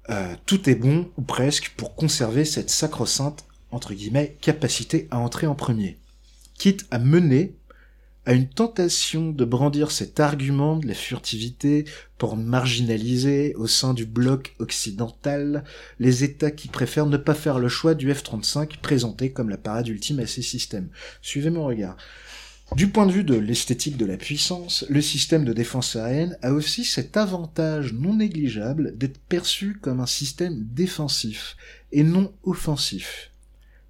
[0.09, 5.47] Euh, tout est bon, ou presque, pour conserver cette sacro-sainte, entre guillemets, capacité à entrer
[5.47, 5.97] en premier.
[6.57, 7.55] Quitte à mener
[8.25, 11.85] à une tentation de brandir cet argument de la furtivité
[12.17, 15.63] pour marginaliser au sein du bloc occidental
[15.99, 19.87] les États qui préfèrent ne pas faire le choix du F-35 présenté comme la parade
[19.87, 20.89] ultime à ces systèmes.
[21.21, 21.97] Suivez mon regard.
[22.75, 26.53] Du point de vue de l'esthétique de la puissance, le système de défense aérienne a
[26.53, 31.57] aussi cet avantage non négligeable d'être perçu comme un système défensif
[31.91, 33.31] et non offensif.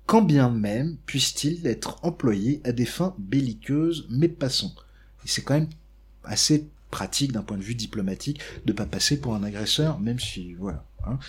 [0.06, 4.74] Quand bien même puisse-t-il être employé à des fins belliqueuses, mais passons.
[5.26, 5.70] C'est quand même
[6.24, 10.54] assez pratique d'un point de vue diplomatique de pas passer pour un agresseur, même si,
[10.54, 10.86] voilà.
[11.06, 11.20] Hein.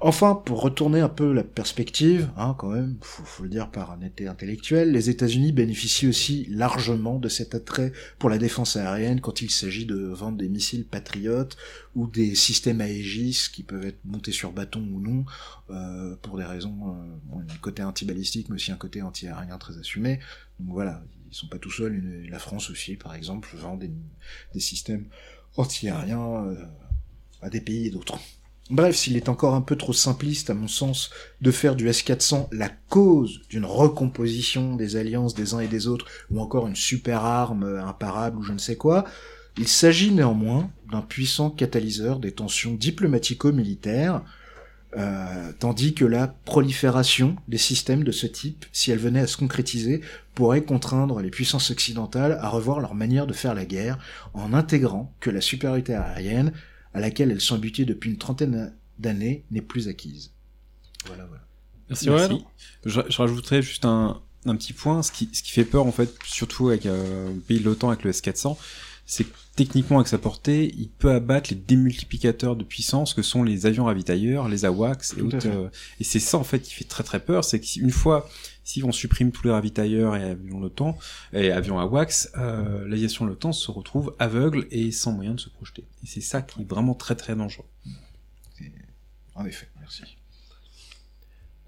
[0.00, 3.92] Enfin, pour retourner un peu la perspective, hein, quand même, faut, faut le dire par
[3.92, 9.22] un été intellectuel, les États-Unis bénéficient aussi largement de cet attrait pour la défense aérienne
[9.22, 11.56] quand il s'agit de vendre des missiles patriotes
[11.94, 15.24] ou des systèmes Aegis qui peuvent être montés sur bâton ou non,
[15.70, 16.94] euh, pour des raisons,
[17.32, 20.20] euh, un côté anti-balistique, mais aussi un côté anti-aérien très assumé.
[20.60, 22.26] Donc voilà, ils sont pas tout seuls.
[22.28, 23.90] la France aussi, par exemple, vend des,
[24.52, 25.06] des systèmes
[25.56, 26.66] anti-aériens euh,
[27.40, 28.18] à des pays et d'autres.
[28.68, 31.10] Bref, s'il est encore un peu trop simpliste, à mon sens,
[31.40, 36.06] de faire du S400 la cause d'une recomposition des alliances des uns et des autres,
[36.30, 39.04] ou encore une super arme imparable ou je ne sais quoi,
[39.56, 44.22] il s'agit néanmoins d'un puissant catalyseur des tensions diplomatico-militaires,
[44.96, 49.36] euh, tandis que la prolifération des systèmes de ce type, si elle venait à se
[49.36, 50.00] concrétiser,
[50.34, 53.98] pourrait contraindre les puissances occidentales à revoir leur manière de faire la guerre,
[54.34, 56.52] en intégrant que la supériorité aérienne
[56.96, 60.32] à laquelle elles sont habituées depuis une trentaine d'années n'est plus acquise.
[61.04, 61.42] Voilà, voilà.
[61.90, 62.44] Merci, Merci.
[62.86, 65.02] Je, je, rajouterais juste un, un petit point.
[65.02, 67.90] Ce qui, ce qui fait peur, en fait, surtout avec euh, le pays de l'OTAN,
[67.90, 68.56] avec le S-400,
[69.04, 73.44] c'est que techniquement, avec sa portée, il peut abattre les démultiplicateurs de puissance que sont
[73.44, 75.46] les avions ravitailleurs, les AWACS et autres.
[75.46, 75.68] Euh,
[76.00, 77.44] et c'est ça, en fait, qui fait très très peur.
[77.44, 78.26] C'est qu'une fois
[78.66, 80.98] si on supprime tous les ravitailleurs et avions l'OTAN
[81.32, 85.48] et avions AWACS, euh, l'aviation de l'OTAN se retrouve aveugle et sans moyen de se
[85.48, 85.84] projeter.
[86.02, 87.64] Et c'est ça qui est vraiment très très dangereux.
[89.36, 90.02] En effet, merci.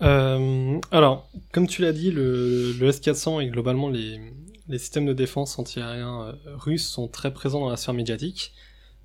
[0.02, 4.20] Euh, alors, comme tu l'as dit, le, le, S-400 et globalement les,
[4.68, 8.52] les systèmes de défense antiaériens euh, russes sont très présents dans la sphère médiatique.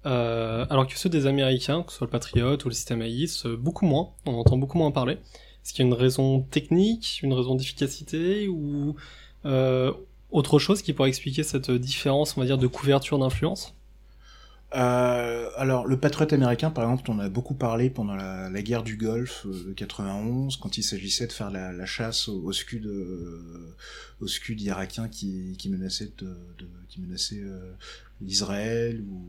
[0.06, 3.44] Euh, alors que ceux des Américains, que ce soit le Patriot ou le système AIS,
[3.46, 4.10] euh, beaucoup moins.
[4.26, 5.18] On entend beaucoup moins parler.
[5.64, 8.96] Est-ce qu'il y a une raison technique, une raison d'efficacité ou
[9.46, 9.92] euh,
[10.32, 13.76] autre chose qui pourrait expliquer cette différence, on va dire, de couverture d'influence?
[14.76, 18.82] Euh, alors, le Patriot américain, par exemple, on a beaucoup parlé pendant la, la guerre
[18.82, 22.52] du Golfe euh, de 91, quand il s'agissait de faire la, la chasse au, au
[22.52, 23.76] scud, euh,
[24.20, 26.26] au scud irakien qui, qui menaçait, de,
[26.58, 27.74] de qui menaçait euh,
[28.26, 29.22] Israël ou,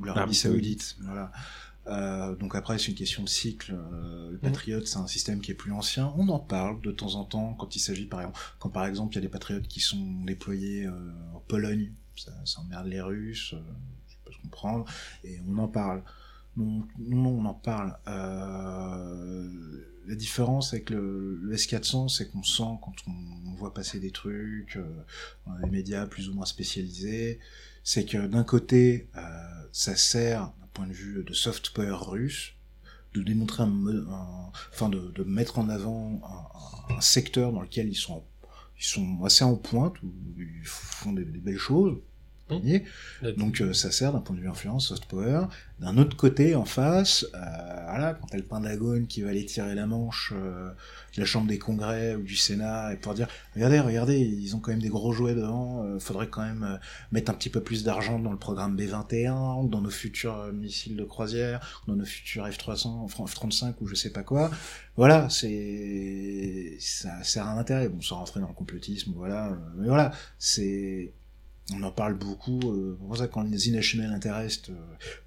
[0.00, 0.96] ou l'Arabie Saoudite.
[1.04, 1.30] Voilà.
[1.86, 3.74] Euh, donc après, c'est une question de cycle.
[3.74, 6.12] Euh, le Patriot, c'est un système qui est plus ancien.
[6.16, 9.12] On en parle de temps en temps quand il s'agit, par exemple, quand par exemple
[9.12, 13.00] il y a des patriotes qui sont déployés euh, en Pologne, ça, ça emmerde les
[13.00, 13.54] Russes.
[13.54, 13.60] Euh,
[14.08, 14.86] je peux se comprendre,
[15.24, 16.02] et on en parle.
[16.56, 17.96] Non, non, on en parle.
[20.06, 24.10] La différence avec le, le S400, c'est qu'on sent quand on, on, voit passer des
[24.10, 24.78] trucs
[25.46, 27.40] dans les médias plus ou moins spécialisés,
[27.82, 29.08] c'est que d'un côté,
[29.72, 32.52] ça sert point de vue de soft power russe,
[33.14, 36.20] de démontrer un, un enfin de, de, mettre en avant
[36.90, 38.24] un, secteur dans lequel ils sont
[38.78, 41.96] ils sont assez en pointe où ils font des belles choses
[42.50, 43.30] Mmh.
[43.36, 45.46] Donc euh, ça sert d'un point de vue influence, soft power.
[45.80, 49.74] D'un autre côté, en face, euh, voilà, quand t'as le Pentagone qui va aller tirer
[49.74, 50.70] la manche euh,
[51.14, 54.60] de la Chambre des Congrès ou du Sénat et pour dire regardez, regardez, ils ont
[54.60, 56.76] quand même des gros jouets devant, euh, faudrait quand même euh,
[57.12, 60.96] mettre un petit peu plus d'argent dans le programme B21, dans nos futurs euh, missiles
[60.96, 64.50] de croisière, dans nos futurs F300, F35 ou je sais pas quoi.
[64.96, 67.88] Voilà, c'est ça sert à un intérêt.
[67.88, 71.12] Bon, sans rentrer dans le complotisme, voilà, mais voilà, c'est
[71.72, 72.60] on en parle beaucoup.
[72.72, 74.74] Euh, pour ça, quand les The National Interest euh,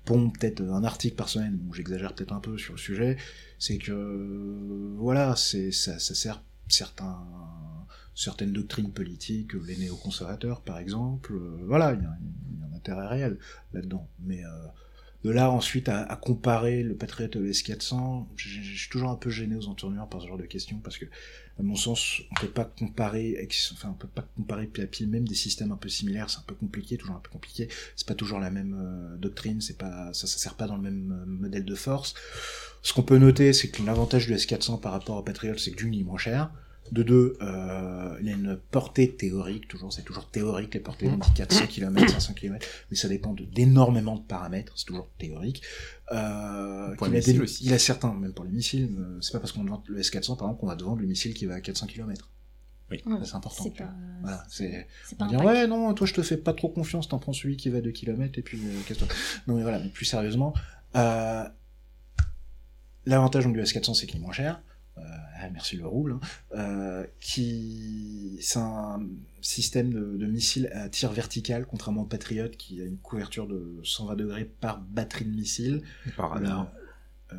[0.05, 3.17] pompent peut-être un article par semaine, bon, j'exagère peut-être un peu sur le sujet,
[3.59, 7.17] c'est que euh, voilà, c'est ça, ça sert certains
[8.17, 13.07] certaines doctrines politiques, les néoconservateurs par exemple, euh, voilà, il y, y, a un intérêt
[13.07, 13.37] réel
[13.73, 14.07] là-dedans.
[14.19, 14.49] Mais euh,
[15.23, 19.55] de là ensuite à, comparer le Patriot au S400, je suis toujours un peu gêné
[19.55, 21.05] aux entournures par ce genre de questions parce que
[21.59, 23.35] à mon sens, on peut pas comparer,
[23.73, 26.37] enfin, on peut pas comparer pied à pied, même des systèmes un peu similaires, c'est
[26.37, 27.67] un peu compliqué, toujours un peu compliqué.
[27.95, 30.83] C'est pas toujours la même euh, doctrine, c'est pas, ça, ça sert pas dans le
[30.83, 32.13] même euh, modèle de force.
[32.83, 35.77] Ce qu'on peut noter, c'est que l'avantage du S400 par rapport au Patriot, c'est que
[35.77, 36.51] d'une, il est moins cher.
[36.91, 41.07] De deux, euh, il y a une portée théorique, toujours, c'est toujours théorique, les portées,
[41.07, 45.09] on dit 400 km, 500 km, mais ça dépend d'énormément de, de, paramètres, c'est toujours
[45.17, 45.61] théorique.
[46.11, 49.33] Euh, pour les il, a des, il a certains, même pour les missiles, euh, c'est
[49.33, 51.55] pas parce qu'on vend le S400, par exemple, qu'on va vendre le missile qui va
[51.55, 52.29] à 400 km.
[52.89, 53.63] Oui, ouais, c'est important.
[53.63, 53.93] C'est pas...
[54.21, 54.87] Voilà, c'est.
[55.17, 57.69] pas dire, ouais, non, toi, je te fais pas trop confiance, t'en prends celui qui
[57.69, 59.13] va 2 km et puis, euh, qu'est-ce que
[59.47, 60.53] Non, mais voilà, mais plus sérieusement,
[60.95, 61.43] euh,
[63.05, 64.61] l'avantage du S400, c'est qu'il est moins cher.
[64.97, 65.01] Euh,
[65.39, 66.19] ah, merci le rouble, hein,
[66.55, 69.01] euh, qui c'est un
[69.41, 73.79] système de, de missile à tir vertical, contrairement au Patriot qui a une couverture de
[73.83, 75.83] 120 degrés par batterie de missile.
[76.15, 76.71] Par radar.
[77.33, 77.35] Euh,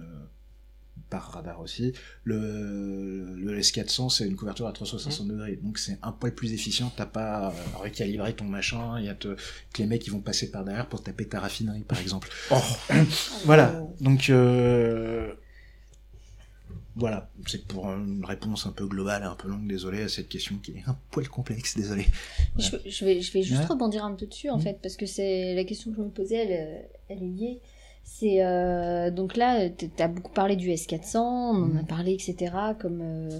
[1.10, 1.92] par radar aussi.
[2.24, 5.30] Le, le S400, c'est une couverture à 360 mmh.
[5.30, 6.92] degrés, donc c'est un poil plus efficient.
[6.96, 10.20] T'as pas à recalibrer ton machin, il y a te, que les mecs qui vont
[10.20, 12.28] passer par derrière pour taper ta raffinerie, par exemple.
[12.50, 12.56] Oh.
[13.44, 15.32] voilà, donc euh,
[16.98, 20.56] voilà, c'est pour une réponse un peu globale, un peu longue, désolé à cette question
[20.62, 22.06] qui est un poil complexe, désolé.
[22.58, 23.66] Je, je, vais, je vais juste ouais.
[23.66, 24.62] rebondir un peu dessus, en mmh.
[24.62, 27.60] fait, parce que c'est la question que je me posais, elle, elle est liée.
[28.02, 32.52] C'est euh, donc là, tu as beaucoup parlé du S400, on en a parlé, etc.,
[32.80, 33.38] comme euh,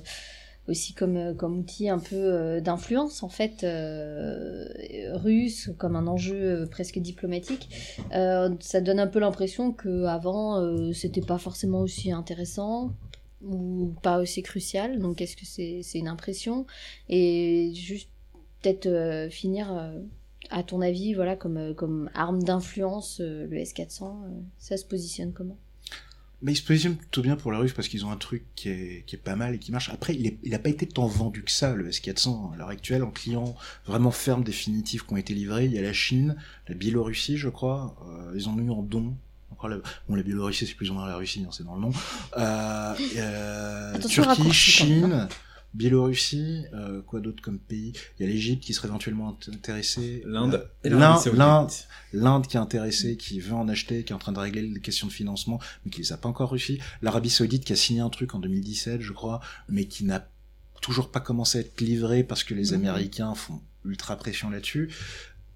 [0.68, 4.68] aussi comme comme outil un peu euh, d'influence en fait euh,
[5.14, 7.70] russe, comme un enjeu presque diplomatique.
[8.12, 12.92] ça donne un peu l'impression que avant c'était pas forcément aussi intéressant
[13.42, 14.98] ou pas aussi crucial.
[14.98, 16.66] Donc est-ce que c'est c'est une impression?
[17.08, 18.08] Et juste
[18.60, 19.92] peut-être finir
[20.50, 24.28] à ton avis, voilà, comme, comme arme d'influence, euh, le S400, euh,
[24.58, 25.58] ça se positionne comment?
[26.40, 28.68] Mais il se positionne plutôt bien pour la Russie parce qu'ils ont un truc qui
[28.68, 29.90] est, qui est pas mal et qui marche.
[29.90, 32.54] Après, il n'a pas été tant vendu que ça, le S400.
[32.54, 33.56] À l'heure actuelle, en client
[33.86, 36.36] vraiment ferme, définitif, qui ont été livrés, il y a la Chine,
[36.68, 37.96] la Biélorussie, je crois.
[38.06, 39.16] Euh, ils ont eu en don
[39.68, 39.76] la,
[40.08, 41.90] bon, la Biélorussie, c'est plus ou moins la Russie, hein, c'est dans le nom.
[42.36, 45.28] Euh, euh, Turquie, Chine,
[45.74, 47.92] Biélorussie, euh, quoi d'autre comme pays?
[48.18, 50.22] Il y a l'Égypte qui serait éventuellement intéressée.
[50.26, 50.68] L'Inde.
[50.84, 51.70] L'Inde,
[52.12, 54.80] l'Inde qui est intéressée, qui veut en acheter, qui est en train de régler les
[54.80, 56.80] questions de financement, mais qui les a pas encore réussi.
[57.02, 60.28] L'Arabie Saoudite qui a signé un truc en 2017, je crois, mais qui n'a
[60.80, 64.90] toujours pas commencé à être livré parce que les Américains font ultra pression là-dessus.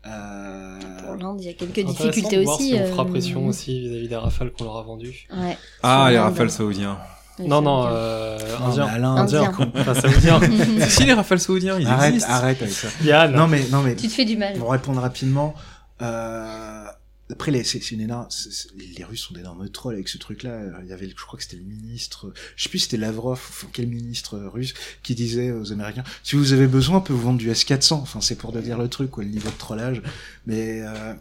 [0.06, 0.78] Euh...
[1.04, 2.70] Pour l'Inde, il y a quelques difficultés voir aussi.
[2.70, 5.26] Si on fera pression aussi vis-à-vis -vis des rafales qu'on leur a vendues.
[5.32, 5.56] Ouais.
[5.82, 6.98] Ah, les rafales saoudiens.
[7.38, 8.86] Non, non, euh, indien.
[8.86, 9.52] Alain, Indien.
[9.74, 10.40] Enfin, saoudien.
[10.88, 12.32] si les rafales saoudiens, ils Arrête, existent.
[12.32, 12.88] arrête avec ça.
[13.02, 13.32] Yann.
[13.34, 14.54] Non mais, non mais, Tu te fais du mal.
[14.58, 15.54] pour répondre rapidement,
[16.02, 16.84] euh,
[17.32, 20.60] après les, c'est, c'est une énorme, c'est- les Russes sont d'énormes trolls avec ce truc-là.
[20.82, 23.32] Il y avait, je crois que c'était le ministre, je sais plus si c'était Lavrov,
[23.48, 27.22] enfin, quel ministre russe, qui disait aux Américains, si vous avez besoin, on peut vous
[27.22, 27.94] vendre du S400.
[27.94, 30.02] Enfin, c'est pour dire le truc, quoi, le niveau de trollage.
[30.46, 31.14] Mais euh,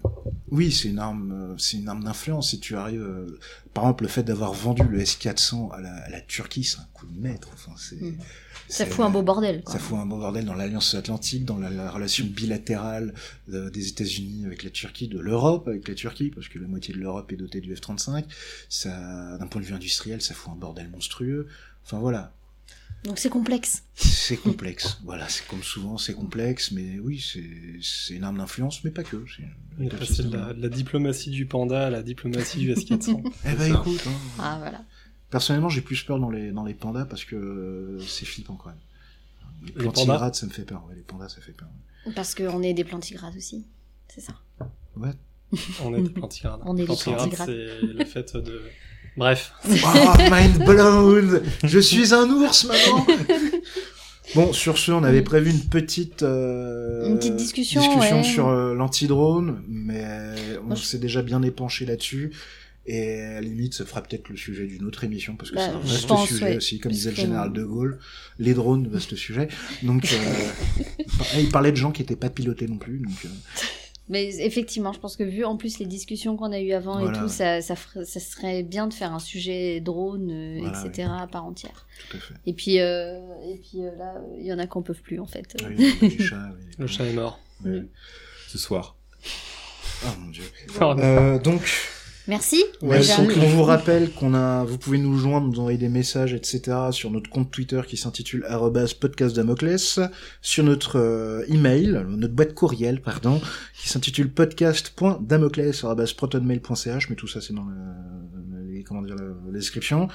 [0.49, 2.49] oui, c'est une arme, euh, c'est une arme d'influence.
[2.51, 3.39] Si tu arrives, euh,
[3.73, 6.87] par exemple, le fait d'avoir vendu le S400 à la, à la Turquie, c'est un
[6.93, 7.47] coup de maître.
[7.53, 8.17] Enfin, c'est, Mm.
[8.71, 9.63] Ça fout un beau bordel.
[9.63, 9.73] Quoi.
[9.73, 13.13] ça fout un bon bordel dans l'alliance atlantique, dans la, la relation bilatérale
[13.53, 16.93] euh, des États-Unis avec la Turquie, de l'Europe avec la Turquie, parce que la moitié
[16.93, 18.23] de l'Europe est dotée du F-35.
[18.69, 21.47] Ça, d'un point de vue industriel, ça fout un bordel monstrueux.
[21.85, 22.33] Enfin voilà,
[23.03, 23.83] Donc c'est complexe.
[23.95, 24.99] c'est complexe.
[25.03, 27.23] voilà, c'est comme souvent, c'est complexe, mais oui,
[27.81, 29.25] c'est une arme d'influence, mais pas que.
[29.35, 29.43] c'est
[29.79, 33.21] On est passé de la, diplomatie du panda à la diplomatie du S400.
[33.45, 34.85] Eh ben écoute, hein, Ah voilà.
[35.31, 38.69] Personnellement, j'ai plus peur dans les dans les pandas parce que euh, c'est flippant quand
[38.69, 38.77] même.
[39.63, 40.83] Les, plantigrades, ça me fait peur.
[40.87, 41.69] Ouais, les pandas, ça fait peur.
[42.15, 43.65] Parce qu'on est des plantigrades aussi.
[44.07, 44.33] C'est ça.
[44.95, 45.11] Ouais.
[45.83, 46.61] On est des plantigrades.
[46.65, 48.61] On est des Plantigrades, c'est le fait de...
[49.17, 49.53] Bref.
[49.65, 49.69] Oh,
[50.31, 53.05] mind blown Je suis un ours, maman
[54.35, 56.23] Bon, sur ce, on avait prévu une petite...
[56.23, 58.23] euh, Une petite discussion, discussion ouais.
[58.23, 60.15] sur euh, l'anti-drone, mais
[60.69, 62.31] on s'est déjà bien épanché là-dessus.
[62.87, 65.67] Et à la limite, ça fera peut-être le sujet d'une autre émission, parce que Bah,
[65.67, 66.57] c'est un vaste pense, sujet ouais.
[66.57, 67.99] aussi, comme disait le général de Gaulle.
[68.39, 69.49] Les drones, vaste sujet.
[69.83, 70.83] Donc, euh,
[71.39, 72.97] il parlait de gens qui n'étaient pas pilotés non plus.
[72.97, 73.29] Donc, euh,
[74.09, 77.11] Mais effectivement, je pense que vu en plus les discussions qu'on a eues avant Voilà,
[77.11, 77.61] et tout, ouais.
[77.61, 77.75] ça, ça,
[78.19, 81.07] serait bien de faire un sujet drone, euh, Voilà, etc.
[81.19, 81.85] à part entière.
[82.09, 82.33] tout à fait.
[82.47, 85.27] Et puis, euh, et puis euh, là, il y en a qu'on peut plus en
[85.27, 85.55] fait.
[85.63, 87.39] Ah oui, les chats, oui, les Le chat est mort.
[88.47, 88.97] Ce soir.
[90.03, 90.43] Oh mon dieu.
[90.79, 91.03] Pardon.
[91.03, 91.61] Euh, donc,
[92.27, 92.63] Merci.
[92.81, 93.17] Ouais, déjà.
[93.17, 96.77] donc on vous rappelle qu'on a, vous pouvez nous joindre, nous envoyer des messages, etc.
[96.91, 98.45] sur notre compte Twitter qui s'intitule
[98.99, 99.99] podcastdamoclès,
[100.41, 103.41] sur notre euh, email, notre boîte courriel, pardon,
[103.79, 109.25] qui s'intitule podcast.damoclès arrobas protonmail.ch, mais tout ça c'est dans le, les, comment dire, la,
[109.25, 110.07] la description.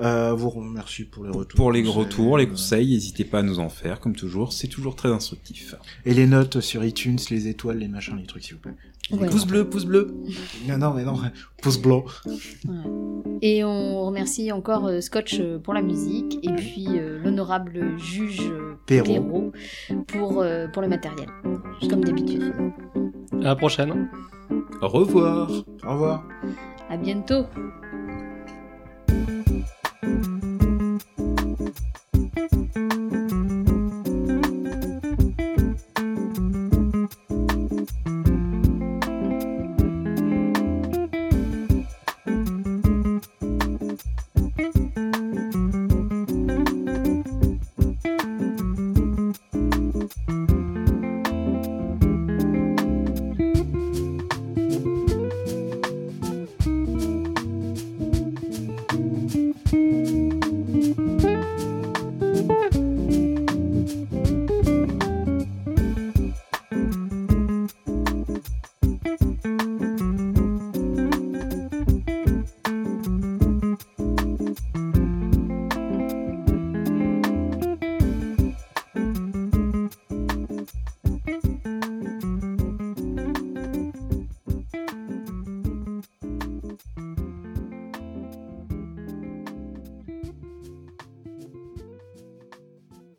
[0.00, 1.56] Euh, vous remercie pour les retours.
[1.56, 4.52] Pour les conseils, retours, les euh, conseils, n'hésitez pas à nous en faire, comme toujours,
[4.52, 5.74] c'est toujours très instructif.
[6.04, 8.74] Et les notes sur iTunes, les étoiles, les machins, les trucs, s'il vous plaît.
[9.10, 9.28] Ouais.
[9.28, 10.14] Pouce bleu, pouce bleu.
[10.66, 11.14] Non, non, mais non,
[11.62, 12.00] pouce bleu.
[13.42, 18.50] Et on remercie encore euh, Scotch euh, pour la musique et puis euh, l'honorable juge
[18.86, 19.04] Perrault.
[19.06, 19.52] Perrault
[20.06, 21.28] pour, euh, pour le matériel,
[21.90, 22.54] comme d'habitude.
[23.34, 24.08] À la prochaine.
[24.80, 25.50] Au revoir.
[25.86, 26.24] Au revoir.
[26.88, 27.44] À bientôt.